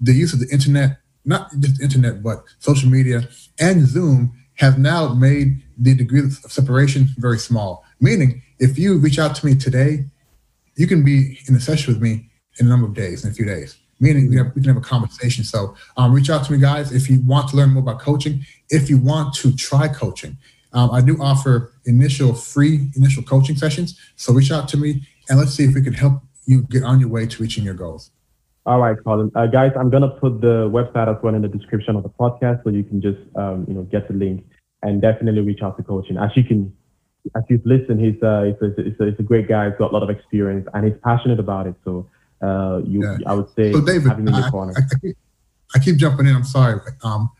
the 0.00 0.12
use 0.12 0.32
of 0.32 0.38
the 0.40 0.48
internet, 0.50 0.98
not 1.24 1.50
just 1.58 1.82
internet, 1.82 2.22
but 2.22 2.44
social 2.60 2.88
media 2.88 3.28
and 3.58 3.84
Zoom 3.86 4.32
have 4.54 4.78
now 4.78 5.12
made 5.14 5.60
the 5.76 5.94
degree 5.94 6.20
of 6.20 6.32
separation 6.32 7.08
very 7.18 7.38
small. 7.38 7.84
Meaning, 8.00 8.42
if 8.58 8.78
you 8.78 8.98
reach 8.98 9.18
out 9.18 9.34
to 9.36 9.46
me 9.46 9.56
today, 9.56 10.04
you 10.76 10.86
can 10.86 11.04
be 11.04 11.40
in 11.48 11.56
a 11.56 11.60
session 11.60 11.92
with 11.92 12.02
me 12.02 12.30
in 12.58 12.66
a 12.66 12.68
number 12.68 12.86
of 12.86 12.94
days, 12.94 13.24
in 13.24 13.30
a 13.30 13.34
few 13.34 13.44
days 13.44 13.76
meaning 14.00 14.30
we, 14.30 14.36
have, 14.36 14.54
we 14.54 14.62
can 14.62 14.74
have 14.74 14.76
a 14.76 14.86
conversation. 14.86 15.44
So 15.44 15.74
um, 15.96 16.12
reach 16.12 16.30
out 16.30 16.44
to 16.46 16.52
me, 16.52 16.58
guys, 16.58 16.92
if 16.92 17.10
you 17.10 17.20
want 17.22 17.48
to 17.50 17.56
learn 17.56 17.70
more 17.70 17.82
about 17.82 18.00
coaching. 18.00 18.44
If 18.70 18.88
you 18.88 18.98
want 18.98 19.34
to 19.36 19.54
try 19.54 19.88
coaching, 19.88 20.36
um, 20.72 20.90
I 20.90 21.00
do 21.00 21.16
offer 21.20 21.72
initial 21.86 22.34
free 22.34 22.90
initial 22.94 23.22
coaching 23.22 23.56
sessions. 23.56 23.98
So 24.16 24.32
reach 24.32 24.52
out 24.52 24.68
to 24.68 24.76
me 24.76 25.06
and 25.28 25.38
let's 25.38 25.52
see 25.52 25.64
if 25.64 25.74
we 25.74 25.82
can 25.82 25.94
help 25.94 26.22
you 26.46 26.62
get 26.62 26.82
on 26.82 27.00
your 27.00 27.08
way 27.08 27.26
to 27.26 27.42
reaching 27.42 27.64
your 27.64 27.74
goals. 27.74 28.10
All 28.66 28.80
right, 28.80 28.96
Colin. 29.02 29.30
Uh, 29.34 29.46
guys, 29.46 29.72
I'm 29.78 29.88
gonna 29.88 30.10
put 30.10 30.42
the 30.42 30.68
website 30.68 31.08
as 31.08 31.22
well 31.22 31.34
in 31.34 31.40
the 31.40 31.48
description 31.48 31.96
of 31.96 32.02
the 32.02 32.10
podcast, 32.10 32.64
so 32.64 32.70
you 32.70 32.84
can 32.84 33.00
just 33.00 33.18
um, 33.34 33.64
you 33.66 33.72
know 33.72 33.82
get 33.84 34.08
the 34.08 34.14
link 34.14 34.44
and 34.82 35.00
definitely 35.00 35.40
reach 35.40 35.62
out 35.62 35.76
to 35.78 35.82
coaching. 35.82 36.18
As 36.18 36.30
you 36.36 36.44
can, 36.44 36.74
as 37.34 37.44
you've 37.48 37.64
listened, 37.64 38.00
he's 38.00 38.22
uh, 38.22 38.42
he's 38.42 38.60
a, 38.60 38.82
he's 38.82 39.00
a, 39.00 39.06
he's 39.06 39.18
a 39.18 39.22
great 39.22 39.48
guy. 39.48 39.70
He's 39.70 39.78
got 39.78 39.90
a 39.90 39.94
lot 39.94 40.02
of 40.02 40.10
experience 40.10 40.68
and 40.74 40.84
he's 40.84 40.96
passionate 41.02 41.40
about 41.40 41.66
it. 41.66 41.76
So 41.84 42.10
uh, 42.42 42.80
you, 42.84 43.02
yeah. 43.02 43.16
I 43.26 43.34
would 43.34 43.48
say, 43.50 43.72
so 43.72 43.80
David, 43.80 44.08
having 44.08 44.28
in 44.28 44.34
your 44.34 44.44
I, 44.44 44.50
corner. 44.50 44.72
I, 44.76 44.80
I, 44.80 44.98
keep, 45.00 45.16
I, 45.74 45.78
keep, 45.78 45.96
jumping 45.96 46.26
in. 46.26 46.36
I'm 46.36 46.44
sorry. 46.44 46.80
Um, 47.02 47.30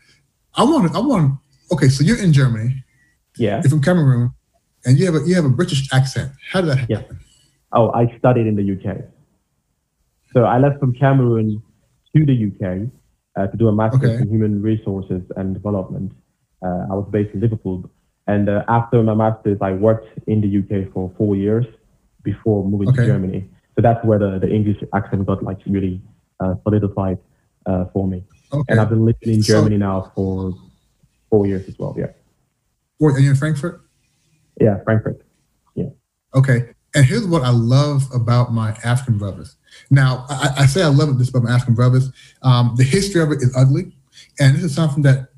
I 0.55 0.63
want, 0.63 0.95
I 0.95 0.99
want. 0.99 1.39
Okay, 1.71 1.87
so 1.87 2.03
you're 2.03 2.21
in 2.21 2.33
Germany. 2.33 2.83
Yeah. 3.37 3.61
You're 3.61 3.69
from 3.69 3.81
Cameroon, 3.81 4.31
and 4.85 4.97
you 4.97 5.05
have 5.05 5.15
a 5.15 5.25
you 5.25 5.35
have 5.35 5.45
a 5.45 5.49
British 5.49 5.87
accent. 5.93 6.31
How 6.51 6.61
did 6.61 6.71
that 6.71 6.77
happen? 6.79 7.07
Yeah. 7.09 7.17
Oh, 7.71 7.91
I 7.91 8.15
studied 8.17 8.47
in 8.47 8.55
the 8.55 8.73
UK. 8.73 8.97
So 10.33 10.43
I 10.43 10.59
left 10.59 10.79
from 10.79 10.93
Cameroon 10.93 11.61
to 12.15 12.25
the 12.25 12.47
UK 12.47 12.89
uh, 13.37 13.47
to 13.47 13.57
do 13.57 13.67
a 13.67 13.71
master's 13.71 14.11
okay. 14.11 14.21
in 14.21 14.29
human 14.29 14.61
resources 14.61 15.21
and 15.37 15.53
development. 15.53 16.11
Uh, 16.61 16.87
I 16.91 16.95
was 16.95 17.07
based 17.11 17.33
in 17.33 17.39
Liverpool, 17.39 17.89
and 18.27 18.49
uh, 18.49 18.63
after 18.67 19.01
my 19.01 19.13
master's, 19.13 19.59
I 19.61 19.71
worked 19.71 20.07
in 20.27 20.41
the 20.41 20.59
UK 20.59 20.91
for 20.93 21.11
four 21.17 21.35
years 21.35 21.65
before 22.23 22.65
moving 22.65 22.89
okay. 22.89 23.01
to 23.01 23.05
Germany. 23.05 23.49
So 23.79 23.81
that's 23.81 24.03
where 24.03 24.19
the, 24.19 24.39
the 24.39 24.53
English 24.53 24.83
accent 24.93 25.25
got 25.25 25.41
like 25.41 25.59
really 25.65 26.01
uh, 26.41 26.55
solidified 26.63 27.17
uh, 27.65 27.85
for 27.93 28.09
me. 28.09 28.25
Okay. 28.51 28.65
And 28.67 28.77
I've 28.77 28.89
been 28.89 29.05
living 29.05 29.35
in 29.35 29.41
Germany 29.41 29.75
so, 29.75 29.79
now 29.79 30.11
for 30.13 30.53
four 31.29 31.47
years 31.47 31.65
as 31.69 31.79
well. 31.79 31.95
Yeah. 31.97 32.07
Wait, 32.99 33.15
are 33.15 33.19
you 33.19 33.29
in 33.29 33.37
Frankfurt? 33.37 33.79
Yeah, 34.59 34.83
Frankfurt. 34.83 35.25
Yeah. 35.75 35.91
Okay. 36.35 36.71
And 36.93 37.05
here's 37.05 37.25
what 37.25 37.43
I 37.43 37.51
love 37.51 38.03
about 38.13 38.51
my 38.51 38.71
African 38.83 39.17
brothers. 39.17 39.55
Now, 39.89 40.25
I, 40.27 40.49
I 40.57 40.65
say 40.65 40.83
I 40.83 40.87
love 40.87 41.17
this 41.17 41.29
about 41.29 41.43
my 41.43 41.51
African 41.51 41.75
brothers. 41.75 42.11
Um, 42.41 42.73
the 42.75 42.83
history 42.83 43.21
of 43.21 43.31
it 43.31 43.41
is 43.41 43.55
ugly. 43.55 43.95
And 44.41 44.57
this 44.57 44.63
is 44.65 44.75
something 44.75 45.03
that 45.03 45.29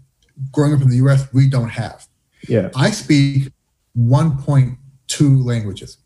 growing 0.52 0.74
up 0.74 0.82
in 0.82 0.90
the 0.90 0.96
US, 0.96 1.32
we 1.32 1.48
don't 1.48 1.70
have. 1.70 2.08
Yeah. 2.48 2.72
I 2.76 2.90
speak 2.90 3.52
1.2 3.96 5.46
languages 5.46 5.98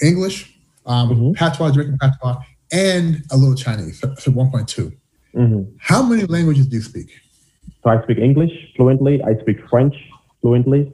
English, 0.00 0.55
um, 0.86 1.10
mm-hmm. 1.10 1.32
Patois, 1.32 1.70
Jamaican 1.72 1.98
Patois, 1.98 2.42
and 2.72 3.22
a 3.30 3.36
little 3.36 3.54
Chinese, 3.54 4.00
so, 4.00 4.14
so 4.18 4.30
1.2. 4.30 4.96
Mm-hmm. 5.34 5.76
How 5.78 6.02
many 6.02 6.24
languages 6.24 6.66
do 6.66 6.76
you 6.76 6.82
speak? 6.82 7.10
So 7.82 7.90
I 7.90 8.02
speak 8.02 8.18
English 8.18 8.52
fluently, 8.76 9.22
I 9.22 9.38
speak 9.40 9.58
French 9.68 9.94
fluently, 10.40 10.92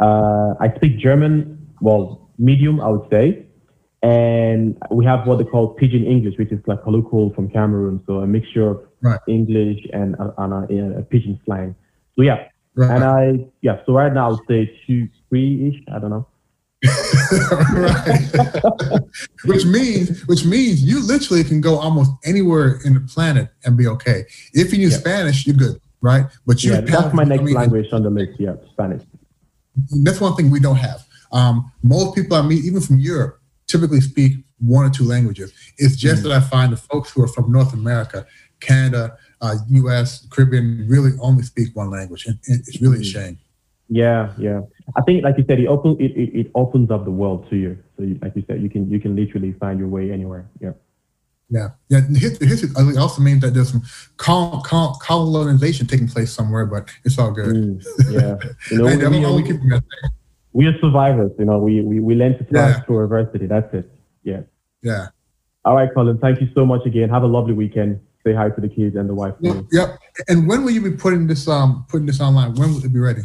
uh, 0.00 0.54
I 0.60 0.72
speak 0.76 0.98
German, 0.98 1.66
well, 1.80 2.30
medium, 2.38 2.80
I 2.80 2.88
would 2.88 3.08
say. 3.10 3.44
And 4.00 4.80
we 4.92 5.04
have 5.06 5.26
what 5.26 5.38
they 5.38 5.44
call 5.44 5.74
pidgin 5.74 6.04
English, 6.04 6.38
which 6.38 6.52
is 6.52 6.60
like 6.68 6.84
colloquial 6.84 7.34
from 7.34 7.50
Cameroon. 7.50 8.00
So 8.06 8.18
a 8.18 8.28
mixture 8.28 8.68
of 8.70 8.80
right. 9.00 9.18
English 9.26 9.80
and, 9.92 10.14
uh, 10.20 10.30
and 10.38 10.52
a, 10.52 10.98
a 10.98 11.02
pidgin 11.02 11.40
slang. 11.44 11.74
So 12.14 12.22
yeah, 12.22 12.46
Right. 12.78 12.94
And 12.94 13.02
I, 13.02 13.46
yeah, 13.60 13.80
so 13.84 13.92
right 13.92 14.12
now 14.12 14.28
I 14.28 14.30
would 14.30 14.46
say 14.46 14.72
two, 14.86 15.08
three 15.28 15.68
ish. 15.68 15.82
I 15.92 15.98
don't 15.98 16.10
know. 16.10 16.28
right. 17.72 19.00
which 19.44 19.64
means, 19.64 20.26
which 20.26 20.44
means 20.44 20.82
you 20.82 21.04
literally 21.04 21.42
can 21.42 21.60
go 21.60 21.76
almost 21.76 22.12
anywhere 22.24 22.78
in 22.84 22.94
the 22.94 23.00
planet 23.00 23.48
and 23.64 23.76
be 23.76 23.86
okay. 23.88 24.24
If 24.52 24.72
you 24.72 24.78
use 24.78 24.92
yeah. 24.92 24.98
Spanish, 24.98 25.46
you're 25.46 25.56
good, 25.56 25.80
right? 26.00 26.26
But 26.46 26.62
you 26.62 26.72
yeah, 26.72 26.82
that's 26.82 27.12
my 27.14 27.24
next 27.24 27.40
I 27.40 27.44
mean, 27.44 27.54
language 27.54 27.92
on 27.92 28.02
the 28.02 28.10
list. 28.10 28.38
Yeah, 28.38 28.54
Spanish. 28.70 29.02
That's 30.02 30.20
one 30.20 30.34
thing 30.36 30.50
we 30.50 30.60
don't 30.60 30.76
have. 30.76 31.04
Um, 31.32 31.72
most 31.82 32.14
people 32.14 32.36
I 32.36 32.42
meet, 32.42 32.64
even 32.64 32.80
from 32.80 32.98
Europe, 32.98 33.40
typically 33.66 34.00
speak 34.00 34.34
one 34.58 34.86
or 34.86 34.90
two 34.90 35.04
languages. 35.04 35.52
It's 35.78 35.96
just 35.96 36.22
mm-hmm. 36.22 36.30
that 36.30 36.36
I 36.36 36.40
find 36.40 36.72
the 36.72 36.76
folks 36.76 37.10
who 37.10 37.22
are 37.22 37.28
from 37.28 37.50
North 37.52 37.72
America, 37.72 38.26
Canada, 38.60 39.16
uh, 39.40 39.56
U.S., 39.68 40.26
Caribbean 40.30 40.86
really 40.88 41.12
only 41.20 41.42
speak 41.42 41.74
one 41.74 41.90
language, 41.90 42.26
and, 42.26 42.38
it's 42.44 42.80
really 42.80 42.98
a 42.98 43.02
mm. 43.02 43.12
shame. 43.12 43.38
Yeah, 43.88 44.32
yeah. 44.38 44.60
I 44.96 45.02
think, 45.02 45.24
like 45.24 45.36
you 45.38 45.44
said, 45.48 45.60
it 45.60 45.66
opens 45.66 45.98
it, 46.00 46.12
it, 46.16 46.40
it 46.40 46.50
opens 46.54 46.90
up 46.90 47.04
the 47.04 47.10
world 47.10 47.48
to 47.50 47.56
you. 47.56 47.78
So, 47.96 48.04
you, 48.04 48.18
like 48.20 48.36
you 48.36 48.44
said, 48.46 48.62
you 48.62 48.68
can 48.68 48.90
you 48.90 49.00
can 49.00 49.16
literally 49.16 49.52
find 49.52 49.78
your 49.78 49.88
way 49.88 50.10
anywhere. 50.12 50.48
Yeah. 50.60 50.72
Yeah, 51.50 51.68
yeah. 51.88 52.00
History, 52.00 52.46
history 52.46 52.68
also 52.98 53.22
means 53.22 53.40
that 53.40 53.54
there's 53.54 53.70
some 53.70 53.82
col- 54.18 54.60
col- 54.60 54.98
colonization 55.00 55.86
taking 55.86 56.06
place 56.06 56.30
somewhere, 56.30 56.66
but 56.66 56.90
it's 57.04 57.18
all 57.18 57.30
good. 57.30 57.56
Mm, 57.56 57.86
yeah, 58.10 58.36
you 58.70 58.76
know, 58.76 58.84
we, 58.84 59.42
we, 59.42 59.52
we, 59.54 59.80
we, 60.52 60.66
are 60.66 60.78
survivors. 60.78 61.32
You 61.38 61.46
know, 61.46 61.58
we 61.58 61.80
we, 61.80 62.00
we 62.00 62.14
learn 62.14 62.36
to 62.36 62.44
thrive 62.44 62.76
yeah. 62.76 62.80
through 62.82 63.04
adversity. 63.04 63.46
That's 63.46 63.72
it. 63.72 63.90
Yeah. 64.24 64.42
Yeah. 64.82 65.06
All 65.64 65.74
right, 65.74 65.88
Colin. 65.94 66.18
Thank 66.18 66.42
you 66.42 66.48
so 66.54 66.66
much 66.66 66.84
again. 66.84 67.08
Have 67.08 67.22
a 67.22 67.26
lovely 67.26 67.54
weekend 67.54 68.00
say 68.28 68.34
hi 68.34 68.50
to 68.50 68.60
the 68.60 68.68
kids 68.68 68.96
and 68.96 69.08
the 69.08 69.14
wife. 69.14 69.34
Well, 69.40 69.66
yep. 69.72 69.98
And 70.28 70.48
when 70.48 70.64
will 70.64 70.70
you 70.70 70.82
be 70.82 70.90
putting 70.92 71.26
this 71.26 71.48
um 71.48 71.86
putting 71.88 72.06
this 72.06 72.20
online? 72.20 72.54
When 72.54 72.74
will 72.74 72.84
it 72.84 72.92
be 72.92 73.00
ready? 73.00 73.22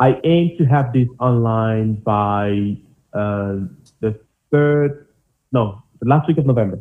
I 0.00 0.18
aim 0.24 0.56
to 0.58 0.64
have 0.64 0.92
this 0.92 1.08
online 1.20 1.96
by 1.96 2.76
uh, 3.12 3.56
the 4.00 4.18
third, 4.50 5.06
no, 5.52 5.82
the 6.00 6.08
last 6.08 6.26
week 6.26 6.38
of 6.38 6.46
November. 6.46 6.80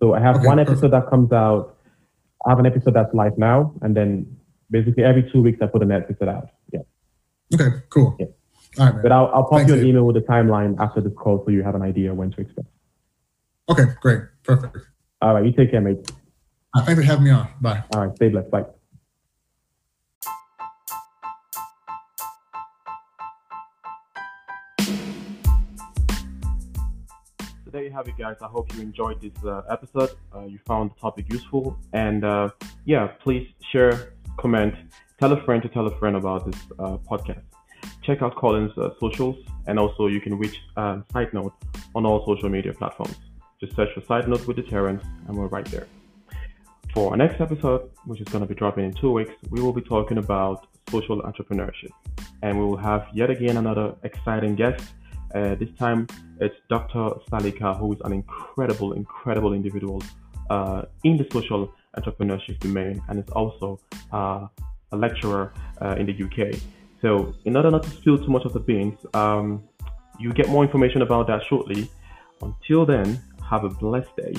So 0.00 0.14
I 0.14 0.20
have 0.20 0.36
okay, 0.36 0.46
one 0.46 0.58
episode 0.58 0.90
perfect. 0.90 0.92
that 0.92 1.10
comes 1.10 1.30
out. 1.32 1.76
I 2.46 2.50
have 2.50 2.58
an 2.58 2.66
episode 2.66 2.94
that's 2.94 3.12
live 3.12 3.36
now, 3.36 3.74
and 3.82 3.94
then 3.94 4.38
basically 4.70 5.04
every 5.04 5.28
two 5.30 5.42
weeks 5.42 5.58
I 5.60 5.66
put 5.66 5.82
an 5.82 5.92
episode 5.92 6.28
out. 6.28 6.48
Yeah. 6.72 6.80
Okay. 7.54 7.68
Cool. 7.90 8.16
Yeah. 8.18 8.26
All 8.78 8.86
right, 8.86 8.94
man. 8.94 9.02
But 9.02 9.12
I'll, 9.12 9.26
I'll 9.34 9.42
pop 9.44 9.58
Thanks, 9.58 9.72
you 9.72 9.78
an 9.78 9.86
email 9.86 10.04
with 10.04 10.16
the 10.16 10.22
timeline 10.22 10.76
after 10.78 11.00
this 11.00 11.12
call 11.16 11.42
so 11.44 11.50
you 11.50 11.62
have 11.62 11.74
an 11.74 11.82
idea 11.82 12.14
when 12.14 12.30
to 12.30 12.40
expect. 12.40 12.68
Okay. 13.68 13.84
Great. 14.00 14.22
Perfect. 14.44 14.76
All 15.20 15.34
right. 15.34 15.44
You 15.44 15.52
take 15.52 15.70
care, 15.70 15.80
mate. 15.80 16.10
Uh, 16.74 16.84
thanks 16.84 17.00
for 17.00 17.06
having 17.06 17.24
me 17.24 17.30
on. 17.30 17.48
Bye. 17.60 17.82
All 17.92 18.06
right. 18.06 18.16
Stay 18.16 18.28
blessed. 18.28 18.50
Bye. 18.50 18.64
There 27.78 27.86
you 27.86 27.92
have 27.92 28.08
it, 28.08 28.18
guys. 28.18 28.34
I 28.42 28.48
hope 28.48 28.74
you 28.74 28.82
enjoyed 28.82 29.20
this 29.20 29.44
uh, 29.44 29.62
episode. 29.70 30.10
Uh, 30.34 30.46
you 30.46 30.58
found 30.66 30.90
the 30.90 30.96
topic 30.96 31.32
useful. 31.32 31.78
And 31.92 32.24
uh, 32.24 32.48
yeah, 32.86 33.06
please 33.22 33.46
share, 33.70 34.14
comment, 34.36 34.74
tell 35.20 35.30
a 35.32 35.40
friend 35.44 35.62
to 35.62 35.68
tell 35.68 35.86
a 35.86 35.96
friend 36.00 36.16
about 36.16 36.44
this 36.44 36.60
uh, 36.80 36.96
podcast. 37.08 37.44
Check 38.02 38.20
out 38.20 38.34
Colin's 38.34 38.76
uh, 38.76 38.90
socials, 38.98 39.36
and 39.68 39.78
also 39.78 40.08
you 40.08 40.20
can 40.20 40.36
reach 40.36 40.58
Side 40.74 41.32
Note 41.32 41.52
on 41.94 42.04
all 42.04 42.26
social 42.26 42.48
media 42.48 42.72
platforms. 42.72 43.14
Just 43.60 43.76
search 43.76 43.90
for 43.94 44.00
Side 44.00 44.26
Note 44.28 44.44
with 44.48 44.56
D. 44.56 44.62
Terence, 44.62 45.04
and 45.28 45.38
we're 45.38 45.46
right 45.46 45.66
there. 45.66 45.86
For 46.94 47.12
our 47.12 47.16
next 47.16 47.40
episode, 47.40 47.90
which 48.06 48.20
is 48.20 48.26
going 48.26 48.42
to 48.42 48.48
be 48.48 48.56
dropping 48.56 48.86
in 48.86 48.92
two 48.92 49.12
weeks, 49.12 49.34
we 49.50 49.60
will 49.60 49.72
be 49.72 49.82
talking 49.82 50.18
about 50.18 50.66
social 50.90 51.22
entrepreneurship. 51.22 51.92
And 52.42 52.58
we 52.58 52.64
will 52.64 52.82
have 52.90 53.06
yet 53.14 53.30
again 53.30 53.56
another 53.56 53.94
exciting 54.02 54.56
guest. 54.56 54.82
Uh, 55.34 55.54
this 55.56 55.68
time 55.78 56.06
it's 56.40 56.56
Dr. 56.68 57.10
Salika, 57.30 57.78
who 57.78 57.92
is 57.92 58.00
an 58.04 58.12
incredible, 58.12 58.92
incredible 58.92 59.52
individual 59.52 60.02
uh, 60.50 60.82
in 61.04 61.16
the 61.16 61.26
social 61.32 61.72
entrepreneurship 61.96 62.58
domain 62.60 63.02
and 63.08 63.18
is 63.18 63.28
also 63.30 63.80
uh, 64.12 64.46
a 64.92 64.96
lecturer 64.96 65.52
uh, 65.82 65.96
in 65.98 66.06
the 66.06 66.24
UK. 66.24 66.58
So, 67.02 67.34
in 67.44 67.56
order 67.56 67.70
not 67.70 67.84
to 67.84 67.90
spill 67.90 68.18
too 68.18 68.30
much 68.30 68.44
of 68.44 68.52
the 68.52 68.60
beans, 68.60 68.98
um, 69.14 69.62
you 70.18 70.32
get 70.32 70.48
more 70.48 70.64
information 70.64 71.02
about 71.02 71.26
that 71.28 71.42
shortly. 71.44 71.90
Until 72.42 72.86
then, 72.86 73.20
have 73.48 73.64
a 73.64 73.68
blessed 73.68 74.14
day 74.16 74.34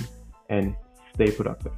and 0.49 0.75
stay 1.13 1.31
productive. 1.31 1.73